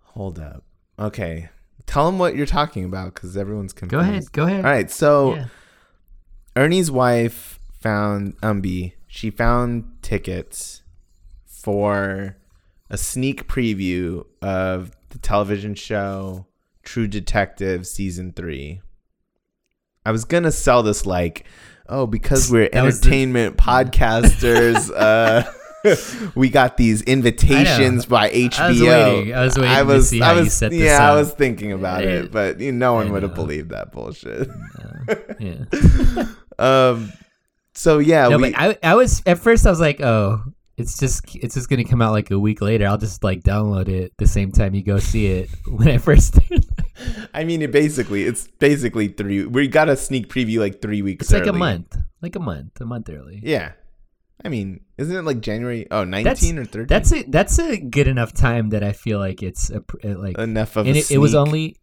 Hold 0.02 0.40
up. 0.40 0.64
Okay, 0.98 1.50
tell 1.86 2.04
them 2.06 2.18
what 2.18 2.34
you're 2.34 2.46
talking 2.46 2.82
about 2.84 3.14
because 3.14 3.36
everyone's 3.36 3.72
confused. 3.72 3.92
Go 3.92 4.00
ahead, 4.00 4.32
go 4.32 4.46
ahead. 4.46 4.64
All 4.64 4.70
right, 4.72 4.90
so 4.90 5.36
Yeah. 5.36 5.46
Ernie's 6.56 6.90
wife 6.90 7.60
found 7.80 8.36
Umby. 8.40 8.94
She 9.06 9.30
found 9.30 9.84
tickets 10.02 10.82
for 11.46 12.36
a 12.90 12.98
sneak 12.98 13.46
preview 13.46 14.24
of 14.42 14.90
the 15.10 15.18
television 15.18 15.76
show 15.76 16.46
True 16.82 17.06
Detective 17.06 17.86
season 17.86 18.32
three. 18.32 18.80
I 20.04 20.10
was 20.10 20.24
gonna 20.24 20.50
sell 20.50 20.82
this 20.82 21.06
like, 21.06 21.46
oh, 21.88 22.06
because 22.06 22.50
we're 22.50 22.68
That 22.68 22.82
was 22.84 23.00
the- 23.00 23.06
entertainment 23.08 23.56
podcasters, 23.56 24.90
uh, 24.96 25.44
we 26.34 26.48
got 26.50 26.76
these 26.76 27.02
invitations 27.02 28.04
by 28.06 28.30
HBO. 28.30 28.58
I 28.58 28.68
was 28.68 28.80
waiting. 28.80 29.34
I 29.34 29.42
was 29.44 29.58
waiting 29.58 29.86
to 29.86 30.02
see 30.02 30.18
how 30.20 30.30
I 30.30 30.34
you 30.34 30.40
was, 30.44 30.52
set 30.54 30.70
this 30.70 30.80
yeah, 30.80 31.10
I 31.10 31.14
was 31.14 31.32
thinking 31.32 31.72
about 31.72 32.02
I- 32.02 32.06
it, 32.06 32.32
but 32.32 32.60
you 32.60 32.72
know, 32.72 32.88
no 32.88 32.94
one 32.94 33.12
would 33.12 33.22
have 33.22 33.34
believed 33.34 33.70
that 33.70 33.92
bullshit. 33.92 34.48
Yeah. 35.38 36.24
Um. 36.58 37.12
So 37.74 37.98
yeah, 37.98 38.28
no, 38.28 38.38
we. 38.38 38.54
I, 38.54 38.76
I 38.82 38.94
was 38.96 39.22
at 39.24 39.38
first 39.38 39.66
I 39.66 39.70
was 39.70 39.80
like, 39.80 40.00
oh, 40.00 40.42
it's 40.78 40.96
just 40.96 41.34
it's 41.34 41.54
just 41.56 41.68
gonna 41.68 41.84
come 41.84 42.00
out 42.00 42.12
like 42.12 42.30
a 42.30 42.38
week 42.38 42.60
later. 42.60 42.86
I'll 42.86 42.98
just 42.98 43.24
like 43.24 43.42
download 43.42 43.88
it 43.88 44.12
the 44.16 44.26
same 44.26 44.52
time 44.52 44.74
you 44.74 44.82
go 44.82 44.98
see 44.98 45.26
it. 45.26 45.50
When 45.68 45.88
I 45.88 45.98
first, 45.98 46.38
I 47.34 47.44
mean, 47.44 47.62
it 47.62 47.72
basically, 47.72 48.24
it's 48.24 48.46
basically 48.58 49.08
three. 49.08 49.44
We 49.44 49.68
got 49.68 49.88
a 49.88 49.96
sneak 49.96 50.28
preview 50.28 50.60
like 50.60 50.80
three 50.80 51.02
weeks. 51.02 51.26
it's 51.26 51.32
like 51.32 51.46
a 51.46 51.52
month, 51.52 51.96
like 52.22 52.36
a 52.36 52.40
month, 52.40 52.80
a 52.80 52.86
month 52.86 53.10
early. 53.10 53.40
Yeah. 53.42 53.72
I 54.44 54.48
mean, 54.48 54.80
isn't 54.96 55.14
it 55.14 55.22
like 55.22 55.40
January? 55.40 55.88
Oh, 55.90 56.04
19 56.04 56.24
That's 56.24 56.44
or 56.44 56.64
13? 56.64 56.86
that's 56.86 57.12
a 57.12 57.22
that's 57.24 57.58
a 57.58 57.76
good 57.76 58.06
enough 58.06 58.32
time 58.32 58.70
that 58.70 58.84
I 58.84 58.92
feel 58.92 59.18
like 59.18 59.42
it's 59.42 59.70
a, 59.70 59.82
like 60.04 60.38
enough 60.38 60.76
of 60.76 60.86
and 60.86 60.96
a 60.96 61.00
it, 61.00 61.10
it 61.10 61.18
was 61.18 61.34
only 61.34 61.76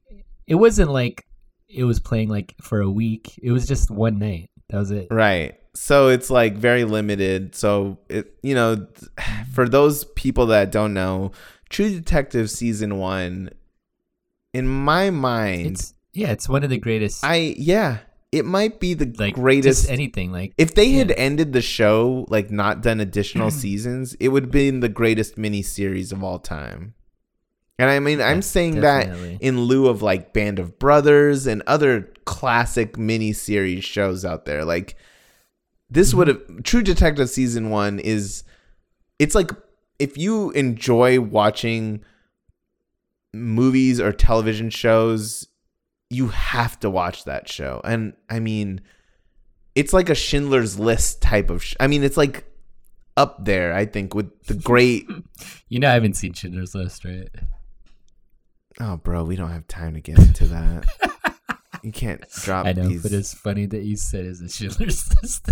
it 0.47 0.55
wasn't 0.55 0.89
like 0.89 1.25
it 1.67 1.83
was 1.83 1.99
playing 1.99 2.29
like 2.29 2.55
for 2.61 2.79
a 2.79 2.89
week. 2.89 3.37
It 3.43 3.51
was 3.51 3.67
just 3.67 3.91
one 3.91 4.19
night. 4.19 4.49
That 4.69 4.77
was 4.77 4.91
it. 4.91 5.07
Right. 5.11 5.59
So 5.75 6.07
it's 6.07 6.29
like 6.29 6.55
very 6.55 6.83
limited. 6.85 7.53
So 7.55 7.99
it, 8.09 8.33
you 8.41 8.55
know, 8.55 8.87
for 9.53 9.67
those 9.69 10.05
people 10.15 10.47
that 10.47 10.71
don't 10.71 10.93
know, 10.93 11.31
True 11.69 11.89
Detective 11.89 12.49
season 12.49 12.97
one, 12.97 13.49
in 14.53 14.67
my 14.67 15.09
mind, 15.09 15.65
It's 15.67 15.93
yeah, 16.13 16.31
it's 16.31 16.47
one 16.47 16.63
of 16.63 16.69
the 16.69 16.77
greatest. 16.77 17.23
I 17.25 17.55
yeah, 17.57 17.97
it 18.31 18.45
might 18.45 18.79
be 18.79 18.93
the 18.93 19.13
like 19.17 19.35
greatest. 19.35 19.89
anything 19.89 20.31
like 20.31 20.53
if 20.57 20.75
they 20.75 20.91
had 20.93 21.11
ended 21.11 21.51
the 21.53 21.61
show, 21.61 22.25
like 22.29 22.49
not 22.51 22.81
done 22.81 23.01
additional 23.01 23.51
seasons, 23.63 24.13
it 24.15 24.29
would 24.29 24.43
have 24.43 24.51
been 24.51 24.79
the 24.79 24.89
greatest 24.89 25.35
miniseries 25.35 26.13
of 26.13 26.23
all 26.23 26.39
time. 26.39 26.93
And 27.77 27.89
I 27.89 27.99
mean, 27.99 28.21
I'm 28.21 28.37
Yeah, 28.37 28.41
saying 28.41 28.75
definitely. 28.79 29.33
that 29.33 29.41
in 29.45 29.59
lieu 29.63 29.87
of 29.87 30.01
like 30.01 30.31
Band 30.31 30.59
of 30.59 30.79
Brothers 30.79 31.45
and 31.45 31.61
other 31.67 32.13
classic 32.23 32.93
miniseries 32.93 33.83
shows 33.83 34.23
out 34.23 34.45
there. 34.45 34.63
Like 34.63 34.95
this 35.89 36.09
Mm-hmm. 36.09 36.17
would 36.17 36.27
have 36.27 36.63
True 36.63 36.81
Detective 36.81 37.29
season 37.29 37.69
one 37.69 37.99
is 37.99 38.43
it's 39.19 39.35
like 39.35 39.51
if 39.99 40.17
you 40.17 40.51
enjoy 40.51 41.19
watching 41.21 42.03
movies 43.33 43.99
or 43.99 44.11
television 44.11 44.69
shows, 44.69 45.47
you 46.09 46.27
have 46.29 46.79
to 46.81 46.89
watch 46.89 47.23
that 47.25 47.49
show. 47.49 47.81
And 47.83 48.13
I 48.29 48.39
mean, 48.39 48.81
it's 49.75 49.93
like 49.93 50.09
a 50.09 50.15
Schindler's 50.15 50.79
List 50.79 51.21
type 51.21 51.49
of. 51.49 51.63
Sh- 51.63 51.75
I 51.79 51.87
mean, 51.87 52.03
it's 52.03 52.17
like 52.17 52.45
up 53.17 53.43
there. 53.45 53.73
I 53.73 53.85
think 53.85 54.13
with 54.13 54.43
the 54.47 54.53
great. 54.55 55.07
you 55.69 55.79
know 55.79 55.89
I 55.89 55.93
haven't 55.93 56.15
seen 56.15 56.33
Schindler's 56.33 56.75
List, 56.75 57.05
right? 57.05 57.29
oh, 58.81 58.97
bro, 58.97 59.23
we 59.23 59.37
don't 59.37 59.51
have 59.51 59.65
time 59.67 59.93
to 59.93 60.01
get 60.01 60.19
into 60.19 60.45
that. 60.47 60.85
you 61.83 61.93
can't 61.93 62.21
drop 62.41 62.65
I 62.65 62.73
know, 62.73 62.89
these. 62.89 63.03
but 63.03 63.13
it's 63.13 63.33
funny 63.33 63.65
that 63.67 63.83
you 63.83 63.95
said 63.95 64.25
it's 64.25 64.41
a 64.41 64.49
Schindler's 64.49 65.09
List. 65.23 65.49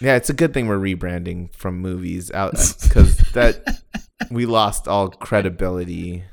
Yeah, 0.00 0.16
it's 0.16 0.30
a 0.30 0.32
good 0.34 0.54
thing 0.54 0.66
we're 0.66 0.78
rebranding 0.78 1.54
from 1.54 1.78
movies 1.80 2.30
out 2.32 2.52
because 2.82 3.18
that 3.34 3.82
we 4.30 4.46
lost 4.46 4.88
all 4.88 5.08
credibility 5.08 6.24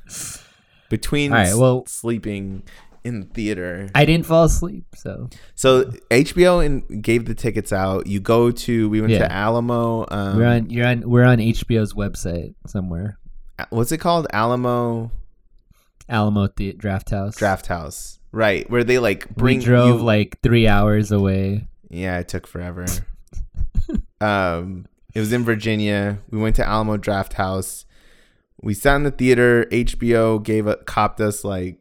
between 0.89 1.31
All 1.31 1.37
right, 1.37 1.55
well- 1.55 1.85
sleeping 1.87 2.63
in 3.03 3.27
theater. 3.27 3.89
I 3.93 4.05
didn't 4.05 4.25
fall 4.25 4.45
asleep, 4.45 4.85
so 4.95 5.29
So 5.53 5.85
HBO 6.09 6.65
and 6.65 7.03
gave 7.03 7.25
the 7.25 7.35
tickets 7.35 7.71
out. 7.71 8.07
You 8.07 8.19
go 8.19 8.49
to 8.51 8.89
we 8.89 8.99
went 9.01 9.13
Yeah. 9.13 9.19
to 9.27 9.31
Alamo. 9.31 10.05
Um, 10.09 10.37
we're 10.37 10.45
on. 10.47 10.69
You're 10.71 10.87
on. 10.87 11.07
We're 11.07 11.25
on 11.25 11.37
HBO's 11.37 11.93
website 11.93 12.55
somewhere. 12.65 13.19
what's 13.69 13.91
it 13.91 13.99
called? 13.99 14.25
Alamo 14.33 15.11
Alamo 16.09 16.47
the 16.55 16.73
Drafthouse. 16.73 17.35
Draft 17.35 17.67
House. 17.67 18.19
Right, 18.31 18.67
where 18.69 18.83
they 18.83 18.97
like 18.99 19.29
bring 19.35 19.59
we 19.59 19.65
drove 19.65 19.99
you- 19.99 20.05
like 20.05 20.39
three 20.41 20.67
hours 20.67 21.11
away. 21.11 21.67
Yeah, 21.89 22.17
it 22.19 22.27
took 22.27 22.47
forever. 22.47 22.85
Um, 24.25 24.85
it 25.13 25.19
was 25.19 25.31
in 25.31 25.43
Virginia. 25.43 26.19
We 26.29 26.39
went 26.39 26.55
to 26.57 26.67
Alamo 26.67 26.97
Drafthouse. 26.97 27.85
We 28.61 28.73
sat 28.73 28.95
in 28.95 29.03
the 29.03 29.11
theater. 29.11 29.65
HBO 29.71 30.41
gave 30.43 30.67
a 30.67 30.77
copped 30.77 31.21
us 31.21 31.43
like 31.43 31.77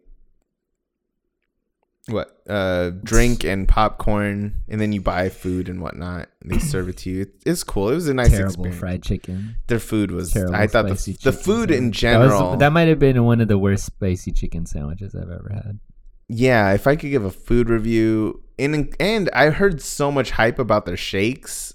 what 2.07 2.39
uh 2.49 2.91
drink 3.03 3.45
and 3.45 3.67
popcorn, 3.67 4.61
and 4.69 4.81
then 4.81 4.93
you 4.93 5.01
buy 5.01 5.31
food 5.31 5.69
and 5.69 5.81
whatnot. 5.81 6.29
And 6.43 6.53
they 6.53 6.59
serve 6.59 6.89
it 6.89 6.99
to 6.99 7.11
you. 7.11 7.27
It's 7.47 7.65
cool. 7.65 7.89
It 7.91 7.95
was 7.95 8.09
a 8.09 8.15
nice 8.15 8.31
Terrible 8.31 8.49
experience. 8.51 8.79
fried 8.79 9.03
chicken. 9.03 9.57
Their 9.69 9.79
food 9.79 10.11
was. 10.11 10.33
Terrible 10.33 10.55
I 10.55 10.67
thought 10.67 10.87
the, 10.89 11.19
the 11.23 11.33
food 11.33 11.71
in 11.71 11.93
general. 11.93 12.29
That, 12.29 12.51
was, 12.51 12.59
that 12.59 12.73
might 12.73 12.89
have 12.89 12.99
been 12.99 13.25
one 13.25 13.41
of 13.41 13.49
the 13.49 13.59
worst 13.59 13.87
spicy 13.87 14.33
chicken 14.33 14.67
sandwiches 14.67 15.15
I've 15.15 15.31
ever 15.31 15.51
had. 15.55 15.81
yeah, 16.29 16.73
if 16.73 16.87
I 16.87 16.97
could 16.97 17.11
give 17.11 17.25
a 17.25 17.31
food 17.31 17.71
review, 17.71 18.43
and 18.59 18.95
and 19.01 19.31
I 19.33 19.51
heard 19.51 19.81
so 19.81 20.13
much 20.13 20.33
hype 20.33 20.59
about 20.59 20.85
their 20.87 20.97
shakes. 20.97 21.74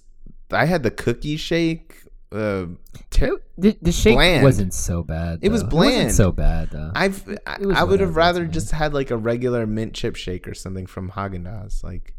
I 0.51 0.65
had 0.65 0.83
the 0.83 0.91
cookie 0.91 1.37
shake. 1.37 1.95
Uh, 2.31 2.67
ter- 3.09 3.41
the, 3.57 3.75
the 3.81 3.91
shake 3.91 4.15
bland. 4.15 4.43
wasn't 4.43 4.73
so 4.73 5.01
bad. 5.01 5.39
It 5.41 5.49
was 5.49 5.63
though. 5.63 5.69
bland. 5.69 5.95
wasn't 5.95 6.11
so 6.13 6.31
bad 6.31 6.69
though. 6.71 6.91
I've 6.93 7.27
I, 7.47 7.57
I 7.75 7.83
would 7.83 7.99
have 7.99 8.15
rather 8.15 8.45
just 8.45 8.71
had 8.71 8.93
like 8.93 9.09
a 9.09 9.17
regular 9.17 9.65
mint 9.65 9.93
chip 9.93 10.15
shake 10.15 10.47
or 10.47 10.53
something 10.53 10.85
from 10.85 11.11
Haagen 11.11 11.45
Dazs. 11.45 11.83
Like, 11.83 12.13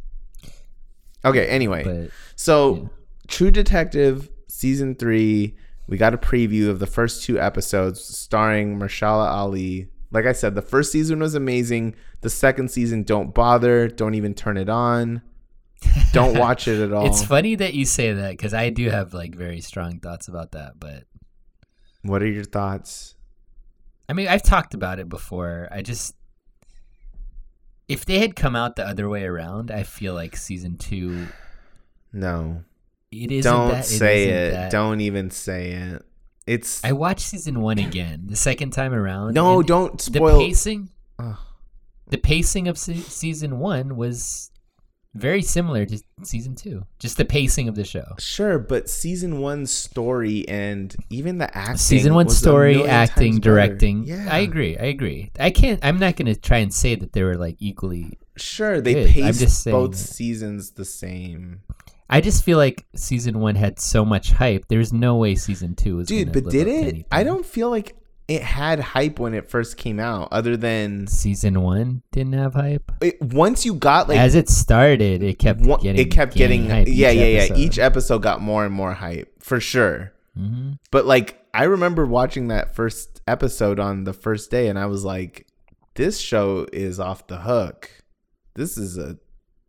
okay. 1.24 1.46
Anyway, 1.46 1.84
but 1.84 2.10
so 2.34 2.74
yeah. 2.74 2.88
True 3.28 3.50
Detective 3.50 4.28
season 4.48 4.94
three. 4.94 5.56
We 5.86 5.96
got 5.96 6.14
a 6.14 6.18
preview 6.18 6.68
of 6.68 6.78
the 6.78 6.86
first 6.86 7.24
two 7.24 7.40
episodes 7.40 8.00
starring 8.00 8.78
Mahershala 8.78 9.28
Ali. 9.28 9.88
Like 10.12 10.26
I 10.26 10.32
said, 10.32 10.54
the 10.54 10.62
first 10.62 10.92
season 10.92 11.20
was 11.20 11.34
amazing. 11.34 11.94
The 12.20 12.30
second 12.30 12.70
season, 12.70 13.04
don't 13.04 13.32
bother. 13.32 13.88
Don't 13.88 14.14
even 14.14 14.34
turn 14.34 14.56
it 14.56 14.68
on. 14.68 15.22
Don't 16.12 16.38
watch 16.38 16.68
it 16.68 16.80
at 16.82 16.92
all. 16.92 17.06
it's 17.06 17.24
funny 17.24 17.54
that 17.56 17.74
you 17.74 17.84
say 17.84 18.12
that 18.12 18.30
because 18.32 18.52
I 18.54 18.70
do 18.70 18.90
have 18.90 19.14
like 19.14 19.34
very 19.34 19.60
strong 19.60 19.98
thoughts 20.00 20.28
about 20.28 20.52
that. 20.52 20.78
But 20.78 21.04
What 22.02 22.22
are 22.22 22.26
your 22.28 22.44
thoughts? 22.44 23.14
I 24.08 24.12
mean, 24.12 24.28
I've 24.28 24.42
talked 24.42 24.74
about 24.74 24.98
it 24.98 25.08
before. 25.08 25.68
I 25.70 25.82
just 25.82 26.14
if 27.88 28.04
they 28.04 28.18
had 28.20 28.36
come 28.36 28.54
out 28.54 28.76
the 28.76 28.86
other 28.86 29.08
way 29.08 29.24
around, 29.24 29.70
I 29.70 29.82
feel 29.82 30.14
like 30.14 30.36
season 30.36 30.76
two. 30.76 31.26
No. 32.12 32.62
It 33.10 33.32
isn't. 33.32 33.50
Don't 33.52 33.70
that, 33.70 33.84
say 33.84 34.22
isn't 34.24 34.34
it. 34.34 34.50
that- 34.52 34.70
Don't 34.72 35.00
even 35.00 35.30
say 35.30 35.72
it. 35.72 36.02
It's 36.46 36.82
I 36.84 36.92
watched 36.92 37.20
season 37.20 37.60
one 37.60 37.78
again 37.78 38.22
the 38.26 38.36
second 38.36 38.70
time 38.70 38.92
around. 38.92 39.34
no. 39.34 39.62
Don't 39.62 40.00
spoil 40.00 40.38
The 40.38 40.46
pacing. 40.46 40.90
Ugh. 41.18 41.36
The 42.08 42.18
pacing 42.18 42.66
of 42.66 42.76
se- 42.76 42.94
season 43.02 43.58
one 43.60 43.94
was 43.96 44.50
very 45.14 45.42
similar 45.42 45.84
to 45.86 45.98
season 46.22 46.54
two. 46.54 46.84
Just 46.98 47.16
the 47.16 47.24
pacing 47.24 47.68
of 47.68 47.74
the 47.74 47.84
show. 47.84 48.04
Sure, 48.18 48.58
but 48.58 48.88
season 48.88 49.40
one's 49.40 49.72
story 49.72 50.48
and 50.48 50.94
even 51.10 51.38
the 51.38 51.56
acting. 51.56 51.76
season 51.78 52.14
one 52.14 52.28
story, 52.28 52.86
acting, 52.86 53.32
times 53.32 53.40
better. 53.40 53.54
directing. 53.54 54.04
Yeah, 54.04 54.28
I 54.30 54.38
agree. 54.38 54.76
I 54.78 54.84
agree. 54.84 55.30
I 55.38 55.50
can't. 55.50 55.80
I'm 55.84 55.98
not 55.98 56.16
going 56.16 56.26
to 56.26 56.36
try 56.40 56.58
and 56.58 56.72
say 56.72 56.94
that 56.94 57.12
they 57.12 57.22
were 57.22 57.36
like 57.36 57.56
equally. 57.58 58.18
Sure, 58.36 58.80
they 58.80 58.94
Good. 58.94 59.10
Paced 59.10 59.64
both 59.66 59.92
that. 59.92 59.96
seasons 59.96 60.72
the 60.72 60.84
same. 60.84 61.62
I 62.08 62.20
just 62.20 62.44
feel 62.44 62.58
like 62.58 62.86
season 62.96 63.38
one 63.38 63.54
had 63.54 63.78
so 63.78 64.04
much 64.04 64.32
hype. 64.32 64.66
There's 64.68 64.92
no 64.92 65.16
way 65.16 65.34
season 65.36 65.76
two 65.76 65.96
was. 65.96 66.08
Dude, 66.08 66.32
but 66.32 66.44
did 66.48 66.66
it? 66.66 66.70
anything. 66.70 67.04
I 67.12 67.22
don't 67.22 67.46
feel 67.46 67.70
like 67.70 67.96
it 68.30 68.42
had 68.42 68.78
hype 68.80 69.18
when 69.18 69.34
it 69.34 69.50
first 69.50 69.76
came 69.76 69.98
out, 69.98 70.28
other 70.30 70.56
than 70.56 71.06
Season 71.08 71.60
one 71.62 72.02
didn't 72.12 72.34
have 72.34 72.54
hype. 72.54 72.92
it, 73.02 73.20
once 73.20 73.64
you 73.64 73.74
got 73.74 74.08
like 74.08 74.18
As 74.18 74.34
it 74.36 74.48
started, 74.48 75.22
it 75.22 75.38
kept 75.38 75.60
one, 75.60 75.80
getting. 75.80 76.00
it 76.00 76.10
kept 76.10 76.34
getting 76.34 76.68
hype 76.70 76.86
yeah 76.88 77.10
yeah 77.10 77.40
episode. 77.40 77.58
yeah 77.58 77.64
each 77.66 77.78
episode 77.78 78.18
got 78.22 78.40
more 78.40 78.64
and 78.64 78.72
more 78.74 78.94
hype 78.94 79.42
for 79.42 79.58
sure 79.60 80.12
Mhm. 80.38 80.78
but 80.92 81.06
like 81.06 81.44
i 81.52 81.64
remember 81.64 82.06
watching 82.06 82.48
that 82.48 82.72
first 82.74 83.20
episode 83.26 83.80
on 83.80 84.04
the 84.04 84.12
first 84.12 84.48
day 84.48 84.68
and 84.68 84.78
i 84.78 84.86
was 84.86 85.04
like 85.04 85.48
this 85.96 86.20
show 86.20 86.66
is 86.72 87.00
off 87.00 87.26
the 87.26 87.38
hook 87.38 87.90
this 88.54 88.78
is 88.78 88.96
a 88.96 89.18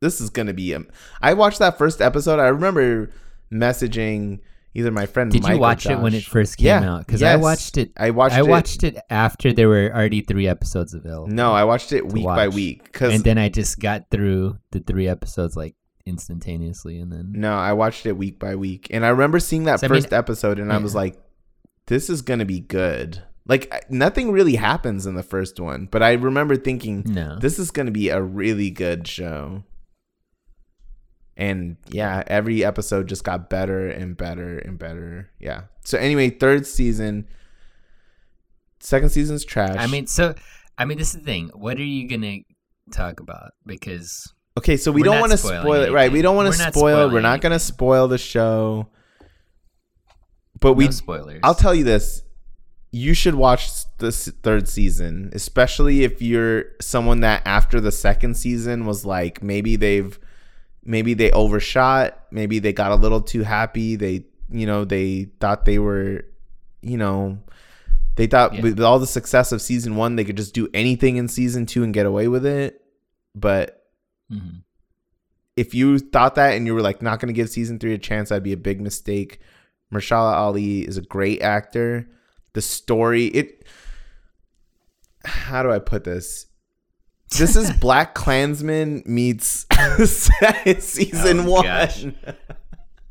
this 0.02 0.22
is 0.22 0.30
gonna 0.30 0.54
be 0.54 0.72
a 0.74 0.82
i 1.20 1.34
watched 1.34 1.58
that 1.58 1.80
first 1.80 2.00
episode 2.00 2.40
i 2.40 2.48
remember 2.48 3.10
messaging 3.52 4.40
either 4.74 4.92
my 4.92 5.06
friend 5.06 5.32
Did 5.32 5.44
Mike 5.44 5.54
you 5.54 5.60
watch 5.60 5.86
it 5.86 6.00
when 6.00 6.14
it 6.14 6.24
first 6.24 6.58
came 6.58 6.68
Yeah, 6.68 6.94
out? 6.96 7.06
Because 7.06 7.22
I 7.24 7.36
watched 7.36 7.78
it. 7.78 7.92
i 7.98 8.10
watched 8.12 8.36
I 8.36 8.40
it 8.40 8.48
watched 8.48 8.84
it 8.84 8.98
after 9.10 9.52
there 9.54 9.68
were 9.70 9.92
already 9.94 10.22
three 10.22 10.48
episodes 10.48 10.94
available. 10.94 11.28
no 11.28 11.52
i 11.54 11.64
watched 11.64 11.92
it 11.92 12.08
week 12.12 12.26
by 12.26 12.48
week 12.48 12.84
because 12.84 13.14
and 13.14 13.24
then 13.24 13.38
I 13.38 13.50
just 13.50 13.80
got 13.80 14.10
through 14.12 14.58
the 14.72 14.80
three 14.80 15.08
episodes 15.08 15.56
like 15.56 15.76
instantaneously, 16.06 17.00
and 17.00 17.12
then 17.12 17.32
No, 17.36 17.54
I 17.54 17.74
watched 17.74 18.06
it 18.06 18.18
week 18.18 18.40
by 18.40 18.56
week, 18.56 18.88
and 18.92 19.06
I 19.06 19.10
remember 19.10 19.40
seeing 19.40 19.66
that 19.66 19.80
So, 19.80 19.88
I 19.88 19.90
mean, 19.90 20.02
first 20.02 20.14
episode, 20.14 20.60
and 20.60 20.72
I 20.74 20.78
was 20.78 20.96
like, 20.96 21.16
"This 21.88 22.10
is 22.10 22.22
gonna 22.22 22.46
be 22.46 22.60
good." 22.60 23.22
Like 23.48 23.90
nothing 23.90 24.32
really 24.32 24.56
happens 24.56 25.06
in 25.06 25.16
the 25.16 25.24
first 25.24 25.60
one, 25.60 25.88
but 25.92 26.02
I 26.04 26.14
remember 26.14 26.56
thinking, 26.56 27.04
no. 27.06 27.38
"This 27.40 27.60
is 27.60 27.70
gonna 27.72 27.92
be 27.92 28.10
a 28.10 28.22
really 28.22 28.70
good 28.72 29.08
show." 29.08 29.64
And 31.38 31.78
yeah, 31.90 32.24
every 32.28 32.64
episode 32.64 33.08
just 33.08 33.24
got 33.24 33.50
better 33.50 33.90
and 33.90 34.16
better 34.16 34.60
and 34.60 34.78
better. 34.78 35.32
Yeah. 35.40 35.64
So 35.86 35.98
anyway, 35.98 36.30
third 36.30 36.68
season, 36.68 37.28
second 38.80 39.10
season's 39.10 39.46
trash. 39.46 39.76
I 39.78 39.88
mean, 39.88 40.08
so 40.08 40.36
I 40.78 40.86
mean, 40.86 40.98
this 40.98 41.14
is 41.14 41.20
the 41.20 41.26
thing. 41.26 41.50
What 41.54 41.78
are 41.78 41.84
you 41.84 42.08
gonna 42.08 42.40
talk 42.92 43.20
about? 43.20 43.54
Because 43.66 44.32
Okay, 44.58 44.76
so 44.76 44.92
we 44.92 45.02
don't 45.02 45.20
want 45.20 45.32
to 45.32 45.38
spoil 45.38 45.82
it, 45.82 45.92
right? 45.92 46.12
We 46.12 46.22
don't 46.22 46.36
want 46.36 46.54
to 46.54 46.72
spoil. 46.72 47.10
We're 47.10 47.22
not 47.22 47.42
going 47.42 47.54
to 47.54 47.60
spoil 47.60 48.08
the 48.08 48.18
show. 48.18 48.90
But 50.60 50.74
we, 50.74 50.86
no 50.86 50.92
spoilers. 50.92 51.40
I'll 51.44 51.56
tell 51.56 51.74
you 51.74 51.86
this: 51.86 52.22
you 52.92 53.14
should 53.14 53.36
watch 53.36 53.70
this 53.98 54.28
third 54.44 54.68
season, 54.68 55.32
especially 55.34 56.04
if 56.04 56.22
you're 56.22 56.66
someone 56.82 57.22
that 57.22 57.42
after 57.46 57.80
the 57.80 57.92
second 57.92 58.36
season 58.36 58.86
was 58.86 59.06
like, 59.06 59.42
maybe 59.42 59.78
they've, 59.78 60.20
maybe 60.84 61.14
they 61.14 61.32
overshot, 61.32 62.18
maybe 62.32 62.60
they 62.60 62.74
got 62.74 62.92
a 62.92 62.96
little 62.96 63.22
too 63.22 63.44
happy. 63.44 63.96
They, 63.96 64.26
you 64.50 64.66
know, 64.66 64.86
they 64.86 65.26
thought 65.40 65.66
they 65.66 65.80
were, 65.80 66.26
you 66.82 66.98
know. 66.98 67.40
They 68.16 68.28
thought 68.28 68.56
Yeah. 68.56 68.62
with 68.62 68.80
all 68.82 69.00
the 69.00 69.08
success 69.08 69.52
of 69.52 69.62
season 69.62 69.96
one, 69.96 70.16
they 70.16 70.26
could 70.26 70.38
just 70.38 70.54
do 70.54 70.68
anything 70.74 71.16
in 71.18 71.28
season 71.28 71.66
two 71.66 71.84
and 71.84 71.94
get 71.94 72.06
away 72.06 72.28
with 72.28 72.46
it. 72.46 72.82
But 73.34 73.86
Mhm. 74.32 74.64
if 75.56 75.74
you 75.74 75.98
thought 76.00 76.36
that 76.36 76.56
and 76.56 76.66
you 76.66 76.74
were 76.74 76.82
like 76.82 77.02
not 77.02 77.20
going 77.20 77.28
to 77.28 77.34
give 77.34 77.50
season 77.50 77.80
three 77.80 77.94
a 77.94 77.98
chance, 77.98 78.30
that'd 78.30 78.44
be 78.44 78.54
a 78.54 78.58
big 78.58 78.82
mistake. 78.82 79.40
Mahershala 79.94 80.34
Ali 80.34 80.82
is 80.88 80.98
a 80.98 81.02
great 81.02 81.42
actor. 81.42 82.08
The 82.54 82.62
story, 82.62 83.26
it. 83.28 83.66
How 85.24 85.64
do 85.64 85.72
I 85.72 85.80
put 85.80 86.04
this? 86.04 86.48
This 87.38 87.56
is 87.56 87.72
Black 87.74 88.14
Klansman 88.14 89.04
meets 89.06 89.66
season 90.80 91.40
Oh, 91.42 91.50
one. 91.50 91.64
gosh. 91.64 92.06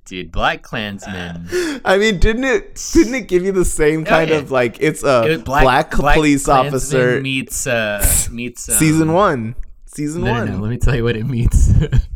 Dude, 0.04 0.30
Black 0.32 0.62
Klansman. 0.62 1.48
I 1.84 1.96
mean, 1.98 2.18
didn't 2.18 2.44
it? 2.44 2.74
Didn't 2.92 3.14
it 3.14 3.28
give 3.28 3.44
you 3.44 3.52
the 3.52 3.64
same 3.64 4.04
kind 4.04 4.30
yeah. 4.30 4.36
of 4.36 4.50
like 4.50 4.76
it's 4.80 5.02
a 5.04 5.22
It 5.24 5.30
was 5.30 5.42
black, 5.42 5.90
police 5.90 6.44
Klansman 6.44 6.66
officer? 6.74 7.20
meets 7.20 7.66
uh 7.66 8.04
meets 8.30 8.68
um, 8.68 8.74
season 8.76 9.12
one. 9.12 9.54
Season 9.86 10.22
No, 10.22 10.32
one. 10.32 10.46
no, 10.46 10.52
no, 10.56 10.62
let 10.62 10.70
me 10.70 10.78
tell 10.78 10.94
you 10.94 11.02
what 11.04 11.16
it 11.16 11.24
meets. 11.26 11.70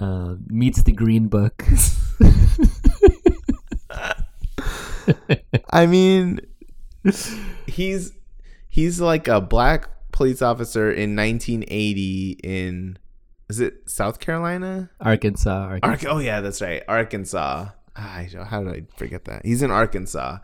uh, 0.00 0.34
meets 0.48 0.82
the 0.82 0.92
Green 0.92 1.28
Book. 1.28 1.64
I 5.70 5.86
mean, 5.86 6.40
he's 7.66 8.12
he's 8.68 9.00
like 9.00 9.28
a 9.28 9.40
black 9.40 9.88
police 10.16 10.40
officer 10.40 10.90
in 10.90 11.14
1980 11.14 12.40
in 12.42 12.98
is 13.50 13.60
it 13.60 13.88
South 13.88 14.18
Carolina? 14.18 14.90
Arkansas. 15.00 15.50
Arkansas. 15.82 15.86
Ark- 16.08 16.14
oh 16.16 16.18
yeah, 16.18 16.40
that's 16.40 16.60
right, 16.62 16.82
Arkansas. 16.88 17.68
Ah, 17.94 18.24
how 18.46 18.62
did 18.64 18.72
I 18.74 18.98
forget 18.98 19.26
that? 19.26 19.44
He's 19.44 19.62
in 19.62 19.70
Arkansas, 19.70 20.38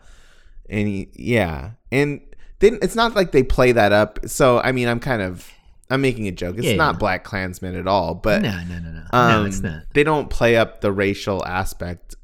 and 0.69 0.87
he 0.87 1.09
yeah, 1.13 1.71
and 1.91 2.21
then 2.59 2.79
it's 2.81 2.95
not 2.95 3.15
like 3.15 3.31
they 3.31 3.43
play 3.43 3.71
that 3.73 3.91
up. 3.91 4.19
So 4.27 4.59
I 4.59 4.71
mean, 4.71 4.87
I'm 4.87 4.99
kind 4.99 5.21
of 5.21 5.49
I'm 5.89 6.01
making 6.01 6.27
a 6.27 6.31
joke. 6.31 6.57
It's 6.57 6.65
Yeah, 6.67 6.75
not 6.75 6.95
yeah. 6.95 6.99
Black 6.99 7.23
Klansman 7.23 7.75
at 7.75 7.87
all, 7.87 8.13
but 8.15 8.41
no, 8.41 8.51
no, 8.69 8.79
no, 8.79 8.91
no. 8.91 9.03
um, 9.11 9.31
no, 9.31 9.45
it's 9.45 9.59
not. 9.61 9.83
They 9.93 10.03
don't 10.03 10.29
play 10.29 10.55
up 10.55 10.81
the 10.81 10.91
racial 10.91 11.45
aspect 11.45 12.15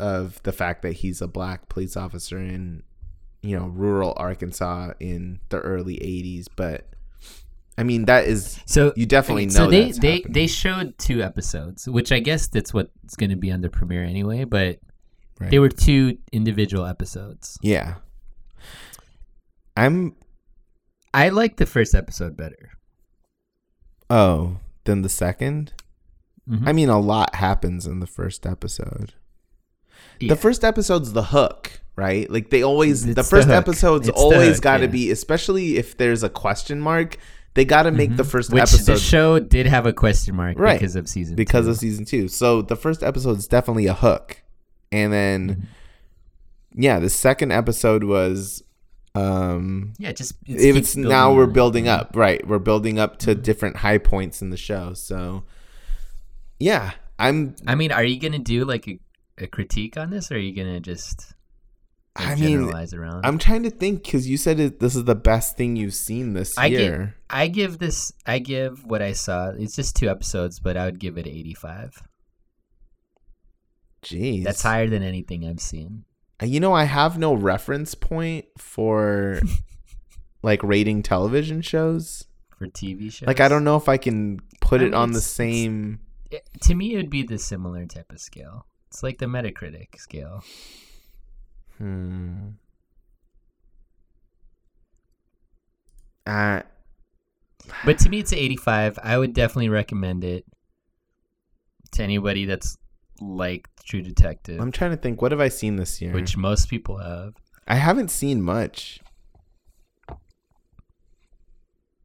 of 0.00 0.42
the 0.42 0.52
fact 0.52 0.82
that 0.82 0.92
he's 0.92 1.20
a 1.22 1.28
black 1.28 1.68
police 1.68 1.96
officer 1.96 2.38
in, 2.38 2.82
you 3.42 3.58
know, 3.58 3.66
rural 3.66 4.14
Arkansas 4.16 4.92
in 5.00 5.40
the 5.50 5.58
early 5.60 5.96
'80s. 5.96 6.46
But 6.56 6.88
I 7.76 7.82
mean, 7.84 8.06
that 8.06 8.26
is 8.26 8.60
So 8.66 8.92
you 8.96 9.06
definitely 9.06 9.46
know. 9.46 9.52
So 9.52 9.70
they 9.70 9.92
they 9.92 10.16
happening. 10.16 10.32
they 10.32 10.46
showed 10.46 10.98
two 10.98 11.22
episodes, 11.22 11.88
which 11.88 12.10
I 12.12 12.18
guess 12.20 12.48
that's 12.48 12.74
what's 12.74 13.16
going 13.16 13.30
to 13.30 13.36
be 13.36 13.50
on 13.52 13.60
the 13.60 13.70
premiere 13.70 14.04
anyway. 14.04 14.44
But 14.44 14.80
Right. 15.40 15.50
they 15.52 15.60
were 15.60 15.68
two 15.68 16.18
individual 16.32 16.84
episodes. 16.84 17.58
yeah. 17.62 17.94
I'm 19.76 20.16
I 21.14 21.28
like 21.30 21.56
the 21.56 21.66
first 21.66 21.94
episode 21.94 22.36
better. 22.36 22.70
oh 24.10 24.56
then 24.84 25.02
the 25.02 25.08
2nd 25.08 25.72
Mhm. 26.48 26.66
I 26.66 26.72
mean, 26.72 26.88
a 26.88 26.98
lot 26.98 27.34
happens 27.34 27.86
in 27.86 28.00
the 28.00 28.06
first 28.06 28.46
episode. 28.46 29.12
Yeah. 30.18 30.30
The 30.30 30.36
first 30.36 30.64
episode's 30.64 31.12
the 31.12 31.24
hook, 31.24 31.82
right? 31.98 32.30
Like 32.30 32.48
they 32.50 32.62
always 32.62 33.04
It's 33.04 33.14
the 33.16 33.22
the 33.22 33.28
first 33.28 33.48
hook. 33.48 33.56
episode's 33.56 34.08
It's 34.08 34.18
always 34.18 34.60
got 34.60 34.78
to 34.78 34.84
yeah. 34.84 34.90
be, 34.90 35.10
especially 35.10 35.76
if 35.76 35.96
there's 35.98 36.22
a 36.22 36.28
question 36.30 36.80
mark. 36.80 37.18
They 37.54 37.64
got 37.64 37.82
to 37.82 37.90
make 37.90 38.16
the 38.16 38.22
Mhm. 38.22 38.30
first 38.30 38.52
which 38.52 38.62
episode 38.62 38.92
the 38.92 38.98
show 38.98 39.38
did 39.40 39.66
have 39.66 39.84
a 39.84 39.92
question 39.92 40.36
mark 40.36 40.58
Right. 40.58 40.78
because 40.78 40.94
of 40.94 41.08
season 41.08 41.34
because 41.34 41.64
two. 41.66 41.70
of 41.72 41.76
season 41.78 42.04
two. 42.04 42.28
So 42.28 42.62
the 42.62 42.76
first 42.76 43.02
episode 43.02 43.36
is 43.38 43.48
definitely 43.48 43.86
a 43.88 43.94
hook, 43.94 44.42
and 44.92 45.12
then 45.12 45.48
Mm-hmm. 45.50 46.82
yeah, 46.82 47.00
the 47.00 47.10
second 47.10 47.50
episode 47.52 48.04
was 48.04 48.62
um 49.16 49.92
yeah, 49.98 50.12
just 50.12 50.34
it's, 50.46 50.62
keeps 50.62 50.96
now 50.96 51.34
we're 51.34 51.46
building 51.46 51.88
up, 51.88 52.12
right? 52.14 52.46
We're 52.46 52.60
building 52.60 53.00
up 53.00 53.18
Mm-hmm. 53.18 53.30
to 53.32 53.34
different 53.34 53.76
high 53.78 53.98
points 53.98 54.40
in 54.40 54.50
the 54.50 54.56
show. 54.56 54.94
So 54.94 55.42
yeah, 56.60 56.92
I'm. 57.18 57.56
I 57.66 57.74
mean, 57.74 57.90
are 57.90 58.04
you 58.04 58.20
gonna 58.20 58.38
do 58.38 58.64
like 58.64 58.86
a, 58.86 59.00
a 59.38 59.46
critique 59.48 59.96
on 59.96 60.10
this, 60.10 60.30
or 60.30 60.36
are 60.36 60.38
you 60.38 60.54
gonna 60.54 60.78
just 60.80 61.34
I 62.16 62.34
mean, 62.34 62.64
around? 62.72 63.24
I'm 63.24 63.38
trying 63.38 63.62
to 63.62 63.70
think 63.70 64.02
because 64.02 64.28
you 64.28 64.36
said 64.36 64.58
it, 64.58 64.80
this 64.80 64.96
is 64.96 65.04
the 65.04 65.14
best 65.14 65.56
thing 65.56 65.76
you've 65.76 65.94
seen 65.94 66.32
this 66.32 66.56
I 66.58 66.68
give- 66.68 66.80
year. 66.80 67.14
I 67.30 67.46
give 67.48 67.78
this. 67.78 68.12
I 68.26 68.38
give 68.40 68.84
what 68.84 69.02
I 69.02 69.12
saw. 69.12 69.50
It's 69.50 69.76
just 69.76 69.94
two 69.94 70.08
episodes, 70.08 70.58
but 70.60 70.76
I 70.76 70.86
would 70.86 70.98
give 70.98 71.16
it 71.18 71.26
85. 71.26 72.02
Jeez, 74.02 74.44
That's 74.44 74.62
higher 74.62 74.88
than 74.88 75.02
anything 75.02 75.46
I've 75.46 75.60
seen. 75.60 76.04
Uh, 76.42 76.46
you 76.46 76.60
know, 76.60 76.72
I 76.72 76.84
have 76.84 77.18
no 77.18 77.34
reference 77.34 77.94
point 77.94 78.46
for 78.56 79.40
like 80.42 80.62
rating 80.62 81.02
television 81.02 81.62
shows. 81.62 82.24
for 82.56 82.66
TV 82.68 83.12
shows. 83.12 83.26
Like 83.26 83.40
I 83.40 83.48
don't 83.48 83.64
know 83.64 83.76
if 83.76 83.88
I 83.88 83.96
can 83.96 84.38
put 84.60 84.80
I 84.80 84.84
it 84.84 84.86
mean, 84.90 84.94
on 84.94 85.12
the 85.12 85.20
same. 85.20 86.00
It- 86.30 86.48
to 86.62 86.74
me, 86.74 86.94
it 86.94 86.96
would 86.96 87.10
be 87.10 87.22
the 87.24 87.38
similar 87.38 87.86
type 87.86 88.10
of 88.12 88.20
scale. 88.20 88.66
It's 88.88 89.02
like 89.02 89.18
the 89.18 89.26
Metacritic 89.26 89.96
scale. 89.98 90.42
Hmm. 91.78 92.48
Uh, 96.26 96.62
But 97.84 97.98
to 98.00 98.08
me, 98.08 98.20
it's 98.20 98.32
85. 98.32 98.98
I 99.02 99.16
would 99.18 99.32
definitely 99.32 99.68
recommend 99.68 100.24
it 100.24 100.44
to 101.92 102.02
anybody 102.02 102.44
that's 102.44 102.76
like 103.20 103.68
True 103.84 104.02
Detective, 104.02 104.60
I'm 104.60 104.70
trying 104.72 104.90
to 104.90 104.96
think. 104.96 105.22
What 105.22 105.32
have 105.32 105.40
I 105.40 105.48
seen 105.48 105.76
this 105.76 106.00
year? 106.02 106.12
which 106.12 106.36
most 106.36 106.68
people 106.68 106.98
have. 106.98 107.34
I 107.66 107.76
haven't 107.76 108.10
seen 108.10 108.42
much. 108.42 109.00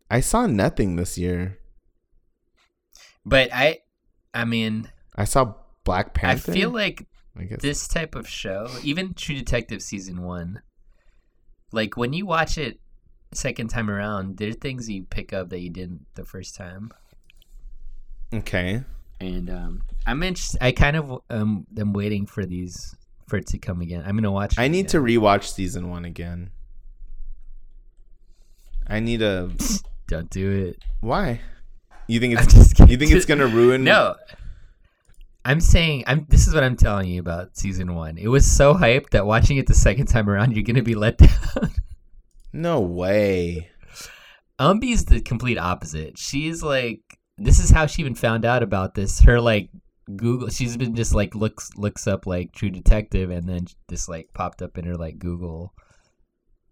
I 0.09 0.19
saw 0.21 0.45
nothing 0.45 0.95
this 0.95 1.17
year. 1.17 1.59
But 3.25 3.49
I, 3.53 3.79
I 4.33 4.45
mean, 4.45 4.89
I 5.15 5.25
saw 5.25 5.53
Black 5.83 6.13
Panther. 6.13 6.51
I 6.51 6.55
feel 6.55 6.69
like 6.69 7.05
I 7.37 7.43
guess. 7.43 7.61
this 7.61 7.87
type 7.87 8.15
of 8.15 8.27
show, 8.27 8.67
even 8.83 9.13
True 9.13 9.35
Detective 9.35 9.81
season 9.81 10.21
one, 10.21 10.61
like 11.71 11.97
when 11.97 12.13
you 12.13 12.25
watch 12.25 12.57
it 12.57 12.79
second 13.33 13.69
time 13.69 13.89
around, 13.89 14.37
there 14.37 14.49
are 14.49 14.53
things 14.53 14.89
you 14.89 15.03
pick 15.03 15.33
up 15.33 15.49
that 15.49 15.59
you 15.59 15.69
didn't 15.69 16.05
the 16.15 16.23
first 16.25 16.55
time. 16.55 16.91
okay. 18.33 18.83
and 19.19 19.49
um, 19.49 19.83
I'm 20.05 20.21
interested. 20.23 20.63
I 20.63 20.71
kind 20.71 20.95
of 20.95 21.21
um, 21.29 21.65
am 21.77 21.93
waiting 21.93 22.25
for 22.25 22.45
these 22.45 22.95
for 23.27 23.37
it 23.37 23.47
to 23.47 23.57
come 23.57 23.81
again. 23.81 24.03
I'm 24.05 24.15
gonna 24.15 24.31
watch. 24.31 24.57
I 24.57 24.67
need 24.67 24.89
to 24.89 24.97
rewatch 24.97 25.45
season 25.45 25.89
one 25.89 26.05
again. 26.05 26.51
I 28.87 28.99
need 28.99 29.21
a. 29.21 29.49
Don't 30.07 30.29
do 30.29 30.51
it. 30.51 30.83
Why? 30.99 31.41
You 32.07 32.19
think 32.19 32.35
it's 32.37 32.79
you 32.79 32.97
think 32.97 33.11
it's 33.11 33.25
gonna 33.25 33.47
ruin? 33.47 33.83
No. 33.83 34.15
I'm 35.45 35.59
saying 35.59 36.05
I'm 36.07 36.25
this 36.29 36.47
is 36.47 36.53
what 36.53 36.63
I'm 36.63 36.77
telling 36.77 37.09
you 37.09 37.19
about 37.19 37.57
season 37.57 37.95
one. 37.95 38.17
It 38.17 38.27
was 38.27 38.49
so 38.49 38.73
hyped 38.73 39.09
that 39.11 39.25
watching 39.25 39.57
it 39.57 39.67
the 39.67 39.73
second 39.73 40.07
time 40.07 40.29
around 40.29 40.53
you're 40.53 40.63
gonna 40.63 40.83
be 40.83 40.95
let 40.95 41.17
down. 41.17 41.71
No 42.53 42.79
way. 42.79 43.69
Umbi's 44.59 45.05
the 45.05 45.21
complete 45.21 45.57
opposite. 45.57 46.17
She's 46.17 46.63
like 46.63 47.01
this 47.37 47.59
is 47.59 47.71
how 47.71 47.87
she 47.87 48.01
even 48.01 48.15
found 48.15 48.45
out 48.45 48.63
about 48.63 48.95
this. 48.95 49.19
Her 49.19 49.41
like 49.41 49.69
Google 50.15 50.49
she's 50.49 50.77
been 50.77 50.95
just 50.95 51.13
like 51.13 51.35
looks 51.35 51.71
looks 51.75 52.07
up 52.07 52.25
like 52.25 52.53
True 52.53 52.69
Detective 52.69 53.29
and 53.29 53.47
then 53.47 53.67
this 53.89 54.07
like 54.07 54.29
popped 54.33 54.61
up 54.61 54.77
in 54.77 54.85
her 54.85 54.95
like 54.95 55.19
Google 55.19 55.73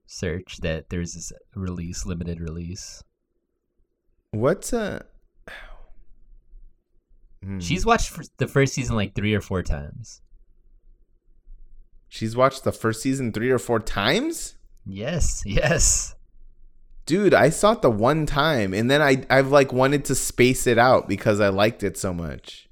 search 0.06 0.58
that 0.58 0.90
there's 0.90 1.14
this 1.14 1.32
release, 1.56 2.06
limited 2.06 2.40
release. 2.40 3.04
What's 4.32 4.74
a? 4.74 5.06
Hmm. 7.44 7.60
She's 7.60 7.86
watched 7.86 8.12
the 8.38 8.48
first 8.48 8.74
season 8.74 8.96
like 8.96 9.16
three 9.16 9.34
or 9.34 9.42
four 9.42 9.64
times. 9.64 10.22
she's 12.08 12.36
watched 12.36 12.64
the 12.64 12.72
first 12.72 13.02
season 13.02 13.32
three 13.32 13.50
or 13.50 13.60
four 13.60 13.80
times. 13.80 14.56
Yes, 14.86 15.44
yes. 15.46 16.16
Dude, 17.06 17.34
I 17.34 17.50
saw 17.50 17.72
it 17.74 17.82
the 17.82 17.90
one 17.90 18.26
time, 18.26 18.74
and 18.74 18.90
then 18.90 19.02
I 19.02 19.24
I've 19.30 19.50
like 19.50 19.74
wanted 19.74 20.06
to 20.06 20.16
space 20.16 20.68
it 20.68 20.78
out 20.78 21.08
because 21.10 21.40
I 21.40 21.50
liked 21.50 21.84
it 21.84 21.98
so 21.98 22.14
much. 22.14 22.68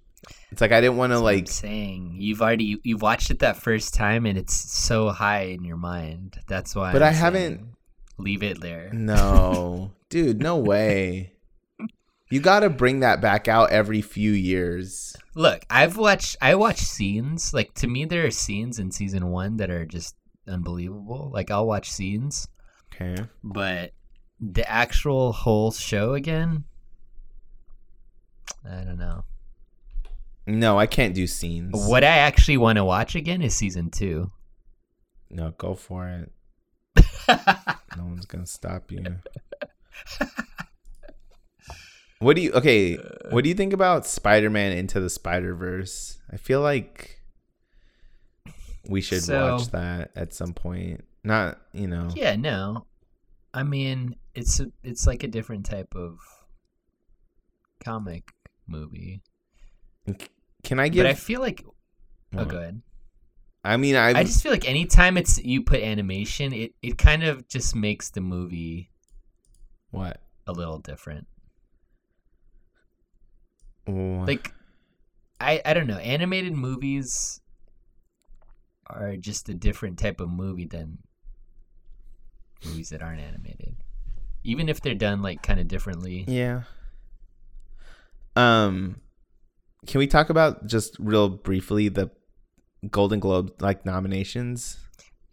It's 0.52 0.62
like 0.62 0.72
I 0.72 0.82
didn't 0.82 0.98
want 0.98 1.14
to 1.14 1.20
like. 1.20 1.48
saying 1.48 2.16
you've 2.20 2.42
already 2.42 2.80
you 2.84 2.98
watched 2.98 3.30
it 3.32 3.40
that 3.40 3.58
first 3.58 3.94
time 3.94 4.26
and 4.26 4.38
it's 4.38 4.54
so 4.56 5.10
high 5.10 5.42
in 5.44 5.64
your 5.64 5.78
mind. 5.78 6.38
That's 6.48 6.76
why. 6.76 6.94
But 6.94 7.02
I'm 7.04 7.10
I 7.10 7.12
haven't- 7.12 7.68
Leave 8.18 8.44
it 8.44 8.60
there. 8.60 8.90
No, 8.94 9.92
dude, 10.10 10.42
no 10.42 10.58
way. 10.58 11.34
You 12.32 12.40
got 12.40 12.60
to 12.60 12.70
bring 12.70 13.00
that 13.00 13.22
back 13.22 13.48
out 13.48 13.72
every 13.72 14.02
few 14.02 14.32
years. 14.32 15.16
Look, 15.36 15.66
I've 15.70 15.98
watched. 15.98 16.36
I 16.42 16.56
watch 16.56 16.78
scenes. 16.78 17.54
Like 17.54 17.74
to 17.76 17.88
me, 17.88 18.06
there 18.06 18.26
are 18.26 18.32
scenes 18.32 18.78
in 18.80 18.92
season 18.92 19.28
one 19.32 19.58
that 19.58 19.70
are 19.72 19.86
just 19.86 20.16
unbelievable. 20.48 21.32
Like 21.34 21.50
I'll 21.50 21.66
watch 21.66 21.90
scenes, 21.92 22.48
Okay. 22.94 23.24
but 23.44 23.94
the 24.40 24.70
actual 24.70 25.32
whole 25.32 25.72
show 25.72 26.14
again. 26.14 26.66
I 28.70 28.84
don't 28.84 29.00
know. 29.00 29.24
No, 30.46 30.78
I 30.80 30.88
can't 30.88 31.14
do 31.16 31.28
scenes. 31.28 31.72
What 31.88 32.04
I 32.04 32.18
actually 32.18 32.58
want 32.58 32.78
to 32.78 32.84
watch 32.86 33.16
again 33.16 33.42
is 33.42 33.56
season 33.56 33.90
two. 33.90 34.32
No, 35.30 35.52
go 35.58 35.74
for 35.76 36.08
it. 36.10 36.32
No 37.98 38.06
one's 38.06 38.26
gonna 38.26 38.46
stop 38.46 38.92
you. 38.92 39.04
what 42.20 42.36
do 42.36 42.42
you 42.42 42.52
okay? 42.54 42.98
Uh, 42.98 43.02
what 43.30 43.44
do 43.44 43.50
you 43.50 43.56
think 43.56 43.74
about 43.74 44.06
Spider-Man 44.06 44.72
into 44.74 45.00
the 45.00 45.10
Spider-Verse? 45.10 46.20
I 46.32 46.38
feel 46.38 46.62
like 46.62 47.22
we 48.88 49.02
should 49.02 49.24
So- 49.24 49.58
watch 49.58 49.68
that 49.72 50.12
at 50.16 50.34
some 50.34 50.54
point. 50.54 51.06
Not, 51.24 51.60
you 51.74 51.88
know. 51.88 52.10
Yeah, 52.16 52.36
no. 52.38 52.86
I 53.54 53.64
mean, 53.64 54.16
it's 54.36 54.60
a, 54.60 54.68
it's 54.84 55.06
like 55.06 55.24
a 55.24 55.28
different 55.28 55.66
type 55.66 55.94
of 55.96 56.20
comic 57.84 58.32
movie. 58.68 59.22
Can 60.64 60.80
I 60.80 60.88
give 60.90 61.04
but 61.04 61.10
I 61.10 61.14
feel 61.14 61.42
like 61.42 61.64
oh, 61.66 61.74
What? 62.32 62.48
go 62.50 62.58
ahead. 62.58 62.82
I 63.64 63.76
mean, 63.78 63.96
I 63.96 64.10
I 64.20 64.24
just 64.24 64.42
feel 64.42 64.52
like 64.52 64.68
anytime 64.68 65.18
it's 65.18 65.38
you 65.44 65.62
put 65.64 65.82
animation, 65.82 66.54
it 66.54 66.74
it 66.82 66.98
kind 66.98 67.24
of 67.24 67.48
just 67.50 67.76
makes 67.76 68.10
the 68.10 68.22
movie 68.22 68.90
what? 69.92 70.22
a 70.48 70.54
little 70.54 70.80
different. 70.80 71.28
Like 74.26 74.54
I 75.40 75.62
I 75.66 75.74
don't 75.74 75.88
know, 75.88 75.98
animated 75.98 76.54
movies 76.54 77.42
are 78.88 79.16
just 79.18 79.50
a 79.50 79.54
different 79.54 80.00
type 80.00 80.20
of 80.20 80.30
movie 80.30 80.66
than 80.66 80.98
movies 82.66 82.90
that 82.90 83.02
aren't 83.02 83.22
animated. 83.22 83.76
Even 84.44 84.70
if 84.70 84.82
they're 84.82 84.96
done 84.96 85.22
like 85.22 85.44
kind 85.44 85.60
of 85.60 85.68
differently. 85.68 86.26
Yeah. 86.28 86.64
Um, 88.36 89.02
can 89.86 90.00
we 90.00 90.08
talk 90.08 90.30
about 90.30 90.66
just 90.66 90.96
real 91.00 91.30
briefly 91.30 91.90
the 91.90 92.10
Golden 92.90 93.20
Globe 93.20 93.54
like 93.62 93.86
nominations? 93.86 94.78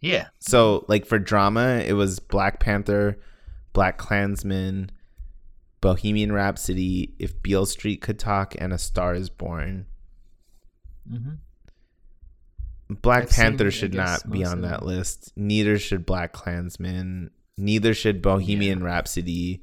Yeah. 0.01 0.27
So, 0.39 0.85
like 0.87 1.05
for 1.05 1.19
drama, 1.19 1.83
it 1.85 1.93
was 1.93 2.19
Black 2.19 2.59
Panther, 2.59 3.17
Black 3.73 3.97
Klansman, 3.97 4.91
Bohemian 5.81 6.31
Rhapsody, 6.31 7.13
If 7.19 7.41
Beale 7.41 7.65
Street 7.65 8.01
Could 8.01 8.19
Talk, 8.19 8.55
and 8.57 8.73
A 8.73 8.77
Star 8.77 9.13
Is 9.13 9.29
Born. 9.29 9.85
hmm 11.09 11.35
Black 12.89 13.23
I've 13.23 13.29
Panther 13.31 13.67
I 13.67 13.69
should 13.69 13.93
not 13.93 14.29
be 14.31 14.45
on 14.45 14.61
that 14.61 14.85
list. 14.85 15.33
Neither 15.35 15.77
should 15.77 16.05
Black 16.05 16.31
Klansman. 16.31 17.31
Neither 17.57 17.93
should 17.93 18.21
Bohemian 18.21 18.81
Rhapsody. 18.81 19.61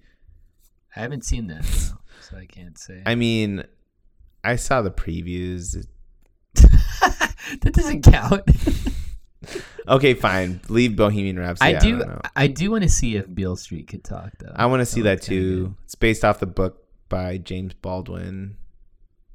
I 0.95 1.01
haven't 1.01 1.25
seen 1.25 1.47
that, 1.47 1.65
so 1.65 2.37
I 2.37 2.45
can't 2.45 2.79
say. 2.79 3.03
I 3.07 3.15
mean, 3.15 3.65
I 4.45 4.57
saw 4.57 4.83
the 4.83 4.91
previews. 4.91 5.87
that 6.55 7.73
doesn't 7.73 8.03
count. 8.03 8.43
Okay, 9.87 10.15
fine. 10.15 10.61
Leave 10.69 10.97
Bohemian 10.97 11.39
Rhapsody. 11.39 11.77
I 11.77 11.79
do. 11.79 11.99
don't. 11.99 12.21
I, 12.35 12.47
do 12.47 12.71
want 12.71 12.85
to 12.85 12.89
see 12.89 13.17
if 13.17 13.33
Beale 13.33 13.57
Street 13.57 13.87
could 13.87 14.03
talk, 14.03 14.33
though. 14.39 14.53
I 14.55 14.67
want 14.67 14.81
to 14.81 14.87
see 14.87 15.03
that 15.03 15.21
too. 15.23 15.75
It's 15.85 15.95
based 15.95 16.25
off 16.25 16.41
the 16.41 16.47
book 16.47 16.87
by 17.09 17.39
James 17.39 17.75
Baldwin, 17.75 18.57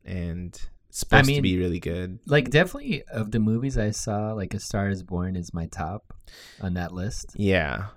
and 0.03 0.59
supposed 0.89 1.25
to 1.25 1.31
mean- 1.33 1.41
be 1.43 1.59
really 1.59 1.79
good. 1.79 2.19
Like, 2.25 2.49
definitely 2.49 3.03
of 3.03 3.31
the 3.31 3.39
movies 3.39 3.77
I 3.77 3.91
saw, 3.91 4.33
like 4.33 4.53
A 4.53 4.59
Star 4.59 4.89
Is 4.89 5.03
Born 5.03 5.35
is 5.35 5.53
my 5.53 5.67
top 5.67 6.13
on 6.61 6.73
that 6.73 6.93
list. 6.93 7.35
Yeah, 7.35 7.87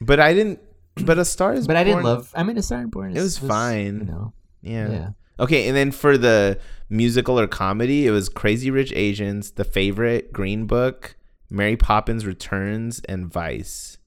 but 0.00 0.20
I 0.20 0.32
didn't. 0.34 0.60
But 1.04 1.18
a 1.18 1.24
star 1.24 1.52
is. 1.52 1.66
Born. 1.66 1.74
But 1.74 1.76
I 1.76 1.84
didn't 1.84 2.02
love. 2.02 2.32
I 2.34 2.42
mean, 2.42 2.56
A 2.56 2.62
Star 2.62 2.80
Is 2.82 2.88
Born. 2.88 3.16
Is, 3.16 3.22
was 3.22 3.38
fine. 3.38 3.98
You 3.98 4.04
know. 4.04 4.32
Yeah. 4.62 4.90
Yeah. 4.90 5.08
Okay, 5.40 5.68
and 5.68 5.76
then 5.76 5.90
for 5.92 6.18
the 6.18 6.58
musical 6.88 7.38
or 7.38 7.46
comedy, 7.46 8.06
it 8.06 8.10
was 8.10 8.28
Crazy 8.28 8.70
Rich 8.70 8.92
Asians, 8.94 9.52
The 9.52 9.64
Favorite, 9.64 10.32
Green 10.32 10.66
Book, 10.66 11.16
Mary 11.50 11.76
Poppins 11.76 12.26
Returns, 12.26 13.00
and 13.08 13.26
Vice. 13.26 13.98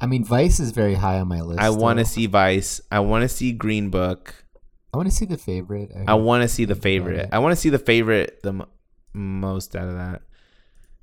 I 0.00 0.06
mean, 0.06 0.24
Vice 0.24 0.60
is 0.60 0.72
very 0.72 0.94
high 0.94 1.20
on 1.20 1.28
my 1.28 1.40
list. 1.40 1.60
I 1.60 1.70
want 1.70 1.98
to 1.98 2.04
see 2.04 2.26
Vice. 2.26 2.80
I 2.90 3.00
want 3.00 3.22
to 3.22 3.28
see 3.28 3.52
Green 3.52 3.90
Book. 3.90 4.44
I 4.92 4.98
want 4.98 5.08
to 5.08 5.14
see 5.14 5.26
the 5.26 5.38
favorite. 5.38 5.92
I 6.06 6.14
want 6.14 6.42
to 6.42 6.48
see 6.48 6.64
the 6.64 6.74
favorite. 6.74 7.28
I 7.32 7.38
want 7.38 7.52
to 7.52 7.56
see 7.60 7.68
the 7.70 7.78
favorite 7.78 8.42
the 8.42 8.50
m- 8.50 8.66
most 9.12 9.76
out 9.76 9.88
of 9.88 9.94
that. 9.94 10.22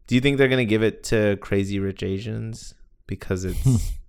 Do 0.07 0.15
you 0.15 0.21
think 0.21 0.37
they're 0.37 0.47
gonna 0.47 0.65
give 0.65 0.83
it 0.83 1.03
to 1.05 1.37
Crazy 1.37 1.79
Rich 1.79 2.03
Asians 2.03 2.73
because 3.07 3.45
it's 3.45 3.91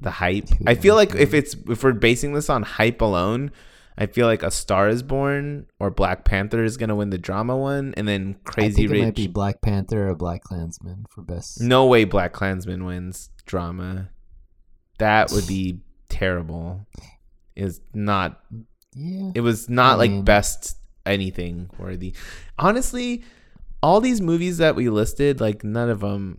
the 0.00 0.10
hype? 0.10 0.48
I 0.66 0.74
feel 0.74 0.94
like 0.94 1.14
if 1.14 1.34
it's 1.34 1.54
if 1.68 1.82
we're 1.84 1.92
basing 1.92 2.32
this 2.34 2.48
on 2.50 2.62
hype 2.62 3.00
alone, 3.00 3.50
I 3.98 4.06
feel 4.06 4.26
like 4.26 4.42
A 4.42 4.50
Star 4.50 4.88
Is 4.88 5.02
Born 5.02 5.66
or 5.80 5.90
Black 5.90 6.24
Panther 6.24 6.62
is 6.64 6.76
gonna 6.76 6.94
win 6.96 7.10
the 7.10 7.18
drama 7.18 7.56
one, 7.56 7.94
and 7.96 8.06
then 8.06 8.36
I 8.46 8.50
Crazy 8.50 8.86
think 8.88 8.98
it 8.98 9.04
might 9.04 9.14
be 9.14 9.26
Black 9.26 9.60
Panther 9.62 10.08
or 10.10 10.14
Black 10.14 10.42
Klansman 10.42 11.06
for 11.10 11.22
best. 11.22 11.60
No 11.60 11.86
way, 11.86 12.04
Black 12.04 12.32
Klansman 12.32 12.84
wins 12.84 13.30
drama. 13.46 14.10
That 14.98 15.30
would 15.32 15.46
be 15.46 15.80
terrible. 16.08 16.86
Is 17.54 17.80
not 17.94 18.40
Yeah. 18.94 19.30
it 19.34 19.40
was 19.40 19.68
not 19.68 19.92
I 19.92 19.96
like 19.96 20.10
mean- 20.10 20.24
best 20.24 20.76
anything 21.06 21.70
worthy. 21.78 22.14
Honestly, 22.58 23.22
all 23.82 24.00
these 24.00 24.20
movies 24.20 24.58
that 24.58 24.74
we 24.74 24.88
listed, 24.88 25.40
like 25.40 25.62
none 25.64 25.88
of 25.88 26.00
them, 26.00 26.38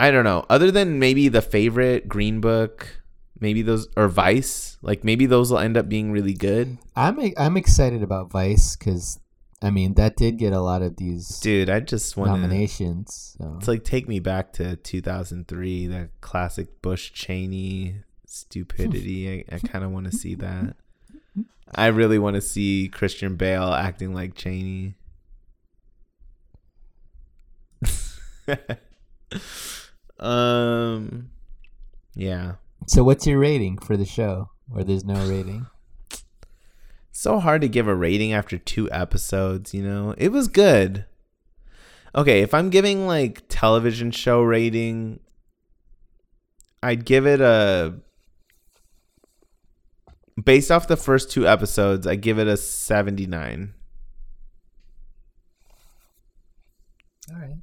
I 0.00 0.10
don't 0.10 0.24
know. 0.24 0.46
Other 0.48 0.70
than 0.70 0.98
maybe 0.98 1.28
the 1.28 1.42
favorite 1.42 2.08
Green 2.08 2.40
Book, 2.40 3.00
maybe 3.40 3.62
those 3.62 3.88
or 3.96 4.08
Vice, 4.08 4.78
like 4.82 5.04
maybe 5.04 5.26
those 5.26 5.50
will 5.50 5.58
end 5.58 5.76
up 5.76 5.88
being 5.88 6.12
really 6.12 6.34
good. 6.34 6.78
I'm 6.94 7.18
I'm 7.36 7.56
excited 7.56 8.02
about 8.02 8.30
Vice 8.30 8.76
because 8.76 9.18
I 9.60 9.70
mean 9.70 9.94
that 9.94 10.16
did 10.16 10.38
get 10.38 10.52
a 10.52 10.60
lot 10.60 10.82
of 10.82 10.96
these 10.96 11.40
Dude, 11.40 11.68
I 11.68 11.80
just 11.80 12.16
want 12.16 12.30
nominations. 12.30 13.36
So. 13.38 13.54
It's 13.58 13.68
like 13.68 13.84
take 13.84 14.08
me 14.08 14.20
back 14.20 14.52
to 14.54 14.76
2003, 14.76 15.86
that 15.88 16.10
classic 16.20 16.80
Bush 16.80 17.12
Cheney 17.12 17.96
stupidity. 18.26 19.44
I, 19.50 19.56
I 19.56 19.58
kind 19.66 19.84
of 19.84 19.90
want 19.90 20.10
to 20.10 20.16
see 20.16 20.34
that. 20.36 20.76
I 21.74 21.88
really 21.88 22.18
want 22.18 22.34
to 22.34 22.40
see 22.40 22.88
Christian 22.88 23.36
Bale 23.36 23.74
acting 23.74 24.14
like 24.14 24.34
Cheney. 24.34 24.94
um, 30.20 31.30
yeah. 32.14 32.54
so 32.86 33.04
what's 33.04 33.26
your 33.26 33.38
rating 33.38 33.78
for 33.78 33.96
the 33.96 34.04
show? 34.04 34.50
Or 34.74 34.84
there's 34.84 35.04
no 35.04 35.14
rating? 35.28 35.66
So 37.10 37.40
hard 37.40 37.62
to 37.62 37.68
give 37.68 37.88
a 37.88 37.94
rating 37.94 38.32
after 38.32 38.58
two 38.58 38.90
episodes, 38.90 39.74
you 39.74 39.82
know? 39.82 40.14
It 40.18 40.30
was 40.30 40.48
good. 40.48 41.04
Okay, 42.14 42.42
if 42.42 42.54
I'm 42.54 42.70
giving 42.70 43.06
like 43.06 43.42
television 43.48 44.10
show 44.10 44.42
rating, 44.42 45.20
I'd 46.82 47.04
give 47.04 47.26
it 47.26 47.40
a 47.40 47.94
based 50.42 50.70
off 50.70 50.86
the 50.86 50.96
first 50.96 51.30
two 51.30 51.46
episodes, 51.46 52.06
I 52.06 52.14
give 52.14 52.38
it 52.38 52.46
a 52.46 52.56
79. 52.56 53.74
All 57.30 57.38
right. 57.38 57.56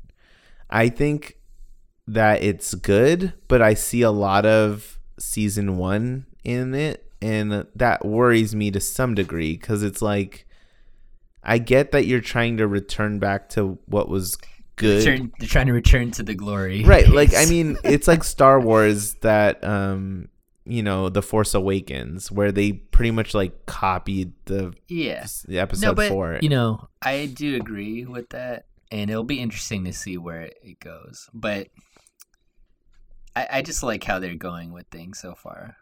I 0.70 0.90
think 0.90 1.38
that 2.08 2.44
it's 2.44 2.74
good, 2.76 3.34
but 3.48 3.62
I 3.62 3.74
see 3.74 4.02
a 4.02 4.12
lot 4.12 4.46
of 4.46 5.00
season 5.18 5.78
1 5.78 6.26
in 6.44 6.76
it 6.76 7.06
and 7.22 7.66
that 7.76 8.06
worries 8.06 8.54
me 8.56 8.70
to 8.70 8.80
some 8.80 9.16
degree 9.16 9.54
because 9.58 9.82
it's 9.82 10.02
like 10.02 10.46
I 11.44 11.58
get 11.58 11.92
that 11.92 12.06
you're 12.06 12.22
trying 12.22 12.58
to 12.58 12.68
return 12.68 13.20
back 13.20 13.50
to 13.50 13.80
what 13.86 14.10
was 14.10 14.38
good. 14.76 15.06
Return, 15.06 15.32
they're 15.40 15.48
trying 15.48 15.68
to 15.68 15.74
return 15.74 16.12
to 16.12 16.24
the 16.24 16.34
glory. 16.34 16.84
Right, 16.84 17.08
like 17.08 17.34
I 17.38 17.46
mean, 17.46 17.78
it's 17.84 18.08
like 18.08 18.24
Star 18.24 18.60
Wars 18.60 19.16
that 19.22 19.64
um 19.64 20.30
you 20.68 20.82
know, 20.82 21.10
The 21.10 21.22
Force 21.22 21.54
Awakens 21.54 22.32
where 22.32 22.52
they 22.52 22.74
pretty 22.74 23.12
much 23.12 23.34
like 23.34 23.66
copied 23.68 24.34
the, 24.46 24.74
yeah. 24.88 25.26
the 25.48 25.60
episode 25.60 25.86
No, 25.86 25.94
but 25.94 26.10
4. 26.10 26.40
you 26.42 26.50
know, 26.50 26.90
I 27.04 27.28
do 27.28 27.56
agree 27.56 28.04
with 28.06 28.30
that, 28.30 28.66
and 28.92 29.12
it'll 29.12 29.24
be 29.24 29.40
interesting 29.40 29.86
to 29.86 29.94
see 29.94 30.18
where 30.18 30.50
it 30.64 30.80
goes. 30.80 31.30
But 31.36 31.68
I, 33.36 33.48
I 33.54 33.62
just 33.62 33.84
like 33.84 34.04
how 34.04 34.20
they're 34.20 34.36
going 34.36 34.72
with 34.72 34.88
things 34.88 35.20
so 35.20 35.36
far. 35.36 35.76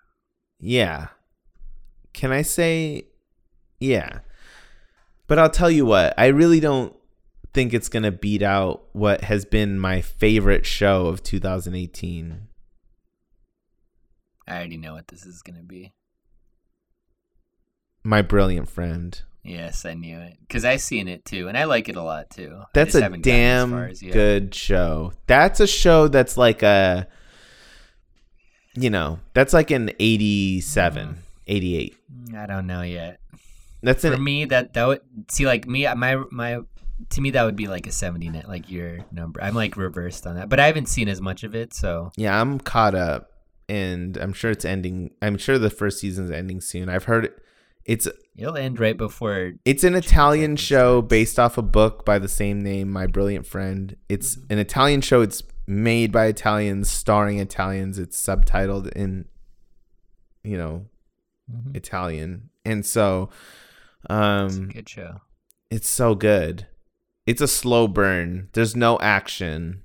Yeah. 0.59 1.07
Can 2.13 2.31
I 2.31 2.41
say 2.41 3.07
yeah. 3.79 4.19
But 5.27 5.39
I'll 5.39 5.49
tell 5.49 5.71
you 5.71 5.85
what, 5.85 6.13
I 6.17 6.27
really 6.27 6.59
don't 6.59 6.95
think 7.53 7.73
it's 7.73 7.89
going 7.89 8.03
to 8.03 8.11
beat 8.11 8.41
out 8.41 8.83
what 8.93 9.21
has 9.25 9.45
been 9.45 9.79
my 9.79 10.01
favorite 10.01 10.65
show 10.65 11.07
of 11.07 11.23
2018. 11.23 12.47
I 14.47 14.55
already 14.55 14.77
know 14.77 14.93
what 14.93 15.07
this 15.07 15.25
is 15.25 15.41
gonna 15.41 15.63
be. 15.63 15.93
My 18.03 18.21
brilliant 18.21 18.67
friend. 18.67 19.19
Yes, 19.43 19.85
I 19.85 19.93
knew 19.93 20.19
it 20.19 20.37
because 20.41 20.65
I 20.65 20.77
seen 20.77 21.07
it 21.07 21.25
too, 21.25 21.47
and 21.47 21.57
I 21.57 21.65
like 21.65 21.89
it 21.89 21.95
a 21.95 22.01
lot 22.01 22.29
too. 22.29 22.61
That's 22.73 22.95
a 22.95 23.05
as 23.05 23.21
damn 23.21 23.73
as 23.73 24.01
yet. 24.01 24.13
good 24.13 24.55
show. 24.55 25.13
That's 25.27 25.59
a 25.59 25.67
show 25.67 26.07
that's 26.07 26.37
like 26.37 26.63
a 26.63 27.07
you 28.75 28.89
know, 28.89 29.19
that's 29.33 29.53
like 29.53 29.71
an 29.71 29.91
87, 29.99 31.17
88. 31.47 31.95
I 32.37 32.45
don't 32.45 32.67
know 32.67 32.81
yet. 32.81 33.19
That's 33.81 34.01
For 34.01 34.13
an 34.13 34.23
me, 34.23 34.45
that 34.45 34.73
that 34.73 34.87
would 34.87 35.01
see 35.29 35.45
like 35.45 35.67
me 35.67 35.85
my 35.95 36.15
my 36.31 36.59
to 37.09 37.21
me 37.21 37.31
that 37.31 37.43
would 37.43 37.57
be 37.57 37.67
like 37.67 37.85
a 37.85 37.91
seventy 37.91 38.29
net, 38.29 38.47
like 38.47 38.71
your 38.71 38.99
number. 39.11 39.43
I'm 39.43 39.53
like 39.55 39.75
reversed 39.75 40.25
on 40.25 40.35
that, 40.35 40.47
but 40.47 40.59
I 40.59 40.67
haven't 40.67 40.87
seen 40.87 41.09
as 41.09 41.19
much 41.19 41.43
of 41.43 41.53
it, 41.53 41.73
so 41.73 42.11
Yeah, 42.15 42.39
I'm 42.39 42.59
caught 42.59 42.95
up 42.95 43.31
and 43.67 44.15
I'm 44.17 44.31
sure 44.31 44.51
it's 44.51 44.63
ending. 44.63 45.11
I'm 45.21 45.37
sure 45.37 45.59
the 45.59 45.69
first 45.69 45.99
season's 45.99 46.31
ending 46.31 46.61
soon. 46.61 46.87
I've 46.87 47.03
heard 47.03 47.29
it's 47.85 48.07
it'll 48.37 48.55
end 48.55 48.79
right 48.79 48.95
before. 48.95 49.51
it's 49.65 49.83
an 49.83 49.95
Italian 49.95 50.55
show 50.55 50.99
starts. 51.01 51.09
based 51.09 51.37
off 51.39 51.57
a 51.57 51.61
book 51.61 52.05
by 52.05 52.19
the 52.19 52.29
same 52.29 52.61
name, 52.61 52.89
My 52.89 53.05
Brilliant 53.05 53.45
Friend. 53.45 53.97
It's 54.07 54.37
Mm-hmm. 54.37 54.53
an 54.53 54.59
Italian 54.59 55.01
show. 55.01 55.19
It's 55.21 55.43
made 55.67 56.11
by 56.11 56.25
Italians, 56.25 56.89
starring 56.89 57.39
Italians. 57.39 57.97
It's 57.99 58.21
subtitled 58.21 58.91
in 58.93 59.25
you 60.43 60.57
know, 60.57 60.85
Mhm. 61.51 61.75
Italian. 61.75 62.49
And 62.65 62.85
so 62.85 63.29
um 64.09 64.67
good 64.69 64.89
show. 64.89 65.21
it's 65.69 65.87
so 65.87 66.15
good. 66.15 66.67
It's 67.25 67.41
a 67.41 67.47
slow 67.47 67.87
burn. 67.87 68.49
There's 68.53 68.75
no 68.75 68.99
action. 68.99 69.83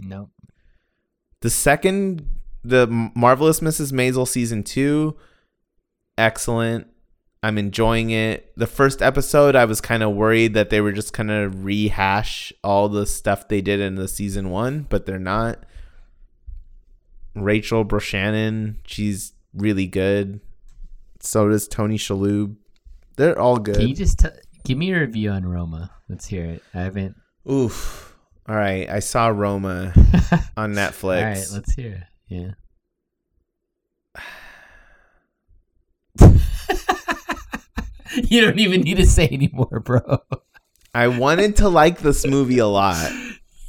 Nope. 0.00 0.30
The 1.40 1.50
second, 1.50 2.26
the 2.64 2.86
Marvelous 3.14 3.60
Mrs. 3.60 3.92
Maisel 3.92 4.26
season 4.26 4.62
two, 4.62 5.16
excellent. 6.16 6.86
I'm 7.42 7.56
enjoying 7.56 8.10
it. 8.10 8.52
The 8.56 8.66
first 8.66 9.00
episode, 9.00 9.56
I 9.56 9.64
was 9.64 9.80
kind 9.80 10.02
of 10.02 10.12
worried 10.14 10.54
that 10.54 10.68
they 10.70 10.80
were 10.80 10.92
just 10.92 11.12
kind 11.12 11.30
of 11.30 11.64
rehash 11.64 12.52
all 12.62 12.88
the 12.88 13.06
stuff 13.06 13.48
they 13.48 13.62
did 13.62 13.80
in 13.80 13.94
the 13.94 14.08
season 14.08 14.50
one, 14.50 14.86
but 14.88 15.06
they're 15.06 15.18
not. 15.18 15.64
Rachel 17.34 17.84
Brosnahan, 17.84 18.76
she's 18.84 19.32
really 19.54 19.86
good. 19.86 20.40
So 21.20 21.48
does 21.48 21.66
Tony 21.66 21.96
Shalhoub. 21.96 22.56
They're 23.16 23.38
all 23.38 23.58
good. 23.58 23.76
Can 23.76 23.88
you 23.88 23.94
just 23.94 24.18
t- 24.18 24.28
give 24.64 24.76
me 24.78 24.92
a 24.92 25.00
review 25.00 25.30
on 25.30 25.46
Roma? 25.46 25.90
Let's 26.08 26.26
hear 26.26 26.44
it. 26.44 26.62
I 26.74 26.80
haven't. 26.82 27.16
Oof. 27.50 28.16
All 28.48 28.56
right, 28.56 28.88
I 28.88 28.98
saw 28.98 29.28
Roma 29.28 29.92
on 30.56 30.74
Netflix. 30.74 31.02
All 31.18 31.24
right, 31.24 31.46
let's 31.52 31.72
hear 31.74 31.92
it. 31.92 32.02
Yeah. 32.34 32.50
you 38.24 38.40
don't 38.40 38.58
even 38.58 38.82
need 38.82 38.96
to 38.96 39.06
say 39.06 39.28
anymore, 39.30 39.80
bro. 39.80 40.18
I 40.94 41.08
wanted 41.08 41.56
to 41.56 41.68
like 41.68 41.98
this 42.00 42.26
movie 42.26 42.58
a 42.58 42.66
lot. 42.66 43.12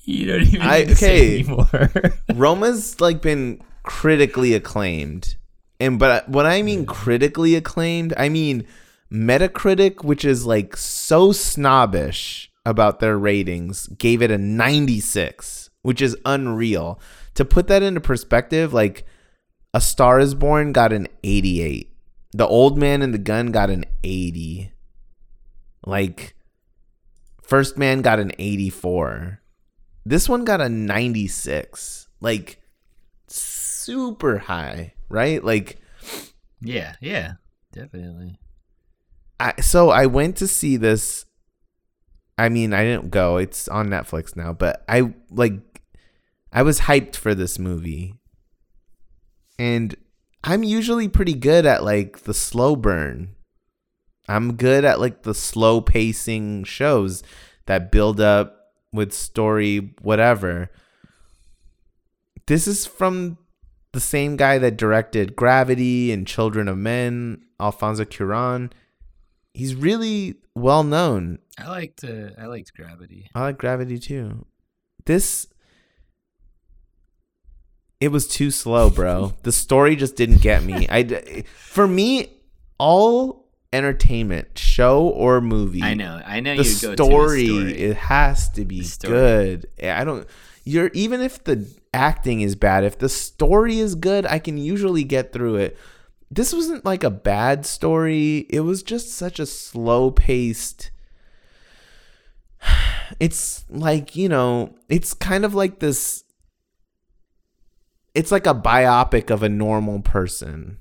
You 0.05 0.25
don't 0.25 0.41
even 0.41 0.61
I- 0.61 0.79
need 0.79 0.87
to 0.89 0.95
say 0.95 1.15
okay. 1.15 1.39
anymore. 1.39 1.91
Roma's 2.33 2.99
like 2.99 3.21
been 3.21 3.61
critically 3.83 4.53
acclaimed. 4.53 5.35
And 5.79 5.97
but 5.97 6.11
uh, 6.11 6.31
when 6.31 6.45
I 6.45 6.61
mean 6.61 6.85
critically 6.85 7.55
acclaimed, 7.55 8.13
I 8.17 8.29
mean 8.29 8.65
Metacritic, 9.11 10.03
which 10.03 10.23
is 10.23 10.45
like 10.45 10.77
so 10.77 11.31
snobbish 11.31 12.51
about 12.65 12.99
their 12.99 13.17
ratings, 13.17 13.87
gave 13.87 14.21
it 14.21 14.31
a 14.31 14.37
96, 14.37 15.69
which 15.81 16.01
is 16.01 16.15
unreal. 16.25 16.99
To 17.35 17.45
put 17.45 17.67
that 17.67 17.83
into 17.83 17.99
perspective, 17.99 18.73
like 18.73 19.05
A 19.73 19.81
Star 19.81 20.19
is 20.19 20.35
Born 20.35 20.71
got 20.71 20.93
an 20.93 21.07
88. 21.23 21.90
The 22.33 22.47
Old 22.47 22.77
Man 22.77 23.01
and 23.01 23.13
the 23.13 23.17
Gun 23.17 23.51
got 23.51 23.69
an 23.69 23.85
80. 24.03 24.71
Like 25.85 26.35
First 27.41 27.77
Man 27.77 28.01
got 28.01 28.19
an 28.19 28.31
84. 28.37 29.41
This 30.05 30.29
one 30.29 30.45
got 30.45 30.61
a 30.61 30.69
96. 30.69 32.07
Like 32.19 32.61
super 33.27 34.37
high, 34.37 34.93
right? 35.09 35.43
Like 35.43 35.79
yeah, 36.61 36.95
yeah, 37.01 37.33
definitely. 37.71 38.39
I 39.39 39.59
so 39.61 39.89
I 39.89 40.05
went 40.05 40.37
to 40.37 40.47
see 40.47 40.77
this 40.77 41.25
I 42.37 42.49
mean, 42.49 42.73
I 42.73 42.83
didn't 42.83 43.11
go. 43.11 43.37
It's 43.37 43.67
on 43.67 43.89
Netflix 43.89 44.35
now, 44.35 44.51
but 44.51 44.83
I 44.89 45.13
like 45.29 45.81
I 46.51 46.63
was 46.63 46.81
hyped 46.81 47.15
for 47.15 47.35
this 47.35 47.59
movie. 47.59 48.15
And 49.59 49.95
I'm 50.43 50.63
usually 50.63 51.07
pretty 51.07 51.33
good 51.33 51.65
at 51.65 51.83
like 51.83 52.23
the 52.23 52.33
slow 52.33 52.75
burn. 52.75 53.35
I'm 54.27 54.55
good 54.55 54.85
at 54.85 54.99
like 54.99 55.23
the 55.23 55.35
slow 55.35 55.81
pacing 55.81 56.63
shows 56.63 57.23
that 57.65 57.91
build 57.91 58.19
up 58.19 58.73
with 58.91 59.13
story 59.13 59.93
whatever. 60.01 60.69
This 62.47 62.67
is 62.67 62.85
from 62.85 63.37
the 63.93 63.99
same 63.99 64.35
guy 64.35 64.57
that 64.57 64.77
directed 64.77 65.35
Gravity 65.35 66.11
and 66.11 66.25
Children 66.25 66.67
of 66.67 66.77
Men, 66.77 67.43
Alfonso 67.59 68.05
Cuarón. 68.05 68.71
He's 69.53 69.75
really 69.75 70.35
well 70.55 70.83
known. 70.83 71.39
I 71.57 71.67
liked 71.67 72.03
uh, 72.03 72.29
I 72.37 72.45
liked 72.45 72.73
Gravity. 72.73 73.29
I 73.35 73.41
like 73.41 73.57
Gravity 73.57 73.99
too. 73.99 74.45
This 75.05 75.47
it 78.01 78.11
was 78.11 78.27
too 78.27 78.51
slow, 78.51 78.89
bro. 78.89 79.33
the 79.43 79.51
story 79.51 79.95
just 79.95 80.15
didn't 80.15 80.41
get 80.41 80.63
me. 80.63 80.87
I 80.89 81.43
for 81.55 81.87
me 81.87 82.33
all 82.77 83.47
entertainment, 83.71 84.57
show 84.57 85.07
or 85.07 85.39
movie. 85.39 85.83
I 85.83 85.93
know, 85.93 86.21
I 86.25 86.39
know 86.41 86.57
The 86.57 86.65
story, 86.65 86.95
the 86.95 86.95
story. 86.97 87.77
it 87.79 87.97
has 87.97 88.49
to 88.49 88.65
be 88.65 88.85
good. 89.03 89.67
Eh, 89.79 89.93
I 89.93 90.03
don't 90.03 90.27
you're 90.63 90.89
even 90.93 91.21
if 91.21 91.43
the 91.43 91.65
acting 91.93 92.41
is 92.41 92.55
bad, 92.55 92.83
if 92.83 92.97
the 92.97 93.09
story 93.09 93.79
is 93.79 93.95
good, 93.95 94.25
I 94.25 94.39
can 94.39 94.57
usually 94.57 95.03
get 95.03 95.31
through 95.31 95.55
it. 95.55 95.77
This 96.29 96.53
wasn't 96.53 96.85
like 96.85 97.03
a 97.03 97.09
bad 97.09 97.65
story. 97.65 98.47
It 98.49 98.61
was 98.61 98.83
just 98.83 99.11
such 99.11 99.39
a 99.39 99.45
slow 99.45 100.11
paced 100.11 100.91
it's 103.19 103.65
like 103.69 104.15
you 104.15 104.29
know 104.29 104.73
it's 104.89 105.13
kind 105.13 105.45
of 105.45 105.53
like 105.53 105.79
this 105.79 106.23
it's 108.13 108.31
like 108.31 108.47
a 108.47 108.55
biopic 108.55 109.29
of 109.29 109.43
a 109.43 109.49
normal 109.49 110.01
person 110.01 110.77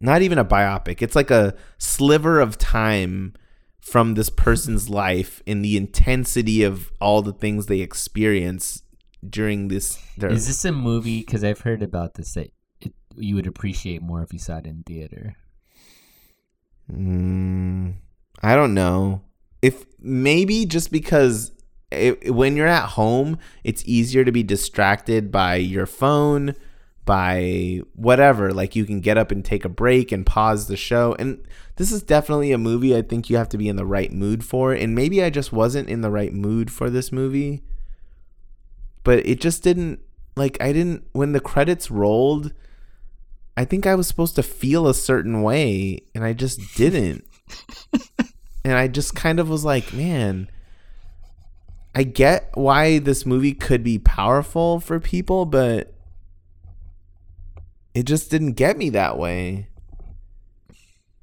not 0.00 0.22
even 0.22 0.38
a 0.38 0.44
biopic 0.44 1.02
it's 1.02 1.16
like 1.16 1.30
a 1.30 1.54
sliver 1.78 2.40
of 2.40 2.56
time 2.58 3.34
from 3.80 4.14
this 4.14 4.30
person's 4.30 4.88
life 4.88 5.42
in 5.46 5.62
the 5.62 5.76
intensity 5.76 6.62
of 6.62 6.92
all 7.00 7.22
the 7.22 7.32
things 7.32 7.66
they 7.66 7.80
experience 7.80 8.82
during 9.28 9.68
this 9.68 9.98
their 10.16 10.30
Is 10.30 10.46
this 10.46 10.64
a 10.64 10.72
movie? 10.72 11.20
Because 11.20 11.44
I've 11.44 11.60
heard 11.60 11.82
about 11.82 12.14
this 12.14 12.34
that 12.34 12.50
it, 12.80 12.92
you 13.16 13.34
would 13.34 13.46
appreciate 13.46 14.02
more 14.02 14.22
if 14.22 14.32
you 14.32 14.38
saw 14.38 14.58
it 14.58 14.66
in 14.66 14.82
theater. 14.86 15.36
Mm, 16.90 17.94
I 18.42 18.54
don't 18.54 18.74
know. 18.74 19.22
If 19.62 19.84
maybe 19.98 20.64
just 20.64 20.90
because 20.90 21.52
it, 21.90 22.34
when 22.34 22.56
you're 22.56 22.66
at 22.66 22.90
home, 22.90 23.38
it's 23.64 23.82
easier 23.86 24.24
to 24.24 24.32
be 24.32 24.42
distracted 24.42 25.30
by 25.30 25.56
your 25.56 25.86
phone, 25.86 26.54
by 27.04 27.80
whatever. 27.94 28.52
Like 28.52 28.76
you 28.76 28.84
can 28.84 29.00
get 29.00 29.18
up 29.18 29.30
and 29.30 29.44
take 29.44 29.64
a 29.64 29.68
break 29.68 30.12
and 30.12 30.24
pause 30.24 30.68
the 30.68 30.76
show. 30.76 31.14
And 31.18 31.46
this 31.76 31.90
is 31.90 32.02
definitely 32.02 32.52
a 32.52 32.58
movie 32.58 32.96
I 32.96 33.02
think 33.02 33.28
you 33.28 33.36
have 33.36 33.48
to 33.50 33.58
be 33.58 33.68
in 33.68 33.76
the 33.76 33.86
right 33.86 34.12
mood 34.12 34.44
for. 34.44 34.72
And 34.72 34.94
maybe 34.94 35.22
I 35.22 35.30
just 35.30 35.52
wasn't 35.52 35.88
in 35.88 36.00
the 36.00 36.10
right 36.10 36.32
mood 36.32 36.70
for 36.70 36.90
this 36.90 37.10
movie. 37.10 37.62
But 39.02 39.26
it 39.26 39.40
just 39.40 39.62
didn't 39.62 40.00
like 40.36 40.60
I 40.60 40.72
didn't 40.72 41.04
when 41.12 41.32
the 41.32 41.40
credits 41.40 41.90
rolled 41.90 42.52
I 43.56 43.64
think 43.64 43.86
I 43.86 43.94
was 43.94 44.06
supposed 44.06 44.36
to 44.36 44.42
feel 44.42 44.86
a 44.86 44.94
certain 44.94 45.42
way 45.42 46.00
and 46.14 46.24
I 46.24 46.32
just 46.32 46.76
didn't. 46.76 47.26
and 48.64 48.74
I 48.74 48.88
just 48.88 49.14
kind 49.14 49.38
of 49.38 49.50
was 49.50 49.64
like, 49.64 49.92
man, 49.92 50.48
I 51.94 52.04
get 52.04 52.50
why 52.54 52.98
this 52.98 53.26
movie 53.26 53.54
could 53.54 53.82
be 53.82 53.98
powerful 53.98 54.78
for 54.80 55.00
people, 55.00 55.44
but 55.44 55.92
it 57.94 58.04
just 58.04 58.30
didn't 58.30 58.52
get 58.52 58.76
me 58.76 58.90
that 58.90 59.18
way. 59.18 59.68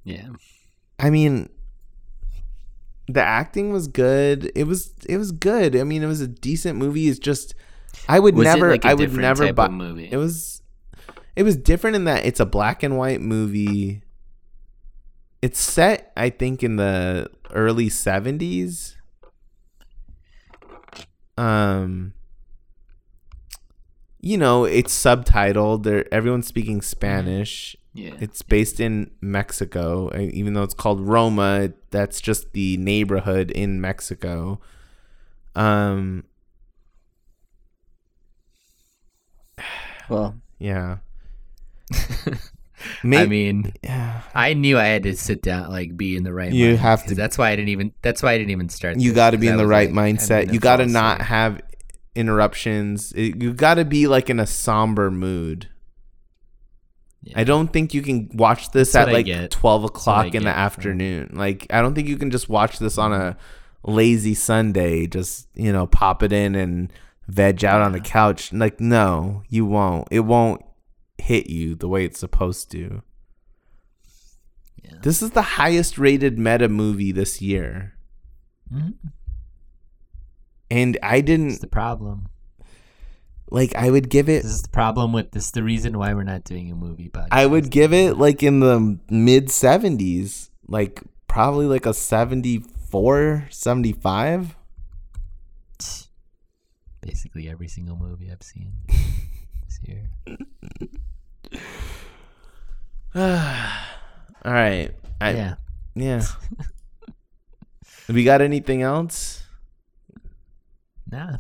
Yeah. 0.03 0.30
I 0.99 1.09
mean, 1.09 1.49
the 3.07 3.24
acting 3.24 3.72
was 3.72 3.88
good. 3.88 4.51
It 4.55 4.65
was 4.65 4.93
it 5.07 5.18
was 5.18 5.32
good. 5.32 5.76
I 5.76 5.84
mean, 5.84 6.03
it 6.03 6.07
was 6.07 6.22
a 6.22 6.28
decent 6.28 6.78
movie. 6.78 7.07
It's 7.07 7.20
just 7.20 7.55
I 8.09 8.20
would 8.20 8.36
Was 8.36 8.45
never 8.45 8.72
like 8.72 8.86
I 8.86 8.93
would 8.93 9.13
never 9.13 9.51
buy 9.53 9.70
movie? 9.70 10.09
It 10.11 10.18
was 10.18 10.61
it 11.36 11.43
was 11.43 11.55
different 11.55 11.95
in 11.95 12.05
that 12.05 12.26
it's 12.26 12.39
a 12.39 12.45
black 12.45 12.84
and 12.84 12.97
white 12.97 13.22
movie. 13.22 14.01
It's 15.41 15.59
set 15.59 16.11
I 16.18 16.30
think 16.30 16.63
in 16.63 16.76
the 16.76 17.30
early 17.53 17.89
70s. 17.89 18.95
Um 21.38 22.14
you 24.20 24.38
know, 24.38 24.66
it's 24.66 24.94
subtitled. 24.94 25.84
There 25.84 26.12
everyone's 26.14 26.48
speaking 26.48 26.82
Spanish. 26.82 27.76
Yeah. 27.94 28.14
It's 28.20 28.42
based 28.42 28.80
in 28.80 29.12
Mexico, 29.22 30.16
even 30.20 30.54
though 30.54 30.64
it's 30.64 30.74
called 30.74 31.02
Roma. 31.02 31.74
That's 31.90 32.22
just 32.22 32.54
the 32.54 32.78
neighborhood 32.78 33.50
in 33.52 33.82
Mexico. 33.82 34.60
Um, 35.56 36.26
well, 40.10 40.36
yeah. 40.60 40.98
I 43.04 43.26
mean, 43.26 43.74
yeah. 43.84 44.22
I 44.36 44.54
knew 44.54 44.78
I 44.78 44.86
had 44.86 45.04
to 45.04 45.16
sit 45.16 45.42
down, 45.42 45.70
like, 45.70 45.98
be 45.98 46.16
in 46.16 46.24
the 46.24 46.34
right. 46.34 46.52
You 46.52 46.78
have 46.78 47.06
to- 47.08 47.16
That's 47.16 47.38
why 47.38 47.50
I 47.50 47.56
didn't 47.56 47.70
even. 47.70 47.92
That's 48.02 48.22
why 48.22 48.34
I 48.34 48.38
didn't 48.38 48.52
even 48.52 48.70
start. 48.70 48.98
you 48.98 49.14
got 49.14 49.32
to 49.32 49.38
be 49.38 49.48
in 49.48 49.58
the 49.58 49.68
right 49.68 49.92
like, 49.92 50.16
mindset. 50.18 50.54
You 50.54 50.60
got 50.60 50.78
to 50.78 50.86
not 50.86 51.22
have 51.22 51.62
interruptions. 52.16 53.12
It- 53.14 53.42
you 53.42 53.54
got 53.54 53.76
to 53.76 53.86
be 53.86 54.08
like 54.08 54.30
in 54.30 54.40
a 54.40 54.48
somber 54.48 55.10
mood. 55.12 55.70
Yeah. 57.24 57.34
I 57.40 57.44
don't 57.44 57.74
think 57.74 57.94
you 57.94 58.02
can 58.02 58.30
watch 58.34 58.72
this 58.72 58.94
That's 58.94 59.08
at 59.08 59.14
like. 59.14 59.50
12 59.50 59.84
o'clock 59.84 60.34
in 60.34 60.44
the 60.44 60.50
afternoon. 60.50 61.32
Like, 61.34 61.68
I 61.70 61.82
don't 61.82 61.94
think 61.94 62.08
you 62.08 62.18
can 62.18 62.32
just 62.32 62.48
watch 62.48 62.80
this 62.80 62.98
on 62.98 63.12
a 63.12 63.36
lazy 63.84 64.34
Sunday, 64.34 65.08
just, 65.08 65.48
you 65.56 65.74
know, 65.74 65.88
pop 65.88 66.24
it 66.24 66.32
in 66.32 66.56
and 66.56 66.92
veg 67.28 67.66
out 67.66 67.82
on 67.82 67.92
the 67.92 68.00
couch. 68.00 68.54
Like, 68.54 68.80
no, 68.80 69.44
you 69.50 69.66
won't. 69.66 70.08
It 70.12 70.22
won't 70.22 70.62
hit 71.18 71.49
you 71.49 71.76
the 71.76 71.88
way 71.88 72.05
it's 72.05 72.20
supposed 72.20 72.72
to. 72.72 73.01
Yeah. 74.84 74.97
This 75.01 75.22
is 75.22 75.32
the 75.32 75.41
highest 75.41 75.97
rated 75.97 76.38
meta 76.39 76.70
movie 76.70 77.11
this 77.11 77.41
year. 77.41 77.93
Mhm. 78.72 78.93
And 80.70 80.97
I 81.01 81.22
didn't 81.22 81.47
is 81.47 81.59
the 81.59 81.68
problem. 81.68 82.28
like 83.49 83.74
I 83.76 83.89
would 83.89 84.09
give 84.09 84.28
it 84.28 84.43
This 84.43 84.51
is 84.51 84.61
the 84.63 84.70
problem 84.70 85.13
with 85.13 85.32
this. 85.32 85.45
is 85.45 85.51
The 85.51 85.63
reason 85.63 85.97
why 85.97 86.13
we're 86.13 86.24
not 86.24 86.43
doing 86.43 86.70
a 86.72 86.76
movie 86.76 87.07
podcast. 87.09 87.30
I 87.32 87.45
would 87.45 87.70
give 87.72 87.93
it 87.93 88.18
like 88.18 88.43
in 88.43 88.59
the 88.59 88.99
mid 89.09 89.47
70s, 89.47 90.49
like 90.68 91.01
probably 91.28 91.65
like 91.65 91.86
a 91.86 91.93
74, 91.93 93.47
75. 93.49 94.55
basically 97.01 97.47
every 97.49 97.70
single 97.70 97.95
movie 97.95 98.30
I've 98.30 98.43
seen 98.43 98.74
this 98.88 99.80
year. 99.84 100.09
All 103.16 104.54
right. 104.54 104.91
I, 105.20 105.32
yeah. 105.32 105.56
yeah. 105.95 106.24
we 108.10 108.24
got 108.24 108.41
anything 108.41 108.82
else? 108.82 109.43
Nah. 111.10 111.38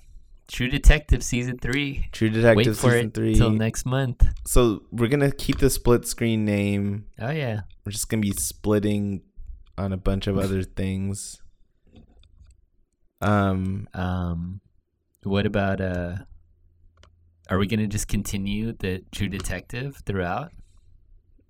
True 0.47 0.69
Detective 0.69 1.23
season 1.23 1.57
three. 1.59 2.07
True 2.11 2.29
Detective 2.29 2.57
Wait 2.57 2.77
for 2.77 2.91
season 2.91 3.07
it 3.07 3.13
3. 3.13 3.35
till 3.35 3.49
next 3.51 3.85
month. 3.85 4.25
so 4.45 4.83
we're 4.91 5.09
going 5.09 5.19
to 5.19 5.35
keep 5.35 5.59
the 5.59 5.69
split 5.69 6.07
screen 6.07 6.45
name. 6.45 7.05
Oh 7.19 7.31
yeah. 7.31 7.61
We're 7.85 7.91
just 7.91 8.09
going 8.09 8.21
to 8.21 8.27
be 8.27 8.35
splitting 8.35 9.23
on 9.77 9.91
a 9.91 9.97
bunch 9.97 10.25
of 10.27 10.37
other 10.43 10.63
things. 10.63 11.41
Um 13.19 13.87
Um, 13.93 14.61
what 15.23 15.45
about 15.45 15.81
uh? 15.81 16.17
Are 17.49 17.57
we 17.57 17.67
gonna 17.67 17.87
just 17.87 18.07
continue 18.07 18.73
the 18.73 19.03
True 19.11 19.29
Detective 19.29 20.01
throughout? 20.05 20.51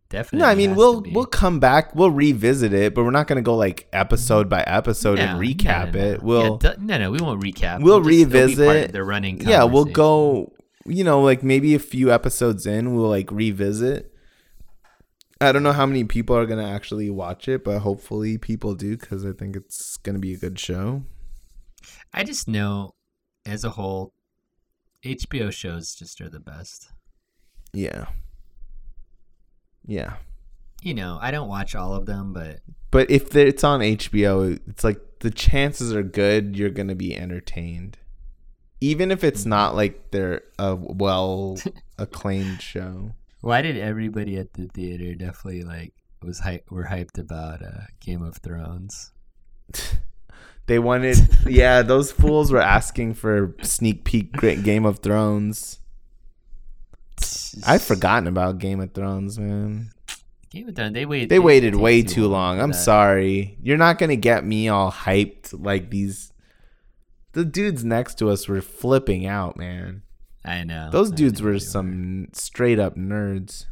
Definitely. 0.10 0.40
No, 0.40 0.46
I 0.46 0.56
mean 0.56 0.76
we'll 0.76 1.04
we'll 1.12 1.26
come 1.26 1.60
back, 1.60 1.94
we'll 1.94 2.12
revisit 2.12 2.74
it, 2.74 2.96
but 2.96 3.04
we're 3.04 3.12
not 3.12 3.28
gonna 3.28 3.42
go 3.42 3.56
like 3.56 3.88
episode 3.92 4.50
by 4.50 4.62
episode 4.62 5.20
and 5.20 5.40
recap 5.40 5.94
no, 5.94 6.00
no, 6.00 6.08
it. 6.08 6.24
We'll 6.24 6.60
yeah, 6.64 6.76
no, 6.80 6.98
no, 6.98 7.12
we 7.12 7.20
won't 7.20 7.42
recap. 7.42 7.82
we'll 7.82 8.00
be 8.00 8.24
revisit. 8.24 8.94
the 8.94 9.04
running. 9.04 9.42
yeah, 9.42 9.64
we'll 9.66 9.86
go. 9.86 10.54
You 10.86 11.04
know, 11.04 11.22
like 11.22 11.44
maybe 11.44 11.76
a 11.76 11.80
few 11.80 12.14
episodes 12.14 12.66
in, 12.66 12.96
we'll 12.96 13.10
like 13.10 13.30
revisit. 13.32 14.14
I 15.42 15.52
don't 15.52 15.62
know 15.62 15.74
how 15.74 15.86
many 15.86 16.06
people 16.06 16.38
are 16.38 16.46
gonna 16.46 16.70
actually 16.70 17.10
watch 17.10 17.50
it, 17.50 17.66
but 17.66 17.80
hopefully 17.80 18.38
people 18.38 18.76
do 18.76 18.96
because 18.96 19.26
I 19.26 19.34
think 19.34 19.58
it's 19.58 19.98
gonna 19.98 20.20
be 20.20 20.34
a 20.34 20.38
good 20.38 20.58
show. 20.58 21.04
I 22.14 22.24
just 22.24 22.48
know, 22.48 22.96
as 23.46 23.66
a 23.66 23.72
whole, 23.72 24.14
HBO 25.06 25.52
shows 25.52 25.96
just 25.96 26.20
are 26.22 26.30
the 26.30 26.40
best. 26.40 26.90
Yeah, 27.74 28.08
yeah. 29.86 30.16
You 30.82 30.94
know, 30.94 31.18
I 31.22 31.32
don't 31.32 31.48
watch 31.48 31.76
all 31.76 31.94
of 31.94 32.06
them, 32.06 32.34
but 32.34 32.60
But 32.92 33.10
if 33.10 33.36
it's 33.36 33.64
on 33.64 33.80
HBO, 33.80 34.60
it's 34.68 34.84
like 34.84 35.00
the 35.20 35.32
chances 35.32 35.94
are 35.94 36.04
good 36.04 36.56
you're 36.56 36.70
gonna 36.70 36.96
be 36.96 37.16
entertained, 37.16 37.98
even 38.80 39.12
if 39.12 39.24
it's 39.24 39.46
not 39.46 39.76
like 39.76 40.12
they're 40.12 40.42
a 40.60 40.76
well 40.76 41.58
acclaimed 41.98 42.62
show. 42.62 43.12
why 43.42 43.62
did 43.62 43.78
everybody 43.78 44.38
at 44.38 44.54
the 44.54 44.68
theater 44.68 45.16
definitely 45.16 45.64
like 45.64 45.94
was 46.22 46.40
hype? 46.40 46.70
Were 46.72 46.86
hyped 46.86 47.18
about 47.18 47.62
uh, 47.64 47.86
Game 48.00 48.22
of 48.22 48.38
Thrones. 48.38 49.12
They 50.68 50.80
wanted, 50.80 51.18
yeah, 51.48 51.82
those 51.82 52.12
fools 52.12 52.52
were 52.52 52.62
asking 52.62 53.16
for 53.16 53.56
sneak 53.62 54.04
peek 54.04 54.34
Great 54.34 54.64
Game 54.64 54.86
of 54.86 55.00
Thrones. 55.00 55.80
I've 57.66 57.82
forgotten 57.82 58.28
about 58.28 58.60
Game 58.60 58.82
of 58.82 58.94
Thrones, 58.94 59.40
man. 59.40 59.92
Game 60.52 60.70
of 60.70 60.76
Thrones. 60.76 60.94
They 60.94 61.06
waited. 61.06 61.30
They 61.30 61.40
waited 61.40 61.76
way 61.76 62.04
too 62.04 62.28
long. 62.28 62.60
I'm 62.60 62.72
that. 62.72 62.78
sorry. 62.78 63.58
You're 63.62 63.78
not 63.78 63.98
gonna 63.98 64.16
get 64.16 64.46
me 64.46 64.68
all 64.68 64.92
hyped 64.92 65.56
like 65.58 65.90
these. 65.90 66.32
The 67.32 67.46
dudes 67.46 67.84
next 67.84 68.16
to 68.20 68.30
us 68.30 68.48
were 68.48 68.62
flipping 68.62 69.26
out, 69.26 69.58
man. 69.58 70.04
I 70.46 70.64
know. 70.64 70.90
Those 70.92 71.12
I 71.12 71.16
dudes 71.16 71.42
know 71.42 71.50
were 71.50 71.60
some 71.60 72.28
straight 72.34 72.80
up 72.80 72.96
nerds. 72.96 73.66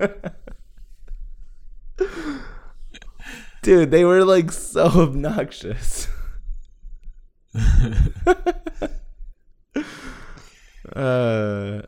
Dude, 3.68 3.90
they 3.90 4.02
were 4.02 4.24
like 4.24 4.50
so 4.50 4.86
obnoxious. 4.94 6.08
uh 10.96 11.82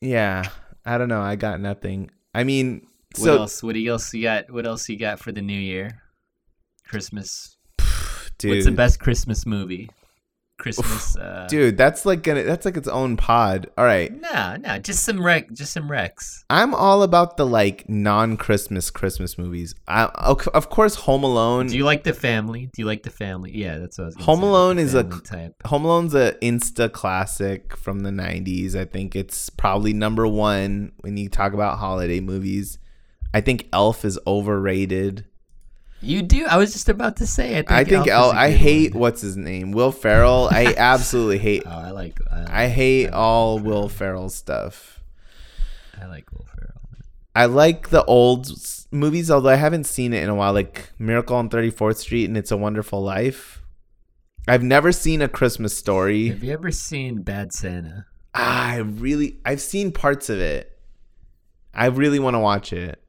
Yeah, 0.00 0.44
I 0.86 0.96
don't 0.96 1.10
know. 1.10 1.20
I 1.20 1.36
got 1.36 1.60
nothing. 1.60 2.10
I 2.34 2.44
mean, 2.44 2.86
What 3.16 3.24
so 3.26 3.36
else? 3.40 3.62
What 3.62 3.76
else 3.76 4.14
you 4.14 4.22
got? 4.22 4.50
What 4.50 4.64
else 4.64 4.88
you 4.88 4.98
got 4.98 5.20
for 5.20 5.32
the 5.32 5.42
new 5.42 5.52
year? 5.52 6.00
Christmas. 6.88 7.58
dude, 8.38 8.52
What's 8.54 8.64
the 8.64 8.72
best 8.72 8.98
Christmas 8.98 9.44
movie? 9.44 9.90
Christmas. 10.58 11.16
Uh, 11.16 11.46
Dude, 11.48 11.76
that's 11.76 12.06
like 12.06 12.22
gonna 12.22 12.42
that's 12.42 12.64
like 12.64 12.76
its 12.76 12.88
own 12.88 13.16
pod. 13.16 13.70
All 13.76 13.84
right. 13.84 14.12
No, 14.20 14.56
no, 14.56 14.78
just 14.78 15.04
some 15.04 15.24
rec, 15.24 15.52
just 15.52 15.72
some 15.72 15.90
Rex. 15.90 16.44
I'm 16.50 16.74
all 16.74 17.02
about 17.02 17.36
the 17.36 17.46
like 17.46 17.88
non-Christmas 17.88 18.90
Christmas 18.90 19.38
movies. 19.38 19.74
I, 19.86 20.04
of 20.06 20.70
course, 20.70 20.94
Home 20.96 21.24
Alone. 21.24 21.68
Do 21.68 21.76
you 21.76 21.84
like 21.84 22.04
the 22.04 22.14
family? 22.14 22.66
Do 22.66 22.82
you 22.82 22.86
like 22.86 23.02
the 23.02 23.10
family? 23.10 23.56
Yeah, 23.56 23.78
that's 23.78 23.98
what 23.98 24.04
I 24.04 24.06
was. 24.06 24.16
Home 24.16 24.40
say, 24.40 24.46
Alone 24.46 24.78
is 24.78 24.94
a 24.94 25.04
type. 25.04 25.54
Home 25.66 25.84
Alone's 25.84 26.14
a 26.14 26.32
insta 26.42 26.90
classic 26.90 27.76
from 27.76 28.00
the 28.00 28.10
90s. 28.10 28.74
I 28.74 28.84
think 28.84 29.14
it's 29.14 29.50
probably 29.50 29.92
number 29.92 30.26
1 30.26 30.92
when 31.00 31.16
you 31.16 31.28
talk 31.28 31.52
about 31.52 31.78
holiday 31.78 32.20
movies. 32.20 32.78
I 33.32 33.40
think 33.40 33.68
Elf 33.72 34.04
is 34.04 34.18
overrated. 34.26 35.26
You 36.06 36.22
do. 36.22 36.46
I 36.46 36.56
was 36.56 36.72
just 36.72 36.88
about 36.88 37.16
to 37.16 37.26
say. 37.26 37.52
I 37.58 37.62
think. 37.62 37.70
I 37.70 37.84
think 37.84 38.06
Elf 38.08 38.26
Elf, 38.26 38.34
I 38.34 38.50
hate 38.50 38.94
one. 38.94 39.00
what's 39.00 39.20
his 39.20 39.36
name? 39.36 39.72
Will 39.72 39.92
Ferrell. 39.92 40.48
I 40.50 40.74
absolutely 40.78 41.38
hate 41.38 41.64
Oh, 41.66 41.70
I 41.70 41.90
like. 41.90 42.18
I, 42.32 42.64
I 42.64 42.68
hate 42.68 43.10
all 43.10 43.58
Will 43.58 43.88
Ferrell 43.88 44.28
stuff. 44.28 45.00
I 46.00 46.06
like 46.06 46.30
Will 46.32 46.44
Ferrell. 46.44 46.80
I 47.34 47.46
like 47.46 47.90
the 47.90 48.04
old 48.04 48.50
movies, 48.90 49.30
although 49.30 49.50
I 49.50 49.56
haven't 49.56 49.84
seen 49.84 50.12
it 50.12 50.22
in 50.22 50.28
a 50.28 50.34
while, 50.34 50.52
like 50.52 50.90
Miracle 50.98 51.36
on 51.36 51.50
34th 51.50 51.96
Street 51.96 52.26
and 52.26 52.36
It's 52.36 52.50
a 52.50 52.56
Wonderful 52.56 53.02
Life. 53.02 53.62
I've 54.48 54.62
never 54.62 54.92
seen 54.92 55.20
a 55.20 55.28
Christmas 55.28 55.76
story. 55.76 56.28
Have 56.28 56.44
you 56.44 56.52
ever 56.52 56.70
seen 56.70 57.22
Bad 57.22 57.52
Santa? 57.52 58.06
Ah, 58.34 58.70
I 58.72 58.76
really, 58.76 59.38
I've 59.44 59.60
seen 59.60 59.90
parts 59.92 60.30
of 60.30 60.38
it. 60.38 60.78
I 61.74 61.86
really 61.86 62.18
want 62.20 62.34
to 62.34 62.38
watch 62.40 62.72
it. 62.72 63.02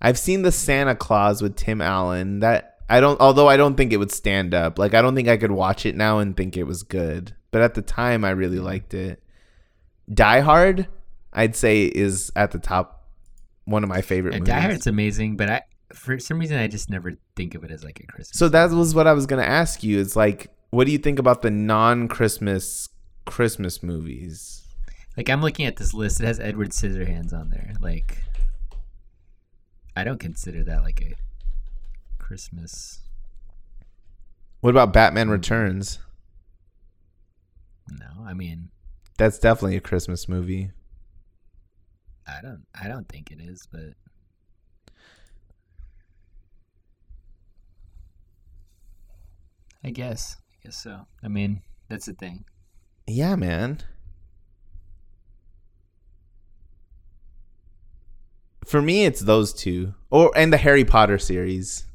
I've 0.00 0.18
seen 0.18 0.42
the 0.42 0.52
Santa 0.52 0.94
Claus 0.94 1.42
with 1.42 1.56
Tim 1.56 1.80
Allen. 1.80 2.40
That 2.40 2.76
I 2.88 3.00
don't, 3.00 3.20
although 3.20 3.48
I 3.48 3.56
don't 3.56 3.76
think 3.76 3.92
it 3.92 3.96
would 3.96 4.12
stand 4.12 4.54
up. 4.54 4.78
Like 4.78 4.94
I 4.94 5.02
don't 5.02 5.14
think 5.14 5.28
I 5.28 5.36
could 5.36 5.50
watch 5.50 5.86
it 5.86 5.96
now 5.96 6.18
and 6.18 6.36
think 6.36 6.56
it 6.56 6.64
was 6.64 6.82
good. 6.82 7.34
But 7.50 7.62
at 7.62 7.74
the 7.74 7.82
time, 7.82 8.24
I 8.24 8.30
really 8.30 8.58
liked 8.58 8.94
it. 8.94 9.22
Die 10.12 10.40
Hard, 10.40 10.88
I'd 11.32 11.56
say, 11.56 11.84
is 11.84 12.30
at 12.36 12.50
the 12.50 12.58
top. 12.58 12.92
One 13.64 13.82
of 13.82 13.88
my 13.88 14.00
favorite 14.00 14.34
And 14.34 14.42
movies. 14.42 14.54
Die 14.54 14.60
Hard's 14.60 14.86
amazing, 14.86 15.36
but 15.36 15.50
I 15.50 15.62
for 15.92 16.18
some 16.18 16.38
reason 16.38 16.58
I 16.58 16.68
just 16.68 16.88
never 16.88 17.14
think 17.34 17.54
of 17.54 17.64
it 17.64 17.70
as 17.70 17.82
like 17.82 17.98
a 17.98 18.06
Christmas. 18.06 18.38
So 18.38 18.48
that 18.48 18.70
was 18.70 18.94
what 18.94 19.08
I 19.08 19.12
was 19.12 19.26
gonna 19.26 19.42
ask 19.42 19.82
you. 19.82 19.98
It's 20.00 20.14
like, 20.14 20.48
what 20.70 20.86
do 20.86 20.92
you 20.92 20.98
think 20.98 21.18
about 21.18 21.42
the 21.42 21.50
non-Christmas 21.50 22.88
Christmas 23.24 23.82
movies? 23.82 24.66
like 25.16 25.30
I'm 25.30 25.40
looking 25.40 25.66
at 25.66 25.76
this 25.76 25.94
list. 25.94 26.20
It 26.20 26.26
has 26.26 26.38
Edward 26.38 26.70
Scissorhands 26.70 27.32
on 27.32 27.48
there. 27.48 27.72
Like, 27.80 28.22
I 29.96 30.04
don't 30.04 30.20
consider 30.20 30.62
that 30.64 30.82
like 30.82 31.00
a 31.00 31.14
Christmas. 32.22 33.00
What 34.60 34.70
about 34.70 34.92
Batman 34.92 35.30
Returns? 35.30 35.98
No, 37.90 38.24
I 38.26 38.34
mean, 38.34 38.70
That's 39.16 39.38
definitely 39.38 39.76
a 39.76 39.80
Christmas 39.80 40.28
movie. 40.28 40.70
I 42.26 42.40
don't. 42.42 42.66
I 42.80 42.88
don't 42.88 43.08
think 43.08 43.30
it 43.30 43.40
is, 43.40 43.66
but 43.70 43.94
I 49.84 49.90
guess. 49.90 50.36
I 50.52 50.56
guess 50.64 50.76
so. 50.76 51.06
I 51.22 51.28
mean, 51.28 51.62
that's 51.88 52.06
the 52.06 52.12
thing. 52.14 52.44
Yeah, 53.06 53.36
man. 53.36 53.82
For 58.66 58.82
me, 58.82 59.04
it's 59.04 59.20
those 59.20 59.52
two, 59.52 59.94
or 60.10 60.32
and 60.36 60.52
the 60.52 60.56
Harry 60.56 60.84
Potter 60.84 61.18
series. 61.18 61.86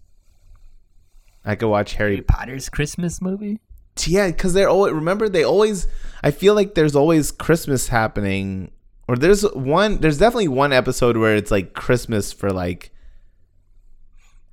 I 1.44 1.56
could 1.56 1.68
watch 1.70 1.96
Harry 1.96 2.16
Harry. 2.16 2.22
Potter's 2.24 2.70
Christmas 2.70 3.22
movie. 3.22 3.60
Yeah, 4.06 4.28
because 4.28 4.54
they're 4.54 4.70
always 4.70 4.94
remember 4.94 5.28
they 5.28 5.44
always. 5.44 5.88
I 6.24 6.32
feel 6.32 6.56
like 6.56 6.76
there's 6.76 6.96
always 6.96 7.32
Christmas 7.32 7.90
happening, 7.90 8.72
or 9.08 9.18
there's 9.18 9.42
one. 9.52 9.98
There's 9.98 10.18
definitely 10.18 10.48
one 10.48 10.72
episode 10.72 11.18
where 11.18 11.36
it's 11.36 11.52
like 11.52 11.74
Christmas 11.74 12.32
for 12.32 12.52
like 12.52 12.92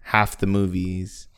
half 0.01 0.39
the 0.39 0.47
movies, 0.49 1.29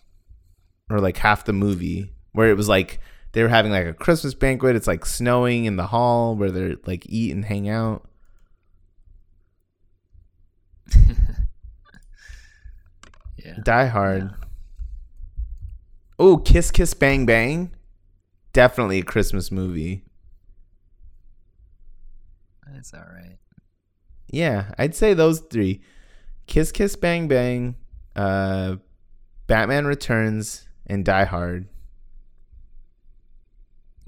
or 0.88 0.98
like 0.98 1.18
half 1.18 1.44
the 1.44 1.52
movie, 1.52 2.14
where 2.32 2.48
it 2.48 2.56
was 2.56 2.68
like 2.68 3.00
they 3.32 3.42
were 3.42 3.48
having 3.50 3.70
like 3.70 3.86
a 3.86 3.92
Christmas 3.92 4.32
banquet. 4.32 4.76
It's 4.76 4.86
like 4.86 5.04
snowing 5.04 5.66
in 5.66 5.76
the 5.76 5.88
hall 5.88 6.36
where 6.36 6.50
they're 6.50 6.76
like 6.86 7.04
eat 7.06 7.32
and 7.32 7.44
hang 7.44 7.68
out. 7.68 8.08
Yeah. 13.44 13.56
Die 13.62 13.86
Hard. 13.86 14.30
Oh, 16.18 16.36
Kiss 16.36 16.70
Kiss 16.70 16.92
Bang 16.94 17.24
Bang. 17.24 17.70
Definitely 18.52 18.98
a 18.98 19.02
Christmas 19.02 19.50
movie. 19.50 20.04
That's 22.66 22.92
all 22.92 23.00
right. 23.00 23.38
Yeah, 24.30 24.72
I'd 24.78 24.94
say 24.94 25.14
those 25.14 25.40
three: 25.40 25.80
Kiss 26.46 26.72
Kiss 26.72 26.96
Bang 26.96 27.28
Bang, 27.28 27.76
uh, 28.14 28.76
Batman 29.46 29.86
Returns, 29.86 30.68
and 30.86 31.04
Die 31.04 31.24
Hard. 31.24 31.68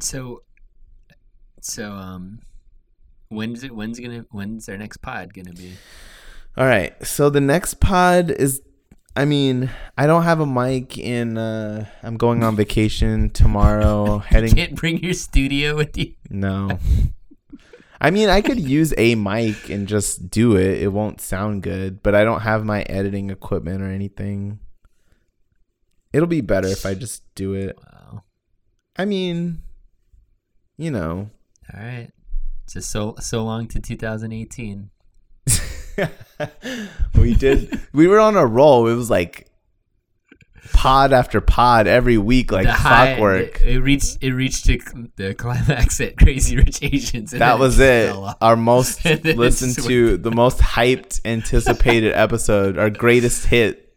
So, 0.00 0.42
so 1.60 1.92
um, 1.92 2.40
when's 3.28 3.64
it? 3.64 3.74
When's 3.74 3.98
gonna? 3.98 4.26
When's 4.30 4.68
our 4.68 4.76
next 4.76 4.98
pod 4.98 5.32
gonna 5.32 5.52
be? 5.52 5.72
All 6.56 6.66
right, 6.66 6.94
so 7.06 7.30
the 7.30 7.40
next 7.40 7.80
pod 7.80 8.30
is. 8.30 8.62
I 9.14 9.26
mean, 9.26 9.70
I 9.96 10.06
don't 10.06 10.22
have 10.22 10.40
a 10.40 10.46
mic 10.46 10.96
in. 10.98 11.36
Uh, 11.36 11.86
I'm 12.02 12.16
going 12.16 12.42
on 12.42 12.56
vacation 12.56 13.30
tomorrow. 13.34 14.18
heading 14.18 14.54
Can't 14.54 14.74
bring 14.74 15.02
your 15.02 15.14
studio 15.14 15.76
with 15.76 15.96
you. 15.96 16.14
No. 16.30 16.78
I 18.00 18.10
mean, 18.10 18.28
I 18.28 18.40
could 18.40 18.58
use 18.58 18.92
a 18.98 19.14
mic 19.14 19.70
and 19.70 19.86
just 19.86 20.28
do 20.28 20.56
it. 20.56 20.82
It 20.82 20.88
won't 20.88 21.20
sound 21.20 21.62
good, 21.62 22.02
but 22.02 22.14
I 22.14 22.24
don't 22.24 22.40
have 22.40 22.64
my 22.64 22.82
editing 22.82 23.30
equipment 23.30 23.80
or 23.80 23.86
anything. 23.86 24.58
It'll 26.12 26.26
be 26.26 26.40
better 26.40 26.68
if 26.68 26.84
I 26.84 26.94
just 26.94 27.22
do 27.34 27.54
it. 27.54 27.78
Wow. 27.78 28.24
I 28.96 29.04
mean, 29.04 29.62
you 30.76 30.90
know. 30.90 31.30
All 31.72 31.80
right. 31.80 32.10
Just 32.68 32.90
so 32.90 33.14
so 33.20 33.44
long 33.44 33.68
to 33.68 33.80
2018. 33.80 34.90
we 37.18 37.34
did 37.34 37.80
we 37.92 38.06
were 38.06 38.20
on 38.20 38.36
a 38.36 38.46
roll. 38.46 38.88
It 38.88 38.94
was 38.94 39.10
like 39.10 39.48
pod 40.72 41.12
after 41.12 41.40
pod 41.40 41.86
every 41.86 42.18
week 42.18 42.50
like 42.52 42.66
high- 42.66 43.06
clockwork. 43.14 43.60
It, 43.62 43.76
it 43.76 43.80
reached 43.80 44.18
it 44.22 44.32
reached 44.32 44.66
the, 44.66 44.80
the 45.16 45.34
climax 45.34 46.00
at 46.00 46.16
Crazy 46.16 46.56
Rich 46.56 46.82
Asians. 46.82 47.32
that 47.32 47.58
was 47.58 47.78
it. 47.78 48.14
Our 48.40 48.56
most 48.56 49.04
And 49.06 49.22
then 49.22 49.32
it 49.32 49.38
listened 49.38 49.76
to, 49.86 50.16
the 50.16 50.30
most 50.30 50.58
hyped, 50.58 51.20
anticipated 51.24 52.12
episode, 52.14 52.78
our 52.78 52.90
greatest 52.90 53.46
hit. 53.46 53.94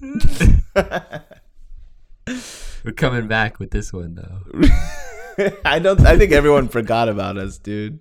We're 2.84 2.92
coming 2.96 3.26
back 3.28 3.58
with 3.58 3.70
this 3.70 3.92
one 3.92 4.14
though. 4.14 4.68
I 5.64 5.78
don't. 5.78 6.00
I 6.06 6.16
think 6.18 6.32
everyone 6.32 6.68
forgot 6.68 7.08
about 7.08 7.36
us, 7.36 7.58
dude. 7.58 8.00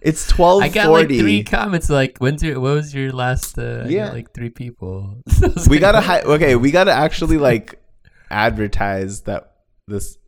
It's 0.00 0.26
twelve 0.28 0.62
I 0.64 0.68
got 0.68 0.90
like 0.90 1.08
three 1.08 1.44
comments. 1.44 1.90
Like, 1.90 2.18
when's 2.18 2.42
your? 2.42 2.60
What 2.60 2.74
was 2.74 2.94
your 2.94 3.12
last? 3.12 3.58
Uh, 3.58 3.84
Yeah. 3.88 4.10
like 4.12 4.32
three 4.34 4.50
people. 4.50 5.22
So 5.30 5.48
we 5.68 5.76
like, 5.76 5.80
gotta 5.80 6.00
hi- 6.00 6.20
okay. 6.22 6.56
We 6.56 6.70
gotta 6.70 6.92
actually 6.92 7.38
like 7.38 7.80
advertise 8.30 9.22
that 9.22 9.52
this. 9.86 10.18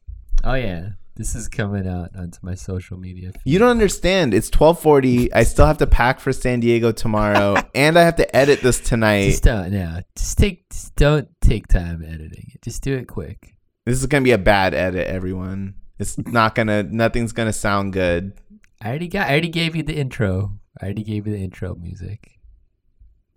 Oh 0.45 0.55
yeah, 0.55 0.91
this 1.17 1.35
is 1.35 1.49
coming 1.49 1.87
out 1.87 2.11
onto 2.17 2.39
my 2.43 2.55
social 2.55 2.97
media. 2.97 3.33
feed. 3.33 3.41
You 3.45 3.59
don't 3.59 3.71
understand. 3.71 4.35
It's 4.35 4.51
twelve 4.51 4.81
forty. 4.81 5.33
I 5.33 5.43
still 5.45 5.67
have 5.67 5.79
to 5.79 5.87
pack 5.87 6.21
for 6.21 6.33
San 6.33 6.61
Diego 6.61 6.93
tomorrow, 6.93 7.57
and 7.75 7.99
I 7.99 8.03
have 8.03 8.17
to 8.17 8.37
edit 8.37 8.61
this 8.63 8.81
tonight. 8.81 9.31
Just 9.31 9.45
don't. 9.45 9.73
Yeah, 9.73 10.01
just 10.17 10.39
take. 10.39 10.71
Just 10.71 10.95
don't 10.97 11.29
take 11.41 11.67
time 11.69 12.03
editing 12.03 12.51
it. 12.55 12.63
Just 12.63 12.83
do 12.83 12.97
it 12.97 13.07
quick. 13.07 13.55
This 13.87 13.99
is 13.99 14.07
gonna 14.07 14.23
be 14.25 14.33
a 14.33 14.39
bad 14.39 14.75
edit, 14.75 15.07
everyone. 15.07 15.75
It's 16.01 16.17
not 16.17 16.55
gonna. 16.55 16.83
Nothing's 16.83 17.33
gonna 17.33 17.53
sound 17.53 17.93
good. 17.93 18.33
I 18.81 18.89
already 18.89 19.07
got. 19.07 19.29
I 19.29 19.33
already 19.33 19.51
gave 19.51 19.77
you 19.77 19.83
the 19.83 19.95
intro. 19.95 20.59
I 20.81 20.87
already 20.87 21.05
gave 21.05 21.27
you 21.27 21.35
the 21.35 21.39
intro 21.39 21.75
music. 21.75 22.41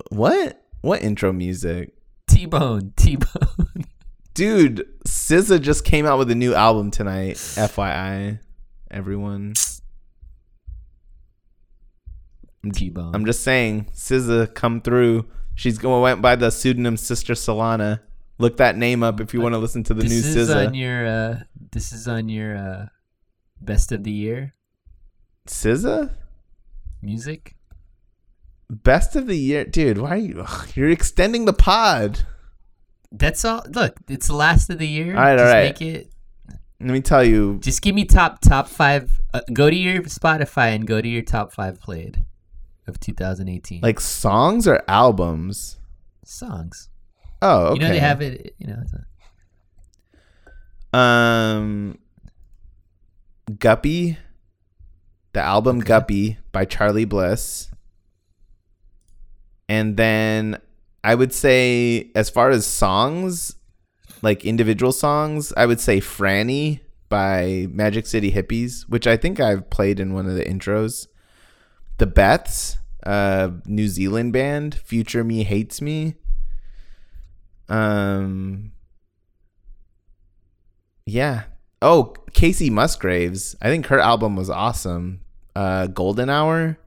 What? 0.08 0.64
What 0.80 1.02
intro 1.02 1.30
music? 1.30 1.92
T 2.26 2.46
Bone. 2.46 2.94
T 2.96 3.16
Bone. 3.16 3.84
Dude, 4.34 4.88
SZA 5.06 5.60
just 5.60 5.84
came 5.84 6.06
out 6.06 6.18
with 6.18 6.30
a 6.30 6.34
new 6.34 6.54
album 6.54 6.90
tonight. 6.90 7.36
FYI, 7.36 8.40
everyone. 8.90 9.52
T 12.72 12.88
Bone. 12.88 13.14
I'm 13.14 13.26
just 13.26 13.42
saying, 13.42 13.90
SZA 13.92 14.54
come 14.54 14.80
through. 14.80 15.26
She's 15.54 15.76
going 15.76 16.00
went 16.00 16.22
by 16.22 16.34
the 16.34 16.50
pseudonym 16.50 16.96
Sister 16.96 17.34
Solana. 17.34 18.00
Look 18.38 18.56
that 18.56 18.76
name 18.76 19.02
up 19.02 19.20
if 19.20 19.32
you 19.32 19.40
want 19.40 19.54
to 19.54 19.58
listen 19.58 19.84
to 19.84 19.94
the 19.94 20.02
this 20.02 20.10
new 20.12 20.40
is 20.40 20.48
SZA. 20.50 20.66
on 20.68 20.74
your. 20.74 21.06
Uh, 21.06 21.40
this 21.72 21.92
is 21.92 22.08
on 22.08 22.28
your 22.28 22.56
uh, 22.56 22.86
best 23.60 23.92
of 23.92 24.02
the 24.04 24.10
year 24.10 24.54
SZA, 25.46 26.10
music. 27.02 27.54
best 28.70 29.14
of 29.16 29.26
the 29.26 29.36
year, 29.38 29.64
dude. 29.64 29.98
Why 29.98 30.10
are 30.10 30.16
you? 30.16 30.40
Ugh, 30.46 30.68
you're 30.74 30.90
extending 30.90 31.44
the 31.44 31.52
pod. 31.52 32.20
That's 33.12 33.44
all. 33.44 33.62
Look, 33.68 33.96
it's 34.08 34.26
the 34.28 34.34
last 34.36 34.68
of 34.70 34.78
the 34.78 34.88
year. 34.88 35.14
All 35.16 35.22
right, 35.22 35.32
all 35.32 35.38
Just 35.38 35.52
right. 35.54 35.62
Make 35.80 35.82
it. 35.82 36.10
Let 36.80 36.90
me 36.90 37.00
tell 37.00 37.24
you, 37.24 37.58
Just 37.60 37.82
give 37.82 37.94
me 37.94 38.04
top 38.04 38.40
top 38.40 38.68
five. 38.68 39.20
Uh, 39.32 39.40
go 39.52 39.70
to 39.70 39.76
your 39.76 40.02
Spotify 40.02 40.74
and 40.74 40.86
go 40.86 41.00
to 41.00 41.08
your 41.08 41.22
top 41.22 41.52
five 41.52 41.80
played 41.80 42.24
of 42.86 42.98
2018. 43.00 43.80
like 43.80 44.00
songs 44.00 44.66
or 44.66 44.82
albums. 44.88 45.78
songs. 46.24 46.88
Oh, 47.44 47.66
okay. 47.66 47.74
You 47.74 47.80
know 47.80 47.88
they 47.92 47.98
have 48.00 48.22
it. 48.22 48.54
You 48.58 48.68
know. 48.68 48.82
A, 50.94 50.98
Um, 50.98 51.98
Guppy, 53.58 54.16
the 55.34 55.40
album 55.40 55.80
Guppy 55.80 56.38
by 56.52 56.64
Charly 56.64 57.04
Bliss. 57.04 57.70
And 59.68 59.96
then 59.96 60.58
I 61.02 61.14
would 61.14 61.34
say, 61.34 62.10
as 62.14 62.30
far 62.30 62.48
as 62.48 62.66
songs, 62.66 63.56
like 64.22 64.46
individual 64.46 64.92
songs, 64.92 65.52
I 65.54 65.66
would 65.66 65.80
say 65.80 66.00
Franny 66.00 66.80
by 67.10 67.66
Magic 67.70 68.06
City 68.06 68.32
Hippies, 68.32 68.88
which 68.88 69.06
I 69.06 69.18
think 69.18 69.38
I've 69.38 69.68
played 69.68 70.00
in 70.00 70.14
one 70.14 70.26
of 70.26 70.34
the 70.34 70.44
intros. 70.44 71.08
The 71.98 72.06
Beths, 72.06 72.78
uh, 73.04 73.50
New 73.66 73.88
Zealand 73.88 74.32
band, 74.32 74.74
Future 74.74 75.24
Me 75.24 75.42
Hates 75.42 75.82
Me. 75.82 76.14
Um, 77.68 78.72
yeah. 81.06 81.44
Oh, 81.82 82.14
Kacey 82.32 82.70
Musgraves. 82.70 83.54
I 83.60 83.68
think 83.68 83.86
her 83.86 84.00
album 84.00 84.36
was 84.36 84.50
awesome. 84.50 85.20
Uh 85.54 85.86
Golden 85.86 86.28
Hour. 86.30 86.78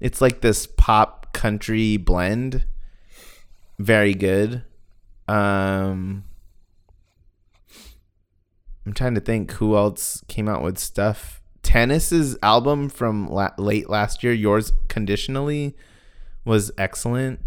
It's 0.00 0.20
like 0.20 0.40
this 0.40 0.66
pop 0.66 1.32
country 1.32 1.96
blend. 1.96 2.64
Very 3.78 4.14
good. 4.14 4.64
Um 5.28 6.24
I'm 8.84 8.92
trying 8.92 9.14
to 9.14 9.20
think 9.20 9.52
who 9.52 9.76
else 9.76 10.24
came 10.28 10.48
out 10.48 10.62
with 10.62 10.78
stuff. 10.78 11.40
Tennis's 11.62 12.36
album 12.42 12.88
from 12.88 13.28
la- 13.28 13.50
late 13.58 13.88
last 13.88 14.24
year, 14.24 14.32
Yours 14.32 14.72
Conditionally, 14.88 15.76
was 16.44 16.72
excellent. 16.76 17.40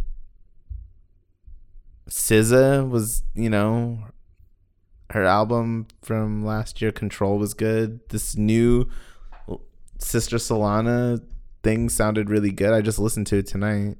SZA 2.13 2.87
was, 2.87 3.23
you 3.33 3.49
know, 3.49 3.97
her 5.09 5.23
album 5.23 5.87
from 6.03 6.45
last 6.45 6.79
year, 6.79 6.91
Control, 6.91 7.39
was 7.39 7.55
good. 7.55 8.07
This 8.09 8.37
new 8.37 8.87
Sister 9.97 10.37
Solana 10.37 11.23
thing 11.63 11.89
sounded 11.89 12.29
really 12.29 12.51
good. 12.51 12.71
I 12.71 12.81
just 12.81 12.99
listened 12.99 13.25
to 13.27 13.37
it 13.37 13.47
tonight. 13.47 13.97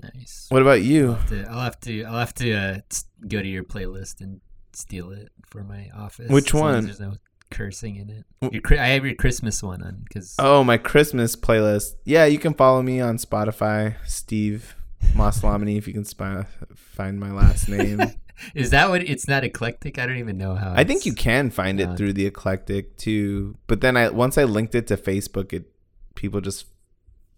nice. 0.00 0.46
What 0.48 0.62
about 0.62 0.82
you? 0.82 1.18
To- 1.26 1.48
I'll 1.50 1.64
have 1.64 1.80
to. 1.80 2.04
I'll 2.04 2.20
have 2.20 2.34
to 2.34 2.52
uh, 2.52 2.78
go 3.26 3.42
to 3.42 3.48
your 3.48 3.64
playlist 3.64 4.20
and 4.20 4.40
steal 4.72 5.10
it 5.10 5.30
for 5.44 5.64
my 5.64 5.90
office. 5.92 6.30
Which 6.30 6.50
as 6.50 6.54
long 6.54 6.68
as 6.68 6.74
one? 6.74 6.84
There's 6.84 7.00
no 7.00 7.14
cursing 7.50 7.96
in 7.96 8.10
it. 8.10 8.52
Your, 8.52 8.80
I 8.80 8.88
have 8.88 9.04
your 9.04 9.16
Christmas 9.16 9.60
one 9.60 9.82
on 9.82 10.02
because 10.04 10.36
Oh, 10.38 10.62
my 10.62 10.78
Christmas 10.78 11.34
playlist. 11.34 11.96
Yeah, 12.04 12.26
you 12.26 12.38
can 12.38 12.54
follow 12.54 12.80
me 12.80 13.00
on 13.00 13.16
Spotify, 13.16 13.96
Steve 14.06 14.76
Moslamini, 15.14 15.76
if 15.78 15.86
you 15.86 15.94
can 15.94 16.04
spy, 16.04 16.44
find 16.74 17.18
my 17.18 17.30
last 17.30 17.68
name. 17.68 18.00
is 18.54 18.70
that 18.70 18.88
what 18.90 19.02
it's 19.02 19.28
not 19.28 19.44
eclectic? 19.44 19.98
I 19.98 20.06
don't 20.06 20.18
even 20.18 20.38
know 20.38 20.54
how. 20.54 20.72
I 20.74 20.84
think 20.84 21.06
you 21.06 21.14
can 21.14 21.50
find 21.50 21.80
it 21.80 21.96
through 21.96 22.12
the 22.12 22.26
eclectic 22.26 22.96
too. 22.96 23.56
But 23.66 23.80
then 23.80 23.96
I 23.96 24.10
once 24.10 24.38
I 24.38 24.44
linked 24.44 24.74
it 24.74 24.86
to 24.88 24.96
Facebook, 24.96 25.52
it 25.52 25.72
people 26.14 26.40
just 26.40 26.66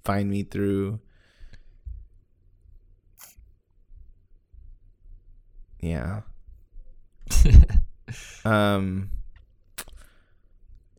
find 0.04 0.30
me 0.30 0.42
through. 0.42 1.00
Yeah. 5.80 6.22
Um. 8.44 9.10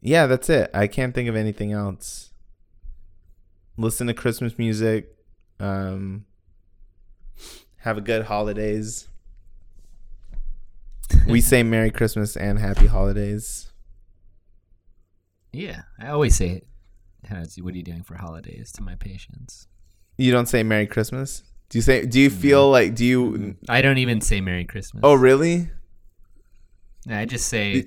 Yeah, 0.02 0.26
that's 0.26 0.50
it. 0.50 0.72
I 0.74 0.88
can't 0.88 1.14
think 1.14 1.30
of 1.30 1.36
anything 1.36 1.72
else. 1.72 2.32
Listen 3.78 4.08
to 4.08 4.14
Christmas 4.14 4.58
music. 4.58 5.16
Um. 5.60 6.26
Have 7.82 7.98
a 7.98 8.02
good 8.02 8.26
holidays. 8.26 9.08
we 11.28 11.42
say 11.42 11.64
Merry 11.64 11.92
Christmas 11.92 12.38
and 12.38 12.60
Happy 12.60 12.88
Holidays. 12.88 13.72
Yeah, 15.52 15.82
I 16.00 16.10
always 16.10 16.36
say 16.36 16.50
it. 16.50 16.68
How's, 17.28 17.56
what 17.56 17.74
are 17.74 17.78
you 17.78 17.84
doing 17.84 18.04
for 18.04 18.16
holidays 18.16 18.72
to 18.74 18.84
my 18.84 18.96
patients? 18.96 19.68
You 20.18 20.32
don't 20.32 20.48
say 20.48 20.64
Merry 20.64 20.88
Christmas. 20.88 21.44
Do 21.70 21.78
you 21.78 21.82
say? 21.82 22.06
Do 22.06 22.20
you 22.20 22.30
feel 22.30 22.70
like? 22.70 22.96
Do 22.96 23.06
you? 23.06 23.56
I 23.68 23.82
don't 23.82 23.98
even 23.98 24.22
say 24.22 24.42
Merry 24.42 24.66
Christmas. 24.66 25.02
Oh, 25.04 25.14
really? 25.14 25.70
I 27.10 27.26
just 27.26 27.48
say 27.48 27.86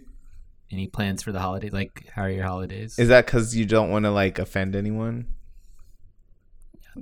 any 0.73 0.89
plans 0.89 1.23
for 1.23 1.33
the 1.33 1.39
holiday. 1.39 1.71
Like, 1.71 2.09
how 2.13 2.23
are 2.23 2.31
your 2.31 2.45
holidays? 2.45 2.99
Is 2.99 3.09
that 3.09 3.27
because 3.27 3.55
you 3.55 3.67
don't 3.67 3.91
want 3.91 4.07
to 4.07 4.11
like 4.11 4.39
offend 4.39 4.75
anyone? 4.75 5.27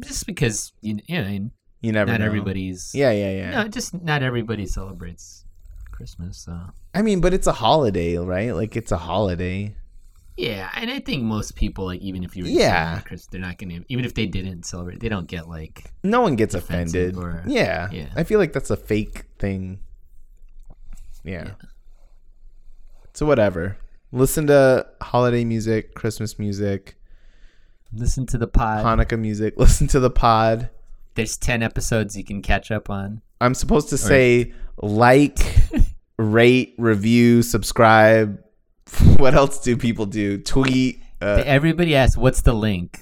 just 0.00 0.26
because 0.26 0.72
you, 0.80 0.98
you 1.06 1.22
know, 1.22 1.50
You 1.82 1.92
never. 1.92 2.10
not 2.12 2.20
know. 2.20 2.26
everybody's. 2.26 2.92
Yeah, 2.94 3.10
yeah, 3.10 3.30
yeah. 3.32 3.50
No, 3.62 3.68
just 3.68 3.92
not 4.02 4.22
everybody 4.22 4.66
celebrates 4.66 5.44
Christmas. 5.90 6.38
So 6.38 6.56
I 6.94 7.02
mean, 7.02 7.20
but 7.20 7.34
it's 7.34 7.46
a 7.46 7.52
holiday, 7.52 8.16
right? 8.18 8.54
Like 8.54 8.76
it's 8.76 8.92
a 8.92 8.96
holiday. 8.96 9.74
yeah, 10.36 10.70
and 10.76 10.90
I 10.90 10.98
think 11.00 11.22
most 11.24 11.56
people, 11.56 11.84
like, 11.86 12.00
even 12.00 12.24
if 12.24 12.36
you 12.36 12.44
were 12.44 12.50
Yeah. 12.50 13.00
Christmas, 13.00 13.26
they're 13.26 13.40
not 13.40 13.58
gonna. 13.58 13.80
Even 13.88 14.04
if 14.04 14.14
they 14.14 14.26
didn't 14.26 14.64
celebrate, 14.64 15.00
they 15.00 15.08
don't 15.10 15.26
get 15.26 15.48
like. 15.48 15.90
No 16.04 16.20
one 16.22 16.36
gets 16.36 16.54
offended. 16.54 17.16
or- 17.16 17.42
yeah. 17.46 17.88
yeah. 17.92 18.08
I 18.16 18.22
feel 18.24 18.38
like 18.38 18.52
that's 18.52 18.70
a 18.70 18.76
fake 18.76 19.24
thing. 19.38 19.80
Yeah. 21.24 21.44
Yeah. 21.44 21.54
So 23.14 23.26
whatever. 23.26 23.76
Listen 24.12 24.46
to 24.48 24.86
holiday 25.00 25.44
music, 25.44 25.94
Christmas 25.94 26.38
music, 26.38 26.96
Listen 27.94 28.24
to 28.26 28.38
the 28.38 28.46
pod. 28.46 28.84
Hanukkah 28.86 29.18
music. 29.18 29.54
Listen 29.58 29.86
to 29.88 30.00
the 30.00 30.10
pod. 30.10 30.70
There's 31.14 31.36
ten 31.36 31.62
episodes 31.62 32.16
you 32.16 32.24
can 32.24 32.42
catch 32.42 32.70
up 32.70 32.90
on. 32.90 33.22
I'm 33.40 33.54
supposed 33.54 33.88
to 33.90 33.98
say 33.98 34.52
like, 34.76 35.38
rate, 36.18 36.74
review, 36.78 37.42
subscribe. 37.42 38.42
What 39.16 39.34
else 39.34 39.58
do 39.60 39.76
people 39.78 40.04
do? 40.04 40.36
Tweet. 40.38 41.00
Uh, 41.20 41.42
Everybody 41.46 41.96
asks, 41.96 42.16
"What's 42.16 42.42
the 42.42 42.52
link?" 42.52 43.00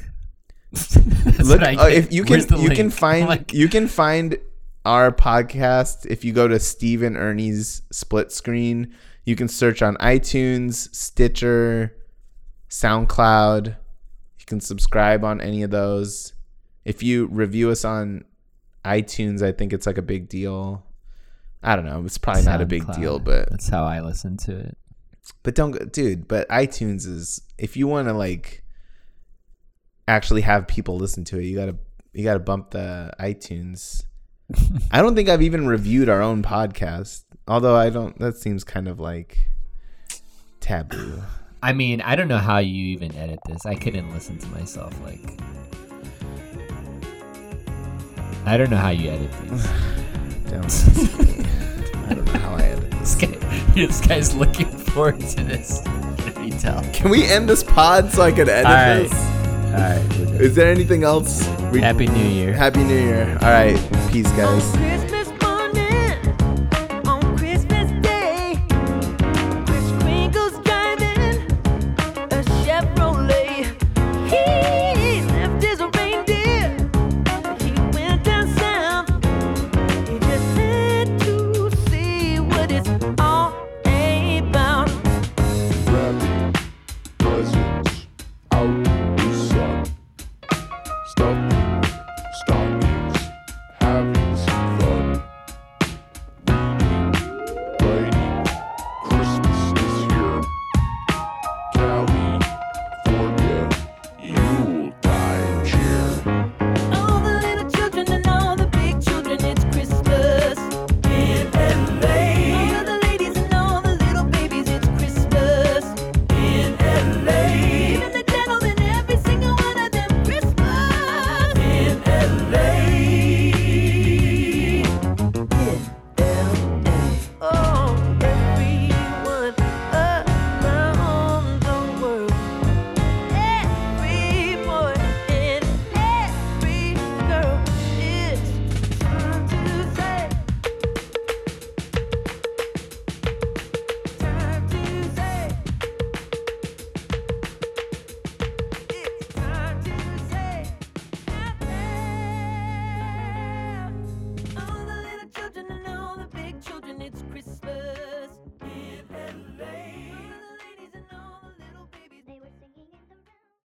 Look 1.43 1.63
uh, 1.63 1.89
if 1.91 2.13
you 2.13 2.23
can 2.23 2.47
you 2.61 2.71
can 2.71 2.91
find 2.91 3.27
like, 3.27 3.53
you 3.53 3.69
can 3.69 3.89
find 3.89 4.37
our 4.85 5.11
podcast 5.11 6.07
if 6.07 6.25
you 6.25 6.33
go 6.33 6.47
to 6.47 6.61
Steve 6.61 7.03
and 7.03 7.17
Ernie's 7.17 7.83
split 7.91 8.31
screen. 8.31 8.95
You 9.25 9.37
can 9.37 9.49
search 9.49 9.83
on 9.83 9.97
iTunes, 9.97 10.95
Stitcher, 10.95 11.97
SoundCloud. 12.69 13.67
You 14.39 14.47
can 14.47 14.61
subscribe 14.61 15.25
on 15.25 15.41
any 15.41 15.63
of 15.63 15.71
those. 15.71 16.33
If 16.85 17.03
you 17.03 17.27
review 17.27 17.71
us 17.71 17.85
on 17.85 18.25
iTunes, 18.85 19.43
I 19.43 19.53
think 19.53 19.73
it's 19.73 19.87
like 19.87 19.99
a 19.99 20.03
big 20.03 20.29
deal. 20.29 20.85
I 21.63 21.77
don't 21.77 21.85
know. 21.85 22.03
It's 22.05 22.19
probably 22.19 22.43
not 22.43 22.63
a 22.63 22.67
big 22.67 22.91
deal, 22.95 23.19
but 23.19 23.51
that's 23.51 23.69
how 23.69 23.85
I 23.85 24.01
listen 24.01 24.37
to 24.39 24.59
it. 24.59 24.79
but 25.43 25.55
don't 25.55 25.73
go, 25.73 25.85
dude. 25.85 26.27
But 26.27 26.49
iTunes 26.49 27.07
is 27.07 27.43
if 27.59 27.77
you 27.77 27.87
want 27.87 28.09
to 28.09 28.15
like 28.15 28.65
actually 30.09 30.41
have 30.43 30.67
people 30.67 30.97
listen 30.97 31.25
to 31.25 31.39
it, 31.39 31.45
you 31.45 31.57
gotta 31.57 31.77
you 32.13 32.25
gotta 32.25 32.41
bump 32.41 32.71
the 32.71 33.13
iTunes. 33.21 34.03
I 34.91 35.03
don't 35.03 35.15
think 35.15 35.29
I've 35.29 35.43
even 35.43 35.67
reviewed 35.67 36.09
our 36.09 36.23
own 36.23 36.43
podcast, 36.43 37.25
although 37.47 37.77
I 37.77 37.91
don't. 37.91 38.19
That 38.19 38.39
seems 38.39 38.65
kind 38.65 38.89
of 38.89 38.99
like 38.99 39.39
taboo. 40.61 41.23
I 41.63 41.75
mean, 41.75 42.01
I 42.01 42.17
don't 42.17 42.29
know 42.29 42.39
how 42.39 42.57
you 42.59 42.87
even 42.87 43.15
edit 43.17 43.39
this. 43.47 43.67
I 43.67 43.75
couldn't 43.75 44.11
listen 44.13 44.39
to 44.39 44.47
myself 44.49 44.99
like. 45.03 45.39
I 48.47 48.57
don't 48.57 48.71
know 48.71 48.77
how 48.77 48.91
you 48.91 49.11
edit 49.11 49.31
these. 49.43 49.67
Don't 50.51 50.65
ask 50.65 51.19
me. 51.19 51.45
I 52.09 52.15
don't 52.15 52.25
know 52.27 52.41
how 52.41 52.55
I 52.57 52.63
edit 52.63 52.91
this, 52.93 53.15
this. 53.15 53.31
guy, 53.31 53.59
this 53.75 54.01
guy's 54.01 54.35
looking 54.35 54.67
forward 54.67 55.21
to 55.21 55.45
this. 55.45 55.81
Can 56.19 56.45
you 56.49 56.59
tell? 56.59 56.83
Can 56.93 57.09
we 57.11 57.25
end 57.25 57.49
this 57.49 57.63
pod 57.63 58.11
so 58.11 58.23
I 58.23 58.33
can 58.33 58.49
edit 58.49 58.67
All 58.67 58.73
right. 58.73 58.99
this? 59.03 59.13
All 59.15 59.73
right. 59.73 60.19
we're. 60.19 60.43
Is 60.43 60.55
there 60.57 60.71
anything 60.73 61.05
else? 61.05 61.47
We, 61.73 61.81
Happy 61.81 62.09
New 62.09 62.27
Year. 62.29 62.53
Happy 62.53 62.83
New 62.83 62.99
Year. 62.99 63.39
All 63.43 63.51
right. 63.51 63.77
Peace, 64.11 64.31
guys. 64.33 64.65
Oh, 64.75 64.79
Christmas 64.79 65.20